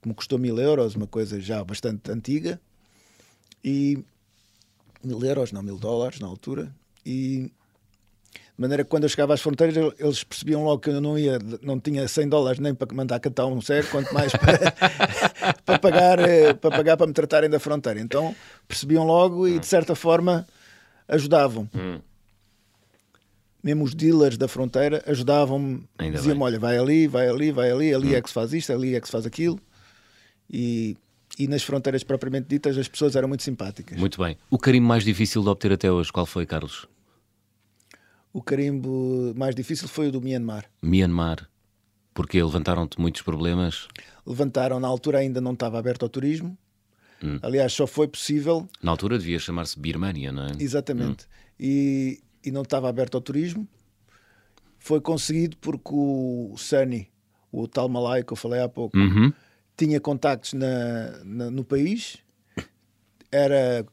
que 0.00 0.08
me 0.08 0.14
custou 0.14 0.38
mil 0.38 0.58
euros, 0.58 0.94
uma 0.94 1.06
coisa 1.06 1.38
já 1.38 1.62
bastante 1.62 2.10
antiga. 2.10 2.58
E 3.62 4.02
mil 5.04 5.22
euros, 5.22 5.52
não 5.52 5.62
mil 5.62 5.76
dólares 5.76 6.18
na 6.18 6.26
altura, 6.26 6.74
e 7.04 7.52
de 8.32 8.56
maneira 8.56 8.82
que 8.84 8.88
quando 8.88 9.02
eu 9.02 9.10
chegava 9.10 9.34
às 9.34 9.42
fronteiras 9.42 9.76
eles 9.98 10.24
percebiam 10.24 10.64
logo 10.64 10.80
que 10.80 10.88
eu 10.88 10.98
não 10.98 11.18
ia, 11.18 11.38
não 11.60 11.78
tinha 11.78 12.08
100 12.08 12.26
dólares 12.30 12.58
nem 12.58 12.74
para 12.74 12.94
mandar 12.94 13.20
cantar 13.20 13.44
um 13.44 13.60
cego, 13.60 13.86
quanto 13.90 14.14
mais 14.14 14.32
para, 14.32 14.72
para, 15.62 15.78
pagar, 15.78 16.18
eh, 16.20 16.54
para 16.54 16.74
pagar 16.74 16.96
para 16.96 17.06
me 17.06 17.12
tratarem 17.12 17.50
da 17.50 17.60
fronteira. 17.60 18.00
Então 18.00 18.34
percebiam 18.66 19.04
logo 19.04 19.46
e 19.46 19.58
de 19.58 19.66
certa 19.66 19.94
forma 19.94 20.46
ajudavam. 21.06 21.68
Hum. 21.74 22.00
Mesmo 23.62 23.84
os 23.84 23.94
dealers 23.94 24.36
da 24.36 24.46
fronteira 24.46 25.02
ajudavam-me, 25.06 25.82
diziam-me: 26.12 26.42
olha, 26.42 26.58
vai 26.58 26.78
ali, 26.78 27.08
vai 27.08 27.28
ali, 27.28 27.50
vai 27.50 27.70
ali, 27.70 27.92
ali 27.92 28.08
hum. 28.08 28.14
é 28.14 28.22
que 28.22 28.28
se 28.28 28.34
faz 28.34 28.52
isto, 28.52 28.72
ali 28.72 28.94
é 28.94 29.00
que 29.00 29.06
se 29.06 29.12
faz 29.12 29.26
aquilo. 29.26 29.58
E 30.48 30.96
e 31.38 31.46
nas 31.46 31.62
fronteiras 31.62 32.02
propriamente 32.02 32.48
ditas 32.48 32.76
as 32.76 32.88
pessoas 32.88 33.14
eram 33.14 33.28
muito 33.28 33.44
simpáticas. 33.44 33.96
Muito 33.96 34.20
bem. 34.20 34.36
O 34.50 34.58
carimbo 34.58 34.88
mais 34.88 35.04
difícil 35.04 35.42
de 35.42 35.48
obter 35.48 35.72
até 35.72 35.90
hoje, 35.90 36.12
qual 36.12 36.26
foi, 36.26 36.44
Carlos? 36.44 36.86
O 38.32 38.42
carimbo 38.42 39.32
mais 39.36 39.54
difícil 39.54 39.86
foi 39.86 40.08
o 40.08 40.12
do 40.12 40.20
Myanmar. 40.20 40.64
Myanmar. 40.82 41.48
Porque 42.12 42.42
levantaram-te 42.42 43.00
muitos 43.00 43.22
problemas? 43.22 43.86
Levantaram, 44.26 44.80
na 44.80 44.88
altura 44.88 45.18
ainda 45.18 45.40
não 45.40 45.52
estava 45.52 45.78
aberto 45.78 46.02
ao 46.02 46.08
turismo. 46.08 46.58
Hum. 47.22 47.38
Aliás, 47.40 47.72
só 47.72 47.86
foi 47.86 48.08
possível. 48.08 48.68
Na 48.82 48.90
altura 48.90 49.18
devia 49.18 49.38
chamar-se 49.38 49.78
Birmania, 49.78 50.32
não 50.32 50.46
é? 50.46 50.50
Exatamente. 50.58 51.24
Hum. 51.24 51.54
E, 51.60 52.20
e 52.48 52.50
não 52.50 52.62
estava 52.62 52.88
aberto 52.88 53.14
ao 53.14 53.20
turismo. 53.20 53.66
Foi 54.78 55.00
conseguido 55.00 55.56
porque 55.58 55.90
o 55.92 56.54
Sunny, 56.56 57.08
o 57.50 57.66
tal 57.66 57.88
Malai 57.88 58.22
que 58.22 58.32
eu 58.32 58.36
falei 58.36 58.60
há 58.60 58.68
pouco, 58.68 58.96
uhum 58.96 59.32
tinha 59.78 60.00
contactos 60.00 60.54
na, 60.54 61.24
na, 61.24 61.50
no 61.52 61.64
país, 61.64 62.18
era 63.30 63.86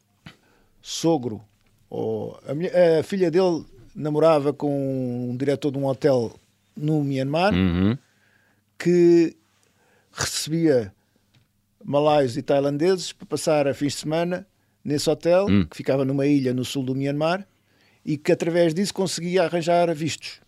sogro, 0.82 1.42
ou 1.88 2.38
a, 2.48 2.56
minha, 2.56 2.72
a, 3.00 3.04
filha 3.04 3.30
dele 3.30 3.64
namorava 3.96 4.52
com 4.52 5.30
um 5.30 5.38
diretor 5.38 5.72
de 5.72 5.78
um 5.78 5.86
hotel 5.86 6.34
no 6.76 7.04
Myanmar 7.04 7.54
uhum. 7.54 7.96
que 8.80 9.38
recebia 10.12 10.92
malaios 11.84 12.36
e 12.36 12.42
tailandeses 12.42 13.14
para 13.14 13.28
passar 13.28 13.68
a 13.68 13.74
fins 13.74 13.94
de 13.94 14.00
semana 14.00 14.48
nesse 14.84 15.08
hotel, 15.08 15.46
uhum. 15.46 15.66
que 15.66 15.78
ficava 15.78 16.04
numa 16.04 16.26
ilha 16.26 16.52
no 16.52 16.66
sul 16.66 16.84
do 16.84 16.96
Myanmar, 16.96 17.48
e 18.06 18.18
que 18.18 18.32
através 18.32 18.74
disso 18.74 18.94
conseguia 18.94 19.44
arranjar 19.44 19.94
vistos. 19.94 20.40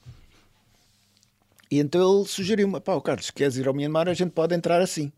E 1.69 1.79
então 1.79 2.19
ele 2.19 2.27
sugeriu-me: 2.27 2.79
pá, 2.79 2.99
Carlos, 3.01 3.31
queres 3.31 3.57
ir 3.57 3.67
ao 3.67 3.73
Myanmar? 3.73 4.07
A 4.07 4.13
gente 4.13 4.31
pode 4.31 4.55
entrar 4.55 4.81
assim 4.81 5.11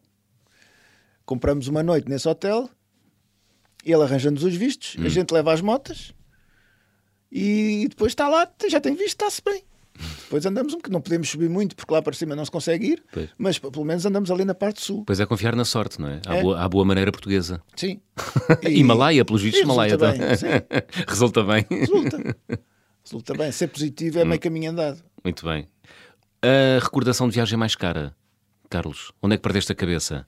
compramos 1.29 1.67
uma 1.67 1.83
noite 1.83 2.09
nesse 2.09 2.27
hotel, 2.27 2.67
ele 3.85 4.01
arranja-nos 4.01 4.43
os 4.43 4.55
vistos, 4.55 4.95
hum. 4.97 5.05
a 5.05 5.09
gente 5.09 5.31
leva 5.31 5.53
as 5.53 5.61
motas 5.61 6.11
e 7.31 7.85
depois 7.87 8.13
está 8.13 8.27
lá, 8.27 8.51
já 8.67 8.81
tem 8.81 8.95
visto, 8.95 9.09
está-se 9.09 9.39
bem. 9.45 9.63
Depois 10.23 10.45
andamos 10.45 10.73
um 10.73 10.79
que 10.79 10.89
não 10.89 11.01
podemos 11.01 11.29
subir 11.29 11.49
muito 11.49 11.75
porque 11.75 11.93
lá 11.93 12.01
para 12.01 12.13
cima 12.13 12.35
não 12.35 12.45
se 12.45 12.51
consegue 12.51 12.93
ir, 12.93 13.03
pois. 13.11 13.29
mas 13.37 13.59
pelo 13.59 13.83
menos 13.83 14.05
andamos 14.05 14.31
ali 14.31 14.45
na 14.45 14.55
parte 14.55 14.81
sul. 14.81 15.03
Pois 15.05 15.19
é 15.19 15.25
confiar 15.25 15.55
na 15.55 15.65
sorte, 15.65 15.99
não 15.99 16.07
é? 16.07 16.21
À, 16.25 16.35
é. 16.35 16.41
Boa, 16.41 16.59
à 16.59 16.69
boa 16.69 16.85
maneira 16.85 17.11
portuguesa. 17.11 17.61
Sim. 17.75 18.01
E, 18.63 18.79
Himalaia, 18.79 19.23
pelos 19.23 19.41
vistos, 19.41 19.61
Himalaia 19.61 19.95
resulta 19.95 20.11
bem. 20.11 20.67
resulta 21.07 21.43
bem. 21.43 21.65
Resulta. 21.69 22.35
Resulta 23.03 23.33
bem. 23.33 23.51
Ser 23.51 23.67
positivo 23.67 24.19
é 24.19 24.23
hum. 24.23 24.27
meio 24.27 24.39
caminho 24.39 24.71
andado. 24.71 25.01
Muito 25.23 25.45
bem. 25.45 25.67
A 26.41 26.83
recordação 26.83 27.27
de 27.27 27.35
viagem 27.35 27.57
mais 27.57 27.75
cara, 27.75 28.15
Carlos, 28.69 29.11
onde 29.21 29.35
é 29.35 29.37
que 29.37 29.43
perdeste 29.43 29.71
a 29.71 29.75
cabeça? 29.75 30.25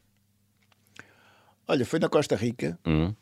Olha, 1.67 1.85
foi 1.85 1.99
na 1.99 2.09
Costa 2.09 2.35
Rica. 2.35 2.77
Hum. 2.85 3.13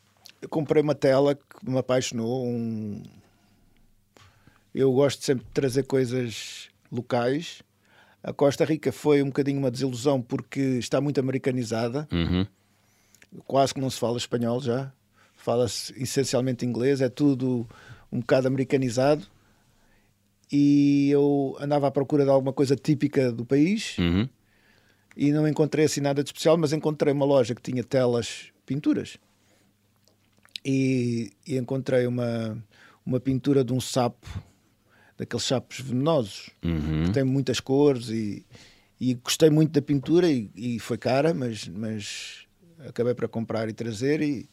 Eu 0.42 0.48
comprei 0.48 0.82
uma 0.82 0.94
tela 0.94 1.34
que 1.34 1.70
me 1.70 1.78
apaixonou. 1.78 2.46
Um... 2.46 3.02
Eu 4.74 4.92
gosto 4.92 5.24
sempre 5.24 5.44
de 5.44 5.50
trazer 5.50 5.84
coisas 5.84 6.68
locais. 6.90 7.62
A 8.22 8.32
Costa 8.32 8.64
Rica 8.64 8.92
foi 8.92 9.22
um 9.22 9.26
bocadinho 9.26 9.58
uma 9.58 9.70
desilusão 9.70 10.20
porque 10.20 10.60
está 10.60 11.00
muito 11.00 11.18
americanizada. 11.18 12.08
Uhum. 12.12 12.46
Quase 13.46 13.74
que 13.74 13.80
não 13.80 13.90
se 13.90 13.98
fala 13.98 14.16
espanhol 14.16 14.60
já. 14.60 14.92
Fala-se 15.34 15.92
essencialmente 16.00 16.66
inglês. 16.66 17.00
É 17.00 17.08
tudo 17.08 17.66
um 18.12 18.20
bocado 18.20 18.46
americanizado. 18.46 19.26
E 20.52 21.08
eu 21.10 21.56
andava 21.60 21.86
à 21.86 21.90
procura 21.90 22.24
de 22.24 22.30
alguma 22.30 22.52
coisa 22.52 22.76
típica 22.76 23.32
do 23.32 23.44
país. 23.44 23.96
Uhum 23.98 24.28
e 25.16 25.32
não 25.32 25.46
encontrei 25.46 25.84
assim 25.84 26.00
nada 26.00 26.22
de 26.22 26.28
especial, 26.28 26.56
mas 26.56 26.72
encontrei 26.72 27.12
uma 27.12 27.26
loja 27.26 27.54
que 27.54 27.62
tinha 27.62 27.82
telas, 27.82 28.46
pinturas. 28.64 29.18
E, 30.64 31.30
e 31.46 31.56
encontrei 31.56 32.06
uma, 32.06 32.62
uma 33.04 33.18
pintura 33.18 33.64
de 33.64 33.72
um 33.72 33.80
sapo, 33.80 34.26
daqueles 35.20 35.44
sapos 35.44 35.80
venenosos, 35.80 36.48
uhum. 36.64 37.04
que 37.04 37.10
tem 37.12 37.22
muitas 37.22 37.60
cores 37.60 38.08
e, 38.08 38.46
e 38.98 39.12
gostei 39.12 39.50
muito 39.50 39.70
da 39.70 39.82
pintura 39.82 40.26
e, 40.30 40.50
e, 40.56 40.78
foi 40.78 40.96
cara, 40.96 41.34
mas, 41.34 41.68
mas 41.68 42.46
acabei 42.88 43.12
para 43.12 43.28
comprar 43.28 43.68
e 43.68 43.74
trazer 43.74 44.22
e, 44.22 44.48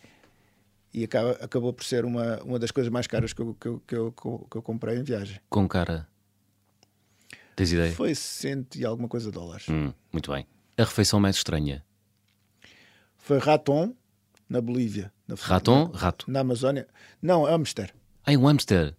e 0.93 1.05
acaba, 1.05 1.31
acabou 1.41 1.71
por 1.71 1.85
ser 1.85 2.03
uma, 2.03 2.43
uma 2.43 2.59
das 2.59 2.69
coisas 2.69 2.91
mais 2.91 3.07
caras 3.07 3.31
que 3.31 3.41
eu, 3.41 3.55
que, 3.57 3.67
eu, 3.67 3.81
que, 3.87 3.95
eu, 3.95 4.11
que 4.51 4.57
eu 4.57 4.61
comprei 4.61 4.97
em 4.97 5.03
viagem. 5.03 5.39
Com 5.49 5.69
cara? 5.69 6.05
Tens 7.55 7.71
ideia? 7.71 7.93
Foi 7.93 8.13
cento 8.13 8.75
e 8.75 8.83
alguma 8.83 9.07
coisa 9.07 9.31
dólares. 9.31 9.69
Hum, 9.69 9.93
muito 10.11 10.29
bem. 10.33 10.45
A 10.77 10.83
refeição 10.83 11.17
mais 11.17 11.37
estranha? 11.37 11.81
Foi 13.17 13.37
raton, 13.37 13.95
na 14.49 14.59
Bolívia. 14.59 15.13
Na, 15.25 15.35
raton? 15.39 15.87
Na, 15.93 15.97
rato? 15.97 16.29
Na 16.29 16.39
Amazónia. 16.41 16.89
Não, 17.21 17.45
hamster. 17.45 17.95
Ah, 18.25 18.33
é 18.33 18.37
um 18.37 18.45
hamster? 18.45 18.93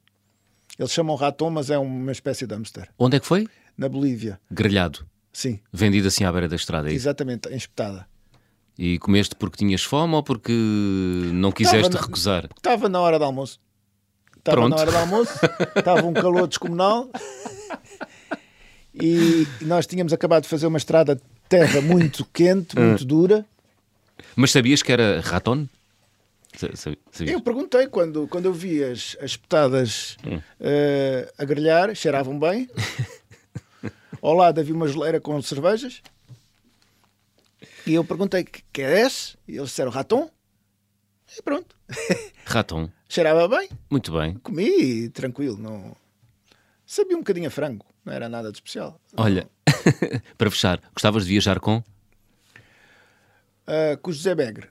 Eles 0.78 0.92
chamam 0.92 1.16
raton, 1.16 1.50
mas 1.50 1.70
é 1.70 1.78
uma 1.78 2.12
espécie 2.12 2.46
de 2.46 2.54
hamster. 2.54 2.88
Onde 2.98 3.16
é 3.16 3.20
que 3.20 3.26
foi? 3.26 3.48
Na 3.76 3.88
Bolívia. 3.88 4.40
Grelhado? 4.50 5.04
Sim. 5.32 5.58
Vendido 5.72 6.08
assim 6.08 6.24
à 6.24 6.32
beira 6.32 6.48
da 6.48 6.56
estrada, 6.56 6.90
é 6.90 6.92
Exatamente, 6.92 7.48
espetada. 7.54 8.06
E 8.78 8.98
comeste 8.98 9.34
porque 9.34 9.56
tinhas 9.56 9.82
fome 9.82 10.14
ou 10.14 10.22
porque 10.22 10.52
não 11.32 11.50
quiseste 11.50 11.94
na, 11.94 12.00
recusar? 12.00 12.48
Estava 12.56 12.88
na 12.88 13.00
hora 13.00 13.18
do 13.18 13.24
almoço. 13.24 13.58
Estava 14.36 14.68
na 14.68 14.76
hora 14.76 14.90
do 14.90 14.96
almoço, 14.96 15.32
estava 15.76 16.06
um 16.06 16.12
calor 16.12 16.46
descomunal 16.46 17.10
e 18.94 19.46
nós 19.60 19.86
tínhamos 19.86 20.12
acabado 20.12 20.44
de 20.44 20.48
fazer 20.48 20.66
uma 20.66 20.78
estrada 20.78 21.20
terra 21.48 21.80
muito 21.80 22.24
quente, 22.32 22.78
muito 22.78 23.04
dura. 23.04 23.44
Mas 24.36 24.52
sabias 24.52 24.82
que 24.82 24.92
era 24.92 25.20
raton? 25.20 25.66
Sabias? 26.74 27.20
Eu 27.20 27.40
perguntei 27.40 27.86
quando, 27.86 28.26
quando 28.26 28.46
eu 28.46 28.52
vi 28.52 28.82
as, 28.82 29.16
as 29.20 29.36
petadas 29.36 30.16
hum. 30.26 30.36
uh, 30.36 31.32
a 31.38 31.44
grelhar, 31.44 31.94
cheiravam 31.94 32.38
bem. 32.38 32.68
Ao 34.20 34.34
lado 34.34 34.58
havia 34.58 34.74
uma 34.74 34.88
geleira 34.88 35.20
com 35.20 35.40
cervejas. 35.40 36.02
E 37.86 37.94
eu 37.94 38.04
perguntei 38.04 38.44
que, 38.44 38.82
é 38.82 39.02
esse? 39.02 39.36
E 39.46 39.56
eles 39.56 39.68
disseram 39.68 39.90
raton. 39.90 40.28
E 41.36 41.42
pronto. 41.42 41.76
Raton. 42.44 42.90
Cheirava 43.08 43.46
bem. 43.46 43.68
Muito 43.90 44.10
bem. 44.12 44.34
Comi 44.38 45.08
tranquilo. 45.10 45.56
Não... 45.58 45.94
Sabia 46.86 47.16
um 47.16 47.20
bocadinho 47.20 47.48
a 47.48 47.50
frango. 47.50 47.86
Não 48.04 48.12
era 48.12 48.28
nada 48.28 48.50
de 48.50 48.56
especial. 48.56 49.00
Olha, 49.16 49.48
para 50.36 50.50
fechar, 50.50 50.80
gostavas 50.92 51.24
de 51.24 51.30
viajar 51.30 51.60
com? 51.60 51.76
Uh, 53.66 53.96
com 54.00 54.10
o 54.10 54.12
José 54.12 54.34
Begre. 54.34 54.68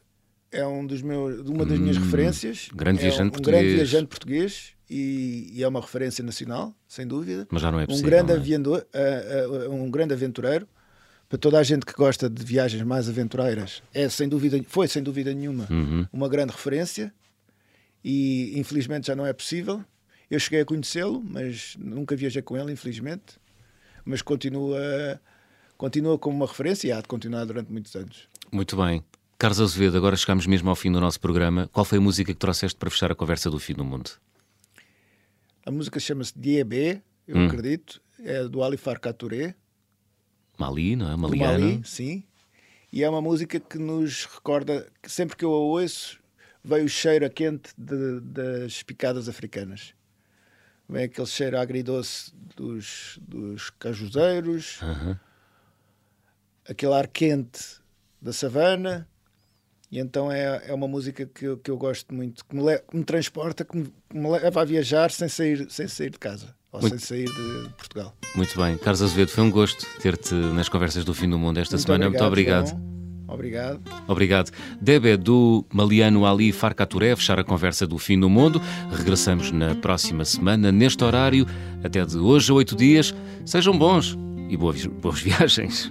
É 0.52 0.66
um 0.66 0.86
dos 0.86 1.02
meus, 1.02 1.40
uma 1.48 1.66
das 1.66 1.78
minhas 1.80 1.98
referências. 1.98 2.70
grande 2.74 3.00
é 3.00 3.02
viajante 3.04 3.24
um, 3.24 3.28
um 3.28 3.32
português. 3.32 3.62
grande 3.62 3.76
viajante 3.76 4.08
português 4.08 4.74
e, 4.90 5.50
e 5.54 5.64
é 5.64 5.68
uma 5.68 5.82
referência 5.82 6.24
nacional, 6.24 6.76
sem 6.88 7.06
dúvida. 7.08 7.48
Mas 7.52 7.62
já 7.62 7.72
não 7.72 7.80
é 7.80 7.84
um 7.84 7.88
possível. 7.88 8.10
grande, 8.10 8.28
não 8.30 8.36
é? 8.36 8.38
aviador, 8.40 8.86
ah, 8.94 9.00
ah, 9.66 9.70
um 9.70 9.90
grande 9.92 10.14
aventureiro. 10.14 10.68
Para 11.30 11.38
toda 11.38 11.60
a 11.60 11.64
gente 11.64 11.86
que 11.86 11.92
gosta 11.94 12.30
de 12.30 12.42
viagens 12.44 12.82
mais 12.84 13.10
aventureiras, 13.10 13.84
é 13.94 14.08
sem 14.08 14.30
dúvida, 14.30 14.64
foi 14.66 14.88
sem 14.88 15.04
dúvida 15.04 15.34
nenhuma 15.34 15.68
Uhum. 15.70 16.08
uma 16.14 16.30
grande 16.30 16.54
referência 16.54 17.14
e 18.04 18.58
infelizmente 18.58 19.08
já 19.08 19.16
não 19.16 19.26
é 19.26 19.34
possível. 19.34 19.84
Eu 20.32 20.40
cheguei 20.40 20.62
a 20.62 20.66
conhecê-lo, 20.66 21.22
mas 21.22 21.76
nunca 21.80 22.16
viajei 22.16 22.42
com 22.42 22.56
ele, 22.58 22.72
infelizmente. 22.72 23.38
Mas 24.06 24.22
continua, 24.22 25.20
continua 25.78 26.18
como 26.18 26.36
uma 26.38 26.46
referência 26.48 26.88
e 26.88 26.92
há 26.94 27.02
de 27.02 27.08
continuar 27.08 27.44
durante 27.46 27.72
muitos 27.72 27.94
anos. 27.96 28.28
Muito 28.52 28.78
bem. 28.78 29.04
Carlos 29.38 29.60
Azevedo, 29.62 29.96
agora 29.98 30.16
chegamos 30.16 30.48
mesmo 30.48 30.70
ao 30.70 30.76
fim 30.76 30.92
do 30.92 31.00
nosso 31.00 31.20
programa. 31.20 31.68
Qual 31.72 31.86
foi 31.86 32.00
a 32.00 32.02
música 32.02 32.34
que 32.34 32.40
trouxeste 32.40 32.78
para 32.78 32.90
fechar 32.90 33.12
a 33.12 33.16
conversa 33.16 33.50
do 33.52 33.60
fim 33.60 33.74
do 33.74 33.86
mundo? 33.86 34.10
A 35.66 35.70
música 35.70 36.00
chama-se 36.00 36.34
Diebé, 36.36 37.02
eu 37.28 37.38
Hum. 37.38 37.46
acredito, 37.48 38.02
é 38.20 38.44
do 38.48 38.64
Ali 38.64 38.78
Farka 38.78 39.14
Touré, 39.14 39.54
Mali, 40.58 40.96
não 40.96 41.08
é? 41.08 41.12
do 41.12 41.18
Maliano. 41.20 41.66
Mali, 41.68 41.82
sim. 41.86 42.24
E 42.92 43.04
é 43.04 43.10
uma 43.10 43.22
música 43.22 43.60
que 43.60 43.78
nos 43.78 44.26
recorda 44.26 44.88
que 45.04 45.12
sempre 45.12 45.36
que 45.38 45.46
eu 45.46 45.54
a 45.54 45.58
ouço, 45.58 46.20
veio 46.64 46.86
o 46.86 46.90
cheiro 46.90 47.24
a 47.26 47.30
quente 47.30 47.70
de- 47.78 48.20
das 48.22 48.82
picadas 48.82 49.30
africanas. 49.30 49.94
Vem 50.90 51.04
aquele 51.04 51.28
cheiro 51.28 51.60
agridoce 51.60 52.34
dos, 52.56 53.20
dos 53.22 53.70
cajuzeiros, 53.72 54.80
Aham. 54.82 55.20
aquele 56.68 56.94
ar 56.94 57.08
quente 57.08 57.60
da 58.20 58.34
savana. 58.34 59.08
E 59.92 60.00
então 60.00 60.30
é, 60.32 60.64
é 60.68 60.74
uma 60.74 60.88
música 60.88 61.26
que 61.26 61.46
eu, 61.46 61.58
que 61.58 61.72
eu 61.72 61.78
gosto 61.78 62.14
muito, 62.14 62.44
que 62.46 62.56
me, 62.56 62.62
le- 62.64 62.80
que 62.80 62.98
me 62.98 63.04
transporta, 63.04 63.64
que 63.64 63.78
me, 63.78 63.86
que 64.10 64.18
me 64.18 64.30
leva 64.30 64.62
a 64.62 64.66
viajar 64.66 65.10
sem 65.12 65.30
sair, 65.30 65.66
sem 65.70 65.88
sair 65.88 66.10
de 66.10 66.20
casa 66.20 66.54
ou 66.72 66.82
Muito- 66.82 67.00
sem 67.00 67.26
sair 67.26 67.34
de 67.34 67.70
Portugal. 67.78 68.14
Muito 68.36 68.58
bem. 68.60 68.78
Carlos 68.78 69.02
Azevedo, 69.02 69.30
foi 69.30 69.44
um 69.46 69.50
gosto 69.52 69.86
ter-te 70.02 70.34
nas 70.36 70.68
conversas 70.68 71.06
do 71.06 71.14
fim 71.14 71.30
do 71.30 71.40
mundo 71.40 71.58
esta 71.60 71.76
Muito 71.78 71.86
semana. 71.86 72.10
Muito 72.10 72.24
obrigado. 72.24 72.78
Obrigado. 73.30 73.82
Obrigado. 74.08 74.52
Debe 74.82 75.18
do 75.18 75.66
Maliano 75.74 76.26
Ali 76.26 76.52
Farcaturé, 76.54 77.14
fechar 77.16 77.38
a 77.40 77.44
conversa 77.44 77.86
do 77.86 77.98
fim 77.98 78.18
do 78.20 78.30
mundo. 78.30 78.62
Regressamos 78.92 79.52
na 79.52 79.76
próxima 79.76 80.24
semana, 80.24 80.72
neste 80.72 81.04
horário, 81.04 81.46
até 81.84 82.06
de 82.06 82.18
hoje 82.18 82.52
a 82.52 82.56
oito 82.56 82.76
dias. 82.76 83.14
Sejam 83.46 83.78
bons 83.78 84.18
e 84.50 84.56
boas, 84.56 84.86
boas 84.86 85.20
viagens. 85.24 85.90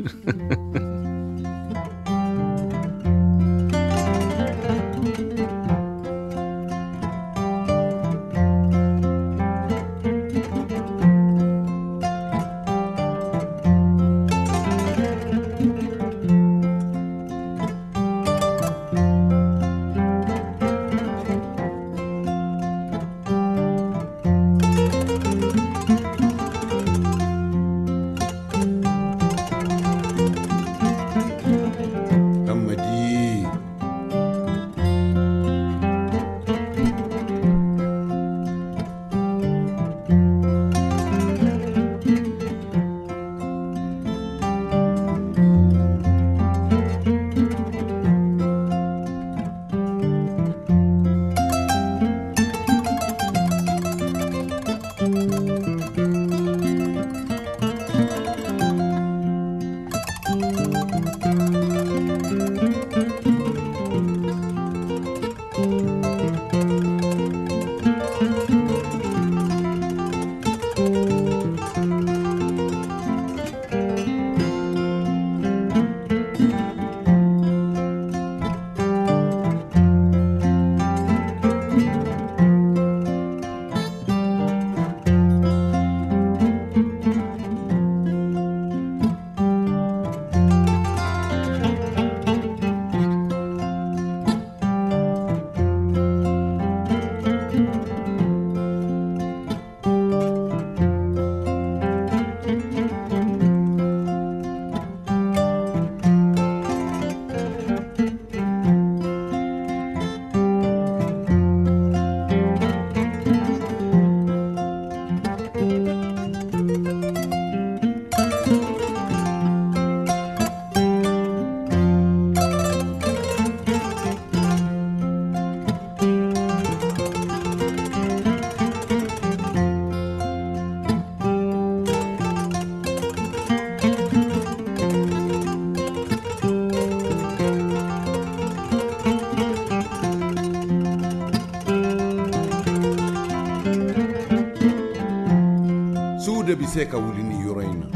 Se 146.76 146.84
ka 146.84 146.98
wuli 146.98 147.22
ni 147.22 147.36
yɔrɔ 147.44 147.62
in 147.64 147.78
na. 147.80 147.86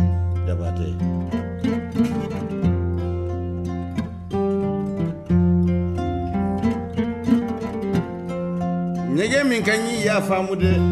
Jabate. 0.46 0.88
Ɲɛgɛn 9.16 9.48
min 9.48 9.62
ka 9.62 9.72
ɲi 9.82 10.04
y'a 10.04 10.22
faamu 10.22 10.54
dɛ. 10.62 10.89